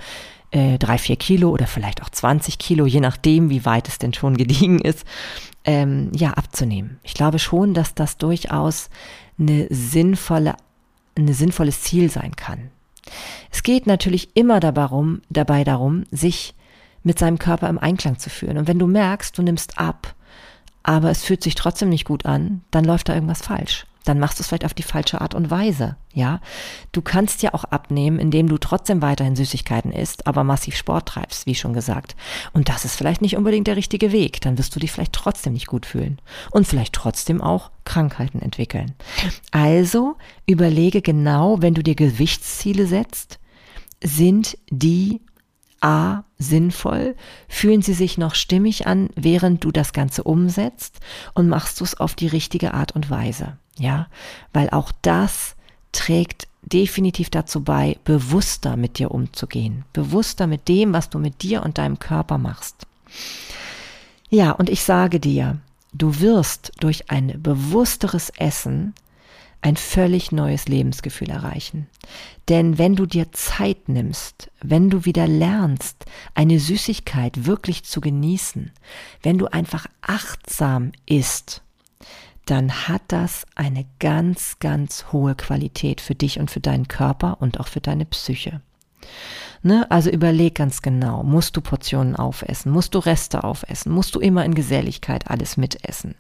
äh, 0.52 0.78
drei, 0.78 0.98
vier 0.98 1.16
Kilo 1.16 1.50
oder 1.50 1.68
vielleicht 1.68 2.02
auch 2.02 2.10
20 2.10 2.58
Kilo, 2.58 2.86
je 2.86 3.00
nachdem, 3.00 3.50
wie 3.50 3.66
weit 3.66 3.88
es 3.88 4.00
denn 4.00 4.14
schon 4.14 4.38
gediegen 4.38 4.80
ist, 4.80 5.06
ähm, 5.66 6.12
ja, 6.14 6.32
abzunehmen. 6.32 7.00
Ich 7.04 7.14
glaube 7.14 7.40
schon, 7.40 7.74
dass 7.74 7.94
das 7.94 8.18
durchaus 8.18 8.90
eine 9.38 9.68
sinnvolle, 9.70 10.56
ein 11.18 11.34
sinnvolles 11.34 11.82
Ziel 11.82 12.10
sein 12.10 12.36
kann. 12.36 12.72
Es 13.52 13.64
geht 13.64 13.88
natürlich 13.88 14.36
immer 14.36 14.60
darum, 14.60 15.22
dabei 15.30 15.64
darum, 15.64 16.04
sich 16.12 16.54
mit 17.04 17.18
seinem 17.18 17.40
Körper 17.40 17.70
im 17.70 17.80
Einklang 17.80 18.20
zu 18.20 18.30
führen. 18.30 18.58
Und 18.58 18.68
wenn 18.68 18.80
du 18.80 18.88
merkst, 18.88 19.38
du 19.38 19.42
nimmst 19.42 19.80
ab, 19.80 20.16
aber 20.84 21.10
es 21.10 21.24
fühlt 21.24 21.44
sich 21.44 21.56
trotzdem 21.56 21.90
nicht 21.90 22.06
gut 22.06 22.26
an, 22.26 22.62
dann 22.72 22.86
läuft 22.86 23.10
da 23.10 23.16
irgendwas 23.16 23.42
falsch 23.42 23.86
dann 24.06 24.20
machst 24.20 24.40
du 24.40 24.42
es 24.42 24.48
vielleicht 24.48 24.66
auf 24.66 24.74
die 24.74 24.84
falsche 24.84 25.22
Art 25.22 25.36
und 25.36 25.52
Weise. 25.52 25.98
Ja, 26.14 26.42
du 26.92 27.02
kannst 27.02 27.44
ja 27.44 27.54
auch 27.54 27.66
abnehmen, 27.66 28.20
indem 28.20 28.48
du 28.48 28.58
trotzdem 28.58 29.02
weiterhin 29.02 29.36
Süßigkeiten 29.36 29.92
isst, 29.92 30.26
aber 30.26 30.44
massiv 30.44 30.76
Sport 30.76 31.08
treibst, 31.10 31.46
wie 31.46 31.56
schon 31.56 31.74
gesagt. 31.74 32.16
Und 32.54 32.70
das 32.70 32.86
ist 32.86 32.96
vielleicht 32.96 33.22
nicht 33.22 33.38
unbedingt 33.38 33.68
der 33.68 33.76
richtige 33.76 34.12
Weg. 34.12 34.42
Dann 34.42 34.58
wirst 34.58 34.76
du 34.76 34.80
dich 34.80 34.92
vielleicht 34.92 35.14
trotzdem 35.14 35.54
nicht 35.54 35.68
gut 35.68 35.86
fühlen 35.86 36.20
und 36.52 36.66
vielleicht 36.66 36.94
trotzdem 36.94 37.42
auch 37.42 37.72
Krankheiten 37.86 38.42
entwickeln. 38.42 38.94
Also 39.52 40.16
überlege 40.46 41.02
genau, 41.02 41.62
wenn 41.62 41.74
du 41.74 41.84
dir 41.84 41.96
Gewichtsziele 41.96 42.88
setzt, 42.88 43.40
sind 44.02 44.58
die 44.70 45.22
A 45.82 46.24
sinnvoll? 46.38 47.16
Fühlen 47.48 47.82
sie 47.82 47.94
sich 47.94 48.18
noch 48.18 48.36
stimmig 48.36 48.88
an, 48.88 49.10
während 49.16 49.64
du 49.64 49.72
das 49.72 49.94
Ganze 49.94 50.24
umsetzt 50.24 51.00
und 51.34 51.48
machst 51.48 51.80
du 51.80 51.84
es 51.84 52.00
auf 52.00 52.16
die 52.16 52.28
richtige 52.28 52.74
Art 52.74 52.94
und 52.94 53.10
Weise? 53.10 53.58
Ja, 53.80 54.08
weil 54.54 54.70
auch 54.70 54.92
das 55.02 55.56
trägt 55.92 56.48
definitiv 56.62 57.30
dazu 57.30 57.64
bei, 57.64 57.98
bewusster 58.04 58.76
mit 58.76 59.00
dir 59.00 59.12
umzugehen, 59.12 59.86
bewusster 59.94 60.46
mit 60.46 60.68
dem, 60.68 60.94
was 60.94 61.10
du 61.10 61.18
mit 61.18 61.42
dir 61.42 61.64
und 61.64 61.78
deinem 61.78 61.98
Körper 61.98 62.38
machst. 62.38 62.86
Ja, 64.30 64.52
und 64.52 64.70
ich 64.70 64.84
sage 64.84 65.20
dir, 65.20 65.58
du 65.94 66.20
wirst 66.20 66.74
durch 66.80 67.10
ein 67.10 67.42
bewussteres 67.42 68.30
Essen 68.32 68.94
ein 69.62 69.76
völlig 69.76 70.32
neues 70.32 70.68
Lebensgefühl 70.68 71.30
erreichen. 71.30 71.88
Denn 72.48 72.78
wenn 72.78 72.96
du 72.96 73.06
dir 73.06 73.32
Zeit 73.32 73.90
nimmst, 73.90 74.52
wenn 74.62 74.90
du 74.90 75.06
wieder 75.06 75.28
lernst, 75.28 76.06
eine 76.34 76.60
Süßigkeit 76.60 77.46
wirklich 77.46 77.84
zu 77.84 78.00
genießen, 78.00 78.72
wenn 79.22 79.38
du 79.38 79.48
einfach 79.48 79.88
achtsam 80.02 80.92
isst, 81.06 81.62
dann 82.50 82.88
hat 82.88 83.04
das 83.08 83.46
eine 83.56 83.86
ganz, 84.00 84.58
ganz 84.60 85.06
hohe 85.12 85.36
Qualität 85.36 86.02
für 86.02 86.16
dich 86.16 86.40
und 86.40 86.50
für 86.50 86.60
deinen 86.60 86.88
Körper 86.88 87.38
und 87.42 87.60
auch 87.60 87.68
für 87.68 87.82
deine 87.82 88.06
Psyche. 88.06 88.62
Ne? 89.62 89.90
Also 89.92 90.10
überleg 90.10 90.56
ganz 90.56 90.82
genau, 90.82 91.24
musst 91.24 91.58
du 91.58 91.62
Portionen 91.62 92.16
aufessen, 92.16 92.72
musst 92.72 92.96
du 92.96 93.00
Reste 93.00 93.44
aufessen, 93.44 93.92
musst 93.92 94.16
du 94.16 94.20
immer 94.20 94.46
in 94.46 94.56
Geselligkeit 94.56 95.30
alles 95.30 95.58
mitessen. 95.58 96.16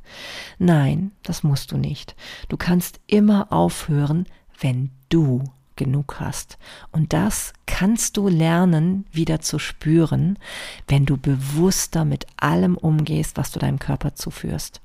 Nein, 0.57 1.11
das 1.23 1.43
musst 1.43 1.71
du 1.71 1.77
nicht. 1.77 2.15
Du 2.49 2.57
kannst 2.57 2.99
immer 3.07 3.51
aufhören, 3.51 4.25
wenn 4.59 4.91
du 5.09 5.43
genug 5.77 6.19
hast. 6.19 6.57
Und 6.91 7.13
das 7.13 7.53
kannst 7.65 8.17
du 8.17 8.27
lernen, 8.27 9.05
wieder 9.11 9.39
zu 9.39 9.57
spüren, 9.57 10.37
wenn 10.87 11.05
du 11.05 11.17
bewusster 11.17 12.03
mit 12.03 12.27
allem 12.35 12.77
umgehst, 12.77 13.37
was 13.37 13.51
du 13.51 13.59
deinem 13.59 13.79
Körper 13.79 14.13
zuführst. 14.13 14.81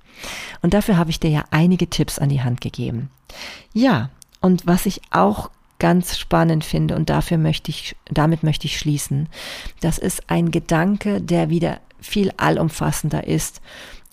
Und 0.63 0.75
dafür 0.75 0.97
habe 0.97 1.11
ich 1.11 1.21
dir 1.21 1.31
ja 1.31 1.45
einige 1.51 1.89
Tipps 1.89 2.19
an 2.19 2.29
die 2.29 2.43
Hand 2.43 2.61
gegeben. 2.61 3.11
Ja, 3.73 4.11
und 4.41 4.67
was 4.67 4.87
ich 4.87 5.01
auch 5.11 5.51
ganz 5.79 6.19
spannend 6.19 6.65
finde 6.65 6.97
und 6.97 7.11
dafür 7.11 7.39
möchte 7.39 7.71
ich, 7.71 7.97
damit 8.07 8.43
möchte 8.43 8.67
ich 8.67 8.79
schließen. 8.79 9.29
Das 9.81 9.99
ist 9.99 10.31
ein 10.31 10.51
Gedanke, 10.51 11.21
der 11.21 11.51
wieder 11.51 11.81
viel 12.01 12.33
allumfassender 12.37 13.27
ist 13.27 13.61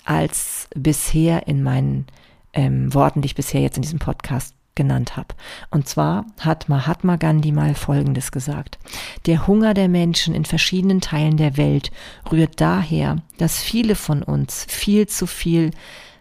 als 0.06 0.68
bisher 0.76 1.48
in 1.48 1.64
meinen 1.64 2.08
ähm, 2.54 2.94
Worten, 2.94 3.22
die 3.22 3.28
ich 3.28 3.36
bisher 3.36 3.62
jetzt 3.62 3.78
in 3.78 3.84
diesem 3.84 4.00
Podcast 4.00 4.56
genannt 4.76 5.18
habe. 5.18 5.36
Und 5.70 5.88
zwar 5.88 6.26
hat 6.40 6.70
Mahatma 6.70 7.18
Gandhi 7.18 7.52
mal 7.52 7.76
Folgendes 7.76 8.32
gesagt. 8.32 8.80
Der 9.26 9.48
Hunger 9.48 9.74
der 9.74 9.90
Menschen 9.90 10.34
in 10.34 10.46
verschiedenen 10.46 11.02
Teilen 11.02 11.38
der 11.38 11.58
Welt 11.58 11.92
rührt 12.32 12.62
daher, 12.62 13.18
dass 13.38 13.60
viele 13.60 13.96
von 13.96 14.24
uns 14.24 14.66
viel 14.70 15.08
zu 15.08 15.28
viel 15.28 15.72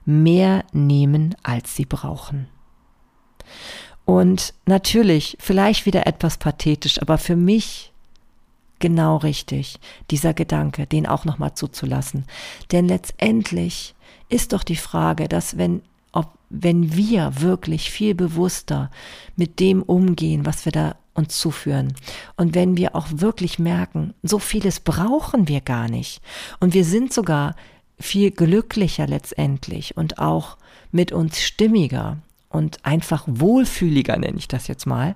mehr 0.04 0.64
nehmen, 0.72 1.34
als 1.42 1.76
sie 1.76 1.86
brauchen. 1.86 2.48
Und 4.04 4.54
natürlich, 4.66 5.36
vielleicht 5.40 5.86
wieder 5.86 6.06
etwas 6.06 6.38
pathetisch, 6.38 7.00
aber 7.00 7.18
für 7.18 7.36
mich 7.36 7.92
genau 8.80 9.18
richtig, 9.18 9.78
dieser 10.10 10.34
Gedanke, 10.34 10.86
den 10.86 11.06
auch 11.06 11.24
nochmal 11.24 11.54
zuzulassen. 11.54 12.24
Denn 12.72 12.88
letztendlich 12.88 13.94
ist 14.28 14.52
doch 14.52 14.64
die 14.64 14.76
Frage, 14.76 15.28
dass 15.28 15.58
wenn, 15.58 15.82
wenn 16.50 16.94
wir 16.96 17.40
wirklich 17.40 17.90
viel 17.90 18.14
bewusster 18.14 18.90
mit 19.36 19.60
dem 19.60 19.82
umgehen, 19.82 20.44
was 20.44 20.64
wir 20.64 20.72
da 20.72 20.96
uns 21.14 21.38
zuführen. 21.38 21.94
Und 22.36 22.54
wenn 22.54 22.76
wir 22.76 22.94
auch 22.94 23.06
wirklich 23.10 23.58
merken, 23.58 24.14
so 24.22 24.38
vieles 24.38 24.80
brauchen 24.80 25.48
wir 25.48 25.60
gar 25.60 25.88
nicht. 25.88 26.20
Und 26.58 26.74
wir 26.74 26.84
sind 26.84 27.12
sogar 27.12 27.54
viel 27.98 28.30
glücklicher 28.30 29.06
letztendlich 29.06 29.96
und 29.96 30.18
auch 30.18 30.56
mit 30.90 31.12
uns 31.12 31.40
stimmiger 31.40 32.18
und 32.48 32.84
einfach 32.84 33.24
wohlfühliger, 33.26 34.16
nenne 34.16 34.38
ich 34.38 34.48
das 34.48 34.66
jetzt 34.66 34.86
mal, 34.86 35.14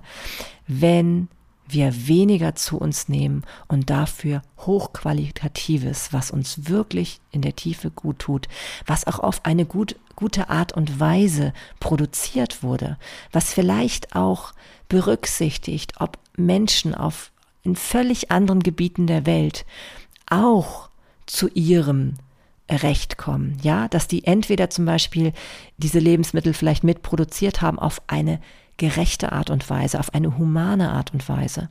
wenn 0.68 1.28
wir 1.66 2.06
weniger 2.06 2.54
zu 2.54 2.78
uns 2.78 3.08
nehmen 3.08 3.42
und 3.68 3.88
dafür 3.88 4.42
hochqualitatives, 4.58 6.12
was 6.12 6.30
uns 6.30 6.68
wirklich 6.68 7.20
in 7.30 7.40
der 7.40 7.56
Tiefe 7.56 7.90
gut 7.90 8.18
tut, 8.18 8.48
was 8.86 9.06
auch 9.06 9.18
auf 9.18 9.44
eine 9.44 9.64
gut, 9.64 9.96
gute 10.16 10.48
Art 10.50 10.72
und 10.72 11.00
Weise 11.00 11.52
produziert 11.80 12.62
wurde, 12.62 12.98
was 13.32 13.52
vielleicht 13.52 14.14
auch 14.14 14.52
berücksichtigt, 14.88 16.00
ob 16.00 16.18
Menschen 16.36 16.94
auf 16.94 17.30
in 17.62 17.76
völlig 17.76 18.30
anderen 18.30 18.62
Gebieten 18.62 19.06
der 19.06 19.26
Welt 19.26 19.64
auch 20.28 20.90
zu 21.26 21.48
ihrem 21.48 22.14
Recht 22.70 23.18
kommen, 23.18 23.58
ja, 23.62 23.88
dass 23.88 24.08
die 24.08 24.24
entweder 24.24 24.70
zum 24.70 24.84
Beispiel 24.86 25.32
diese 25.76 25.98
Lebensmittel 25.98 26.54
vielleicht 26.54 26.84
mitproduziert 26.84 27.60
haben 27.60 27.78
auf 27.78 28.00
eine 28.06 28.40
gerechte 28.76 29.32
Art 29.32 29.50
und 29.50 29.68
Weise, 29.70 30.00
auf 30.00 30.14
eine 30.14 30.36
humane 30.36 30.90
Art 30.90 31.12
und 31.12 31.28
Weise. 31.28 31.68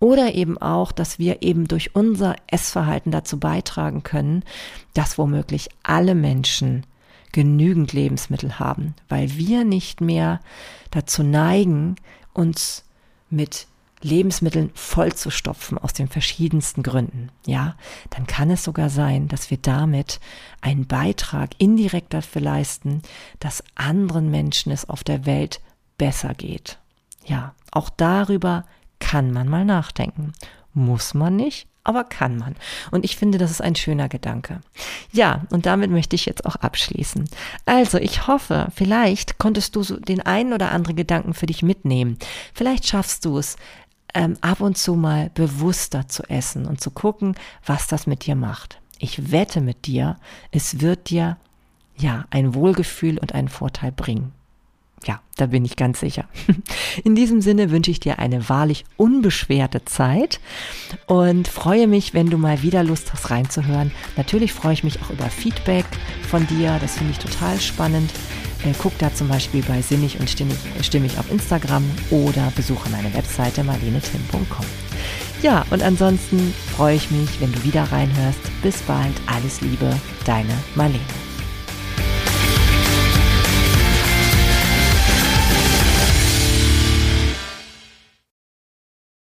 Oder 0.00 0.34
eben 0.34 0.58
auch, 0.58 0.92
dass 0.92 1.18
wir 1.18 1.42
eben 1.42 1.66
durch 1.66 1.94
unser 1.94 2.36
Essverhalten 2.46 3.10
dazu 3.10 3.38
beitragen 3.38 4.02
können, 4.02 4.44
dass 4.94 5.16
womöglich 5.16 5.70
alle 5.82 6.14
Menschen 6.14 6.84
genügend 7.32 7.92
Lebensmittel 7.92 8.58
haben, 8.58 8.94
weil 9.08 9.36
wir 9.36 9.64
nicht 9.64 10.00
mehr 10.00 10.40
dazu 10.90 11.22
neigen, 11.22 11.96
uns 12.32 12.84
mit 13.30 13.66
Lebensmitteln 14.02 14.70
vollzustopfen 14.74 15.78
aus 15.78 15.92
den 15.92 16.08
verschiedensten 16.08 16.82
Gründen, 16.82 17.30
ja, 17.46 17.76
dann 18.10 18.26
kann 18.26 18.50
es 18.50 18.64
sogar 18.64 18.90
sein, 18.90 19.28
dass 19.28 19.50
wir 19.50 19.58
damit 19.58 20.20
einen 20.60 20.86
Beitrag 20.86 21.50
indirekt 21.58 22.12
dafür 22.12 22.42
leisten, 22.42 23.02
dass 23.38 23.62
anderen 23.74 24.30
Menschen 24.30 24.72
es 24.72 24.88
auf 24.88 25.04
der 25.04 25.24
Welt 25.24 25.60
besser 25.98 26.34
geht. 26.34 26.78
Ja, 27.24 27.54
auch 27.70 27.90
darüber 27.90 28.64
kann 28.98 29.30
man 29.30 29.48
mal 29.48 29.64
nachdenken. 29.64 30.32
Muss 30.74 31.14
man 31.14 31.36
nicht, 31.36 31.68
aber 31.84 32.04
kann 32.04 32.38
man. 32.38 32.54
Und 32.90 33.04
ich 33.04 33.16
finde, 33.16 33.38
das 33.38 33.50
ist 33.50 33.60
ein 33.60 33.74
schöner 33.74 34.08
Gedanke. 34.08 34.60
Ja, 35.12 35.42
und 35.50 35.66
damit 35.66 35.90
möchte 35.90 36.16
ich 36.16 36.26
jetzt 36.26 36.46
auch 36.46 36.56
abschließen. 36.56 37.28
Also, 37.66 37.98
ich 37.98 38.26
hoffe, 38.26 38.68
vielleicht 38.74 39.38
konntest 39.38 39.74
du 39.74 39.82
so 39.82 39.98
den 39.98 40.20
einen 40.20 40.52
oder 40.52 40.70
anderen 40.70 40.96
Gedanken 40.96 41.34
für 41.34 41.46
dich 41.46 41.62
mitnehmen. 41.62 42.18
Vielleicht 42.54 42.86
schaffst 42.86 43.24
du 43.24 43.38
es, 43.38 43.56
ähm, 44.14 44.36
ab 44.40 44.60
und 44.60 44.76
zu 44.76 44.94
mal 44.94 45.30
bewusster 45.34 46.08
zu 46.08 46.22
essen 46.24 46.66
und 46.66 46.80
zu 46.80 46.90
gucken, 46.90 47.34
was 47.64 47.86
das 47.86 48.06
mit 48.06 48.26
dir 48.26 48.34
macht. 48.34 48.80
Ich 48.98 49.32
wette 49.32 49.60
mit 49.60 49.86
dir, 49.86 50.16
es 50.50 50.80
wird 50.80 51.10
dir 51.10 51.36
ja 51.96 52.26
ein 52.30 52.54
Wohlgefühl 52.54 53.18
und 53.18 53.34
einen 53.34 53.48
Vorteil 53.48 53.90
bringen. 53.90 54.32
Ja, 55.06 55.20
da 55.36 55.46
bin 55.46 55.64
ich 55.64 55.76
ganz 55.76 56.00
sicher. 56.00 56.24
In 57.04 57.14
diesem 57.14 57.40
Sinne 57.40 57.70
wünsche 57.70 57.90
ich 57.90 58.00
dir 58.00 58.18
eine 58.18 58.48
wahrlich 58.48 58.84
unbeschwerte 58.96 59.84
Zeit 59.84 60.40
und 61.06 61.48
freue 61.48 61.86
mich, 61.86 62.14
wenn 62.14 62.30
du 62.30 62.38
mal 62.38 62.62
wieder 62.62 62.84
Lust 62.84 63.12
hast 63.12 63.30
reinzuhören. 63.30 63.90
Natürlich 64.16 64.52
freue 64.52 64.74
ich 64.74 64.84
mich 64.84 65.00
auch 65.02 65.10
über 65.10 65.28
Feedback 65.28 65.86
von 66.28 66.46
dir. 66.46 66.78
Das 66.80 66.96
finde 66.96 67.12
ich 67.12 67.18
total 67.18 67.60
spannend. 67.60 68.10
Äh, 68.64 68.72
guck 68.80 68.96
da 68.98 69.12
zum 69.12 69.28
Beispiel 69.28 69.62
bei 69.62 69.82
Sinnig 69.82 70.20
und 70.20 70.30
Stimmig, 70.30 70.58
Stimmig 70.82 71.18
auf 71.18 71.30
Instagram 71.30 71.84
oder 72.10 72.52
besuche 72.54 72.88
meine 72.90 73.12
Webseite 73.14 73.64
marlenetim.com. 73.64 74.66
Ja, 75.42 75.64
und 75.70 75.82
ansonsten 75.82 76.54
freue 76.76 76.94
ich 76.94 77.10
mich, 77.10 77.40
wenn 77.40 77.50
du 77.50 77.64
wieder 77.64 77.82
reinhörst. 77.84 78.38
Bis 78.62 78.80
bald. 78.82 79.14
Alles 79.26 79.60
Liebe, 79.60 79.92
deine 80.24 80.54
Marlene. 80.76 81.31